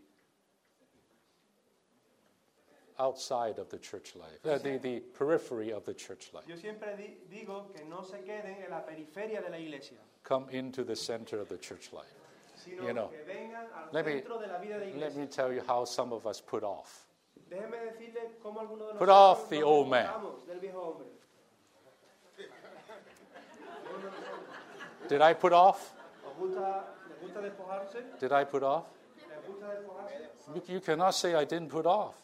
outside 2.98 3.58
of 3.58 3.68
the 3.70 3.78
church 3.78 4.14
life, 4.14 4.38
uh, 4.44 4.58
the, 4.58 4.78
the 4.78 5.00
periphery 5.00 5.72
of 5.72 5.84
the 5.86 5.94
church 5.94 6.30
life. 6.34 6.44
Yo 6.46 6.56
siempre 6.56 6.94
di- 6.96 7.16
digo 7.34 7.72
que 7.74 7.84
no 7.88 8.02
se 8.02 8.18
queden 8.18 8.62
en 8.64 8.70
la 8.70 8.80
periferia 8.82 9.42
de 9.42 9.50
la 9.50 9.56
iglesia, 9.56 9.96
Come 10.22 10.46
into 10.50 10.84
the 10.84 10.94
center 10.94 11.40
of 11.40 11.48
the 11.48 11.56
church 11.56 11.92
life. 11.94 12.12
sino 12.56 12.86
You 12.86 12.92
know, 12.92 13.08
que 13.08 13.24
vengan 13.26 13.64
al 13.74 13.88
let 13.92 14.04
me- 14.04 14.20
de 14.20 14.28
la 14.48 14.58
vida 14.60 14.78
de 14.78 14.94
Let 14.98 15.16
me 15.16 15.24
tell 15.26 15.50
you 15.50 15.62
how 15.66 15.86
some 15.86 16.12
of 16.12 16.26
us 16.26 16.42
put 16.42 16.62
off. 16.62 17.06
Déjenme 17.50 17.78
decirles 17.80 18.32
cómo 18.42 18.60
algunos 18.60 18.92
de 18.92 18.98
Put 18.98 19.08
off 19.08 19.48
the 19.48 19.62
old 19.62 19.88
man. 19.88 20.04
despojamos 20.06 20.46
del 20.46 20.60
viejo 20.60 20.80
hombre. 20.80 21.06
Did 25.08 25.20
I 25.20 25.34
put 25.34 25.52
off? 25.52 25.92
¿Os 26.24 26.36
gusta, 26.38 26.84
¿Les 27.08 27.20
gusta 27.20 27.40
despojarse? 27.40 27.98
Did 28.20 28.32
I 28.32 28.44
put 28.44 28.62
off? 28.62 28.84
¿Les 29.28 29.46
gusta 29.46 29.66
despojarse? 29.74 30.30
You, 30.54 30.74
you 30.74 30.80
cannot 30.80 31.14
say 31.14 31.34
I 31.34 31.44
didn't 31.44 31.68
put 31.70 31.86
off. 31.86 32.14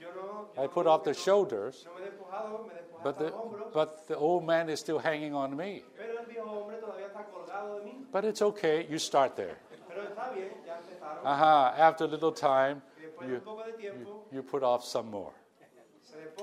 Yo 0.00 0.08
no, 0.14 0.48
yo 0.54 0.62
I 0.62 0.66
put 0.66 0.86
off 0.86 1.04
the 1.04 1.14
shoulders, 1.14 1.86
No 1.86 1.94
me 1.94 2.04
he 2.06 2.10
despojado, 2.10 2.66
me 2.66 2.74
he 2.74 3.02
but 3.02 3.14
hasta 3.14 3.24
the, 3.24 3.30
los 3.30 3.32
hombros, 3.40 3.72
but 3.72 4.06
the 4.08 4.16
old 4.16 4.44
man 4.44 4.68
is 4.68 4.80
still 4.80 4.98
hanging 4.98 5.34
on 5.34 5.56
me. 5.56 5.82
pero 5.96 6.18
el 6.20 6.26
viejo 6.26 6.50
hombre 6.50 6.76
todavía 6.78 7.06
está 7.06 7.24
colgado 7.32 7.78
de 7.78 7.84
mí. 7.84 8.04
But 8.12 8.24
it's 8.26 8.42
okay, 8.42 8.86
you 8.90 8.98
start 8.98 9.34
there. 9.36 9.56
Pero 9.88 10.02
está 10.02 10.30
bien, 10.34 10.50
ya 10.66 10.76
empezaron. 10.76 11.26
Aha, 11.26 11.74
after 11.78 12.04
a 12.04 12.08
little 12.08 12.32
time, 12.32 12.82
y 13.24 13.28
después 13.28 13.28
de 13.28 13.28
you, 13.28 13.34
un 13.34 13.40
poco 13.40 13.64
de 13.64 13.72
tiempo, 13.72 14.24
you 14.32 14.42
put 14.42 14.62
off 14.62 14.84
some 14.84 15.10
more. 15.10 15.32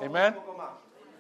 Amen. 0.02 0.34
un 0.34 0.42
poco 0.42 0.58
más. 0.58 0.72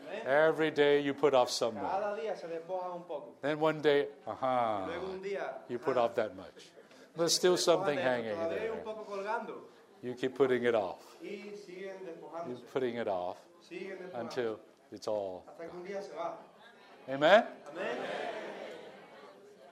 Amén. 0.07 0.27
Every 0.27 0.71
day 0.71 1.01
you 1.01 1.13
put 1.13 1.33
off 1.33 1.49
some 1.49 1.75
more. 1.75 1.89
Cada 1.89 2.15
día 2.15 2.35
se 2.35 2.47
despoja 2.47 2.95
un 2.95 3.03
poco. 3.03 3.35
Then 3.41 3.59
one 3.59 3.81
day, 3.81 4.07
aha, 4.27 4.87
día 5.21 5.53
you 5.69 5.77
put 5.79 5.97
off 5.97 6.15
that 6.15 6.35
much. 6.35 6.71
There's 7.15 7.33
still 7.33 7.57
something 7.57 7.97
hanging 7.97 8.37
there. 8.49 8.71
un 8.71 8.83
poco 8.83 9.03
colgando. 9.03 9.67
You 10.01 10.13
keep 10.13 10.35
putting 10.35 10.63
it 10.63 10.75
off. 10.75 11.03
You're 11.21 12.57
putting 12.71 12.95
it 12.95 13.07
off 13.07 13.37
until 14.15 14.59
it's 14.91 15.07
all. 15.07 15.43
Hasta 15.47 15.63
que 15.65 15.77
un 15.77 15.85
día 15.85 16.01
se 16.01 16.11
va. 16.15 16.37
Amen? 17.09 17.43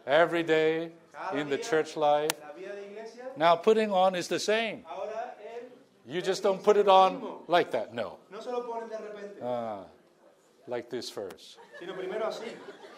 Every 0.06 0.44
day 0.44 0.92
in 1.34 1.50
the 1.50 1.58
church 1.58 1.96
life. 1.96 2.32
en 2.32 2.48
la 2.48 2.54
vida 2.54 2.76
de 2.76 2.88
iglesia, 2.88 3.24
Now, 3.38 3.56
putting 3.56 3.92
on 3.92 4.16
is 4.16 4.28
the 4.28 4.40
same. 4.40 4.84
You 6.08 6.22
just 6.22 6.42
don't 6.42 6.64
put 6.64 6.78
it 6.78 6.88
on 6.88 7.22
like 7.48 7.70
that. 7.72 7.94
No. 7.94 8.18
no 8.32 8.40
se 8.40 8.50
ponen 8.50 8.90
de 8.90 8.98
repente, 8.98 9.40
Ah, 9.44 9.86
like 10.68 10.90
this 10.90 11.10
first. 11.10 11.60
sino 11.80 11.94
primero 11.94 12.26
así, 12.28 12.46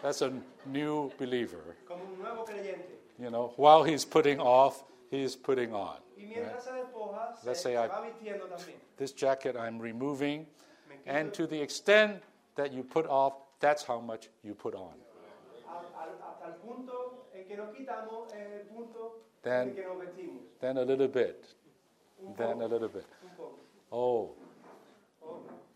That's 0.03 0.21
a 0.21 0.31
new 0.67 1.11
believer. 1.17 1.75
como 1.87 2.03
un 2.05 2.19
nuevo 2.19 2.45
creyente. 2.45 2.99
You 3.17 3.29
know, 3.31 3.51
while 3.57 3.83
he's 3.83 4.05
putting 4.05 4.39
off, 4.39 4.83
he's 5.09 5.35
putting 5.35 5.73
on. 5.73 5.97
Y 6.17 6.25
mientras 6.25 6.63
se 6.65 6.71
despoja, 6.71 7.35
se, 7.35 7.47
Let's 7.47 7.61
say 7.61 7.75
I-. 7.77 7.89
This 8.97 9.11
jacket 9.11 9.55
I'm 9.57 9.79
removing, 9.79 10.45
and 11.07 11.33
to 11.33 11.47
the 11.47 11.59
extent 11.59 12.21
that 12.55 12.71
you 12.71 12.83
put 12.83 13.07
off, 13.07 13.33
that's 13.59 13.83
how 13.83 13.99
much 13.99 14.29
you 14.43 14.53
put 14.53 14.75
on. 14.75 14.93
al- 15.67 16.43
al- 16.43 16.55
punto 16.61 17.25
en 17.33 17.45
que 17.47 17.57
nos 17.57 17.75
quitamos 17.75 18.31
el 18.33 18.67
punto 18.67 19.15
Then- 19.41 19.69
en 19.69 19.75
que 19.75 19.83
nos 19.83 19.97
vestimos. 19.97 20.41
Then 20.59 20.77
a 20.77 20.83
little 20.83 21.07
bit. 21.07 21.43
Then 22.37 22.61
a 22.61 22.67
little 22.67 22.87
bit. 22.89 23.05
Oh, 23.91 24.31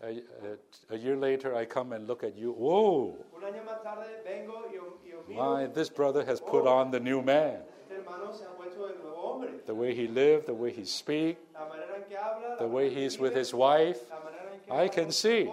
A, 0.02 0.08
a, 0.08 0.94
a 0.94 0.98
year 0.98 1.16
later, 1.16 1.56
I 1.56 1.64
come 1.64 1.92
and 1.94 2.06
look 2.06 2.22
at 2.24 2.36
you. 2.36 2.52
Whoa, 2.52 3.16
Un 3.34 3.42
año 3.42 3.64
más 3.64 3.82
tarde 3.82 4.04
vengo 4.24 4.64
y 4.70 4.76
os, 4.76 4.94
y 5.02 5.12
os 5.18 5.26
miro. 5.26 5.56
my, 5.56 5.66
this 5.66 5.88
brother 5.88 6.22
has 6.24 6.40
put 6.40 6.66
on 6.66 6.90
the 6.90 7.00
new 7.00 7.22
man. 7.22 7.60
Este 7.88 7.98
hermano 7.98 8.30
se 8.32 8.44
ha 8.44 8.48
puesto 8.54 8.86
el 8.86 8.96
nuevo 9.02 9.16
hombre. 9.16 9.50
The 9.64 9.74
way 9.74 9.94
he 9.94 10.06
lived, 10.06 10.46
the 10.46 10.52
way 10.54 10.70
he 10.72 10.84
speak, 10.84 11.38
La 11.54 11.66
manera 11.68 11.96
en 11.96 12.02
que 12.08 12.16
habla, 12.18 12.56
the 12.58 12.66
way 12.68 12.90
he's 12.90 13.18
with 13.18 13.34
his 13.34 13.54
wife. 13.54 13.98
la 14.10 14.18
manera 14.18 14.52
en 14.52 14.60
que 14.66 14.74
I 14.74 14.88
can 14.88 15.10
see. 15.10 15.48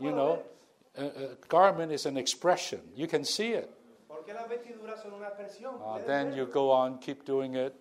You 0.00 0.10
know, 0.10 0.42
a, 0.96 1.04
a 1.04 1.28
garment 1.48 1.92
is 1.92 2.06
an 2.06 2.16
expression. 2.16 2.80
You 2.96 3.06
can 3.06 3.24
see 3.24 3.52
it. 3.52 3.70
Porque 4.08 4.34
las 4.34 4.48
vestiduras 4.48 5.00
son 5.00 5.12
una 5.14 5.28
expresión. 5.28 5.80
Uh, 5.80 5.98
then 6.06 6.32
you 6.34 6.46
go 6.46 6.70
on, 6.72 6.98
keep 6.98 7.24
doing 7.24 7.54
it, 7.54 7.72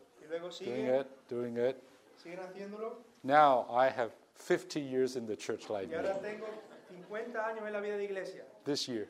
doing 0.60 0.86
it, 0.86 1.08
doing 1.28 1.58
it. 1.58 1.84
Now 3.24 3.66
I 3.72 3.90
have 3.90 4.12
50 4.36 4.80
years 4.80 5.16
in 5.16 5.26
the 5.26 5.36
church 5.36 5.70
like 5.70 5.90
Y 5.90 5.98
me. 5.98 6.08
ahora 6.08 6.20
tengo 6.22 6.48
50 6.90 7.40
años 7.40 7.66
en 7.68 7.74
la 7.74 7.80
vida 7.80 7.98
de 7.98 8.04
iglesia. 8.06 8.44
This 8.64 8.88
year, 8.88 9.08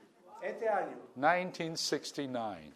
1969, 1.16 2.74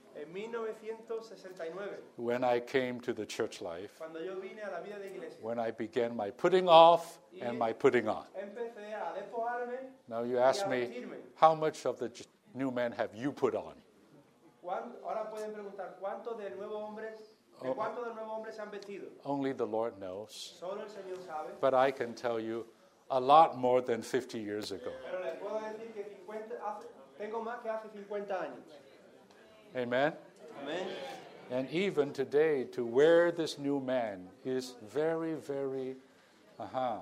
when 2.18 2.44
I 2.44 2.60
came 2.60 3.00
to 3.02 3.14
the 3.14 3.26
church 3.26 3.62
life, 3.62 3.92
yo 4.24 4.40
vine 4.40 4.60
a 4.68 4.72
la 4.72 4.82
vida 4.82 5.00
de 5.00 5.10
when 5.42 5.60
I 5.60 5.72
began 5.72 6.16
my 6.16 6.32
putting 6.32 6.68
off 6.68 7.20
and 7.42 7.58
my 7.58 7.74
putting 7.74 8.08
on. 8.08 8.26
a. 8.36 8.52
Now 10.08 10.24
you 10.24 10.40
ask 10.40 10.68
me, 10.68 11.06
how 11.36 11.56
much 11.56 11.86
of 11.86 11.98
the 12.00 12.12
new 12.54 12.72
man 12.72 12.92
have 12.92 13.14
you 13.16 13.32
put 13.32 13.56
on? 13.56 13.74
¿Cuán- 17.62 17.70
Ahora 17.70 17.76
pueden 17.76 17.76
preguntar, 17.76 17.76
¿cuántos 17.76 17.76
del 17.76 17.76
nuevo 17.76 17.78
hombre, 17.78 18.02
de 18.02 18.02
Oh. 18.02 18.06
del 18.06 18.16
nuevo 18.16 18.34
hombre 18.36 18.52
se 18.54 18.62
han 18.62 18.72
vestido? 18.72 19.10
Only 19.24 19.54
the 19.54 19.66
Lord 19.68 19.94
knows. 20.00 20.32
Solo 20.60 20.82
el 20.84 20.90
Señor 20.90 21.18
sabe. 21.26 21.54
But 21.62 21.74
I 21.74 21.92
can 21.92 22.16
tell 22.16 22.40
you 22.40 22.66
a 23.10 23.20
lot 23.20 23.56
more 23.56 23.82
than 23.82 24.02
50 24.04 24.38
years 24.40 24.72
ago. 24.72 24.92
Pero 25.04 25.20
les 25.24 25.36
puedo 25.40 25.60
decir 25.60 25.94
que 25.94 26.04
50, 26.06 26.56
hace- 26.66 26.88
tengo 27.18 27.42
más 27.44 27.62
que 27.62 27.70
hace 27.70 27.90
50 27.90 28.42
años. 28.42 28.66
Amen? 29.76 30.14
Amén. 30.62 30.88
And 31.52 31.70
even 31.70 32.14
today, 32.14 32.64
to 32.72 32.86
wear 32.86 33.32
this 33.32 33.58
new 33.58 33.80
man 33.80 34.30
is 34.46 34.76
very, 34.82 35.34
very 35.36 35.98
uh-huh, 36.60 37.00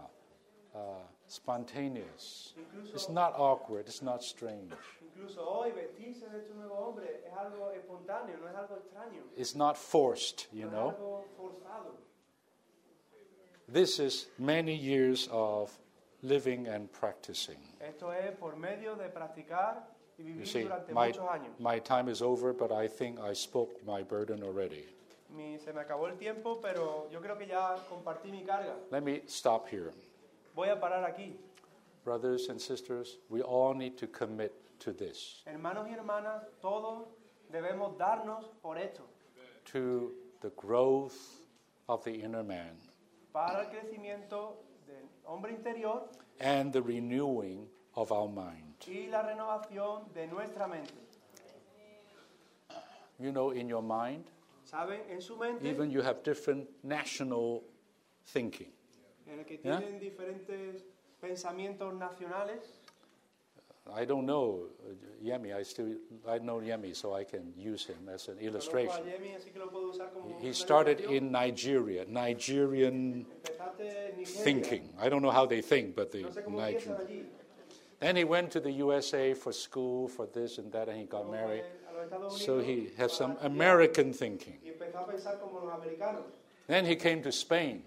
uh, 0.74 0.80
spontaneous. 1.28 2.54
It's 2.94 3.10
not 3.10 3.34
awkward, 3.38 3.88
it's 3.88 4.02
not 4.02 4.24
strange. 4.24 4.74
Incluso 5.20 5.46
hoy 5.50 5.72
vestirse 5.74 6.30
de 6.30 6.48
nuevo 6.56 6.76
hombre 6.76 7.24
es 7.28 7.34
algo 7.34 7.72
espontáneo, 7.72 8.38
no 8.38 8.48
es 8.48 8.56
algo 8.56 8.78
extraño, 8.78 9.22
It's 9.36 9.54
not 9.54 9.76
forced, 9.76 10.48
you 10.54 10.66
no 10.66 10.72
know. 10.72 10.90
es 10.90 10.96
algo 10.96 11.26
forzado. 11.38 11.92
This 13.68 14.00
is 14.00 14.28
many 14.38 14.74
years 14.76 15.28
of 15.32 15.78
living 16.24 16.68
and 16.68 16.90
practicing. 16.92 17.58
Esto 17.82 18.12
es 18.12 18.32
por 18.40 18.56
medio 18.56 18.96
de 18.96 19.10
practicar 19.10 19.84
y 20.18 20.24
You 20.24 20.34
vivir 20.36 20.48
see, 20.48 20.64
durante 20.64 20.94
my, 20.94 21.08
muchos 21.10 21.28
años. 21.30 21.60
my 21.60 21.80
time 21.80 22.08
is 22.10 22.22
over, 22.22 22.54
but 22.54 22.72
I 22.72 22.88
think 22.88 23.20
I 23.20 23.34
spoke 23.34 23.72
my 23.86 24.02
burden 24.04 24.42
already. 24.42 24.86
Mi- 25.36 25.60
se 25.60 25.72
me 25.74 25.82
acabó 25.82 26.08
el 26.08 26.16
tiempo, 26.18 26.60
pero 26.62 27.08
yo 27.12 27.20
creo 27.20 27.38
que 27.38 27.46
ya 27.46 27.76
compartí 27.90 28.32
mi 28.32 28.44
carga. 28.46 28.74
Let 28.90 29.04
me 29.04 29.22
stop 29.28 29.68
here. 29.68 29.92
Voy 30.56 30.70
a 30.70 30.80
parar 30.80 31.04
aquí. 31.06 31.36
Brothers 32.06 32.48
and 32.50 32.60
sisters, 32.60 33.18
we 33.30 33.42
all 33.42 33.74
need 33.76 33.98
to 33.98 34.08
commit 34.08 34.54
to 34.80 34.94
this, 34.94 35.44
Hermanos 35.46 35.88
y 35.90 35.94
hermanas, 35.94 36.44
todos 36.62 37.08
debemos 37.52 37.98
darnos 37.98 38.46
por 38.62 38.78
esto, 38.78 39.04
to 39.66 40.14
the 40.42 40.52
growth 40.56 41.42
of 41.88 42.04
the 42.04 42.12
inner 42.12 42.44
man 42.44 42.78
para 43.32 43.62
el 43.64 43.70
crecimiento 43.70 44.58
del 44.88 45.08
hombre 45.26 45.52
interior 45.52 46.08
and 46.40 46.72
the 46.74 46.82
renewing 46.82 47.68
of 47.96 48.12
our 48.12 48.28
mind. 48.30 48.76
y 48.88 49.08
la 49.08 49.22
renovación 49.22 50.12
de 50.14 50.28
nuestra 50.28 50.68
mente. 50.68 50.94
You 53.20 53.32
know, 53.32 53.52
in 53.52 53.68
your 53.68 53.84
mind, 53.84 54.26
¿Saben? 54.64 55.02
En 55.10 55.22
su 55.22 55.36
mente, 55.36 55.68
even 55.68 55.90
you 55.92 56.02
have 56.02 56.24
different 56.24 56.68
national 56.84 57.64
thinking. 58.26 58.72
en 59.28 59.40
el 59.40 59.46
que 59.46 59.58
tienen 59.58 60.00
diferentes 60.00 60.86
pensamientos 61.20 61.94
nacionales. 61.94 62.79
I 63.96 64.06
don't 64.06 64.26
know 64.26 64.64
uh, 64.88 64.94
Yemi. 65.24 65.56
I 65.56 65.64
still 65.64 65.96
I 66.28 66.38
know 66.40 66.58
Yemi, 66.58 66.96
so 66.96 67.14
I 67.14 67.24
can 67.24 67.54
use 67.58 67.86
him 67.86 68.10
as 68.14 68.28
an 68.28 68.38
illustration. 68.40 69.04
Yemi, 69.06 69.36
así 69.36 69.52
que 69.52 69.60
lo 69.60 69.70
puedo 69.70 69.90
usar 69.92 70.12
como 70.14 70.38
He 70.40 70.54
started 70.54 71.00
in 71.02 71.32
Nigeria, 71.32 72.06
Nigerian 72.08 73.26
Empezaste 73.26 73.82
en 73.82 74.18
Nigeria. 74.18 74.26
thinking. 74.26 74.90
I 75.00 75.10
don't 75.10 75.22
know 75.22 75.32
how 75.32 75.46
they 75.46 75.62
think, 75.62 75.96
but 75.96 76.12
the 76.12 76.22
No 76.22 76.30
sé 76.30 76.44
cómo 76.44 76.60
empiezan 76.60 76.98
Nigerian. 76.98 77.28
Then 78.00 78.16
he 78.16 78.24
went 78.24 78.52
to 78.52 78.62
the 78.62 78.72
USA 78.72 79.34
for 79.34 79.52
school, 79.52 80.08
for 80.08 80.26
this 80.26 80.58
and 80.58 80.72
that, 80.72 80.88
and 80.88 80.98
he 80.98 81.06
got 81.06 81.30
married. 81.30 81.64
fue 81.64 82.18
a 82.18 82.20
los 82.20 82.40
Estados 82.40 82.46
So 82.46 82.60
he 82.60 82.90
has 82.98 83.12
some 83.12 83.36
American 83.42 84.14
thinking. 84.14 84.58
Y 84.64 84.70
empezó 84.70 85.00
a 85.00 85.06
pensar 85.08 85.40
como 85.40 85.60
los 85.60 85.74
americanos. 85.74 86.24
Then 86.68 86.86
he 86.86 86.96
came 86.96 87.22
to 87.24 87.32
Spain. 87.32 87.84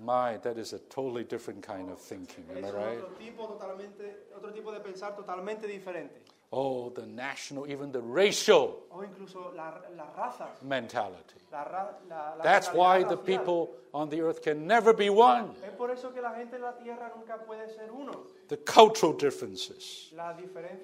Y 0.00 0.02
luego 0.02 0.16
vino 0.16 0.30
aquí 0.30 0.30
a 0.30 0.32
España. 0.32 0.32
My, 0.34 0.38
that 0.38 0.56
is 0.58 0.72
a 0.72 0.78
totally 0.88 1.24
different 1.24 1.64
kind 1.66 1.90
of 1.90 1.98
thinking. 2.00 2.44
Am 2.50 2.58
I 2.64 2.70
right? 2.70 2.98
otro 3.02 3.16
tipo, 3.18 3.46
totalmente, 3.46 4.26
otro 4.34 4.50
tipo 4.52 4.72
de 4.72 4.80
pensar 4.80 5.14
totalmente 5.16 5.66
diferente. 5.66 6.14
Oh, 6.52 6.90
the 6.90 7.06
national, 7.06 7.66
even 7.70 7.92
the 7.92 8.00
racial 8.00 8.86
O 8.90 9.04
incluso 9.04 9.52
la- 9.54 9.80
las 9.96 10.16
razas. 10.16 10.62
mentality. 10.62 11.34
La, 11.52 11.62
ra- 11.64 11.98
la- 12.08 12.34
la 12.36 12.42
That's 12.42 12.68
mentalidad 12.68 12.74
why 12.74 13.04
the 13.04 13.16
racial. 13.16 13.24
people 13.38 13.70
on 13.92 14.08
the 14.08 14.20
earth 14.20 14.40
can 14.42 14.66
never 14.66 14.92
be 14.92 15.10
one. 15.10 15.50
Es 15.64 15.70
por 15.76 15.90
eso 15.92 16.12
que 16.12 16.20
la 16.20 16.32
gente 16.34 16.56
en 16.56 16.62
la 16.62 16.72
tierra 16.76 17.12
nunca 17.14 17.36
puede 17.46 17.68
ser 17.68 17.90
uno. 17.92 18.12
The 18.50 18.56
cultural 18.56 19.12
differences. 19.12 20.12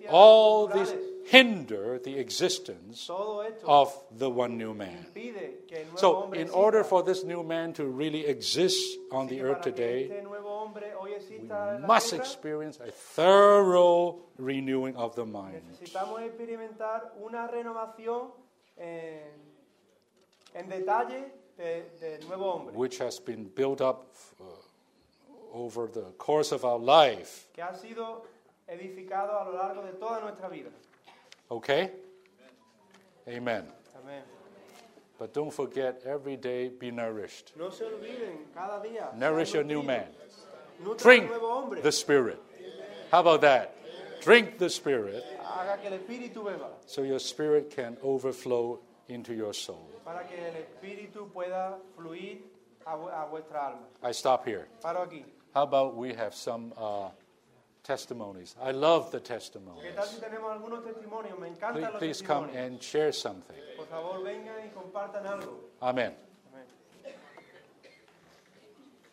All 0.08 0.68
these 0.68 0.94
hinder 1.26 1.98
the 1.98 2.16
existence 2.16 3.10
of 3.64 3.92
the 4.16 4.30
one 4.30 4.56
new 4.56 4.72
man. 4.72 5.04
impide 5.16 5.66
que 5.66 5.78
el 5.78 5.84
nuevo 5.86 5.98
So, 5.98 6.32
in 6.32 6.48
order 6.50 6.84
for 6.84 7.02
this 7.02 7.24
new 7.24 7.42
man 7.42 7.72
to 7.72 7.84
really 7.86 8.24
exist 8.24 8.78
on 9.10 9.26
the 9.26 9.42
earth 9.42 9.62
today, 9.62 10.04
este 10.04 10.22
nuevo 10.22 10.48
hombre 10.60 10.92
hoy 10.96 11.10
exista 11.14 11.74
en 11.74 11.82
la 11.82 11.86
must 11.88 12.12
experience 12.12 12.78
a 12.78 12.92
thorough 12.92 14.20
renewing 14.38 14.94
of 14.96 15.16
the 15.16 15.24
mind. 15.26 15.60
necesitamos 15.68 16.22
experimentar 16.22 17.14
una 17.20 17.48
renovación 17.48 18.30
en, 18.76 19.24
en 20.54 20.68
detalle 20.68 21.32
de- 21.56 21.90
del 22.00 22.28
nuevo 22.28 22.44
hombre, 22.52 22.76
which 22.76 22.98
has 22.98 23.18
been 23.18 23.50
built 23.56 23.80
up 23.80 24.14
uh, 24.38 24.44
over 25.56 25.86
the 25.86 26.12
course 26.18 26.52
of 26.52 26.64
our 26.64 26.78
life. 26.78 27.46
que 27.54 27.62
ha 27.62 27.72
sido 27.74 28.22
edificado 28.68 29.40
a 29.40 29.44
lo 29.44 29.56
largo 29.56 29.82
de 29.82 29.92
toda 29.92 30.20
nuestra 30.20 30.48
vida. 30.48 30.70
Okay? 31.50 31.90
Amen. 33.28 33.64
Amén. 34.04 34.22
But 35.18 35.32
don't 35.32 35.52
forget, 35.52 36.02
every 36.04 36.36
day 36.36 36.68
be 36.68 36.90
nourished. 36.90 37.52
No 37.56 37.70
se 37.70 37.84
olviden 37.84 38.52
cada 38.54 38.82
día. 38.86 39.14
Nourish 39.16 39.54
your 39.54 39.64
new 39.64 39.82
man. 39.82 40.04
Nutra 40.84 40.98
Drink 41.02 41.28
nuevo 41.30 41.48
hombre. 41.48 41.80
the 41.80 41.90
Spirit. 41.92 42.38
How 43.10 43.20
about 43.20 43.40
that? 43.40 43.72
Drink 44.22 44.58
the 44.58 44.68
Spirit 44.68 45.24
Haga 45.40 45.78
que 45.80 45.88
el 45.88 45.98
espíritu 45.98 46.42
beba, 46.44 46.68
so 46.84 47.02
your 47.02 47.18
spirit 47.20 47.70
can 47.74 47.96
overflow 48.02 48.78
into 49.08 49.32
your 49.32 49.54
soul. 49.54 49.88
para 50.04 50.24
que 50.26 50.36
el 50.36 50.54
espíritu 50.56 51.30
pueda 51.32 51.78
fluir 51.96 52.42
a, 52.84 52.92
a 52.92 53.26
vuestra 53.30 53.68
alma. 53.68 53.86
I 54.02 54.10
stop 54.12 54.44
here. 54.44 54.66
Paro 54.82 55.02
aquí. 55.02 55.24
How 55.56 55.62
about 55.62 55.96
we 55.96 56.12
have 56.12 56.34
some 56.34 56.74
uh, 56.76 57.08
testimonies? 57.82 58.54
I 58.62 58.72
love 58.72 59.10
the 59.10 59.20
¿Qué 59.20 59.24
testimonies. 59.24 59.84
si 60.06 60.20
tenemos 60.20 60.52
algunos 60.52 60.84
testimonios? 60.84 61.38
Me 61.40 61.48
Please, 61.72 61.88
please 61.96 62.20
come 62.20 62.50
and 62.54 62.82
share 62.82 63.10
something. 63.10 63.56
Por 63.74 63.86
favor, 63.86 64.22
vengan 64.22 64.66
y 64.66 64.68
compartan 64.74 65.26
algo. 65.26 65.70
Amen. 65.80 66.12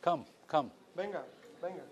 Come, 0.02 0.26
come. 0.46 0.70
Venga, 0.98 1.24
venga. 1.62 1.84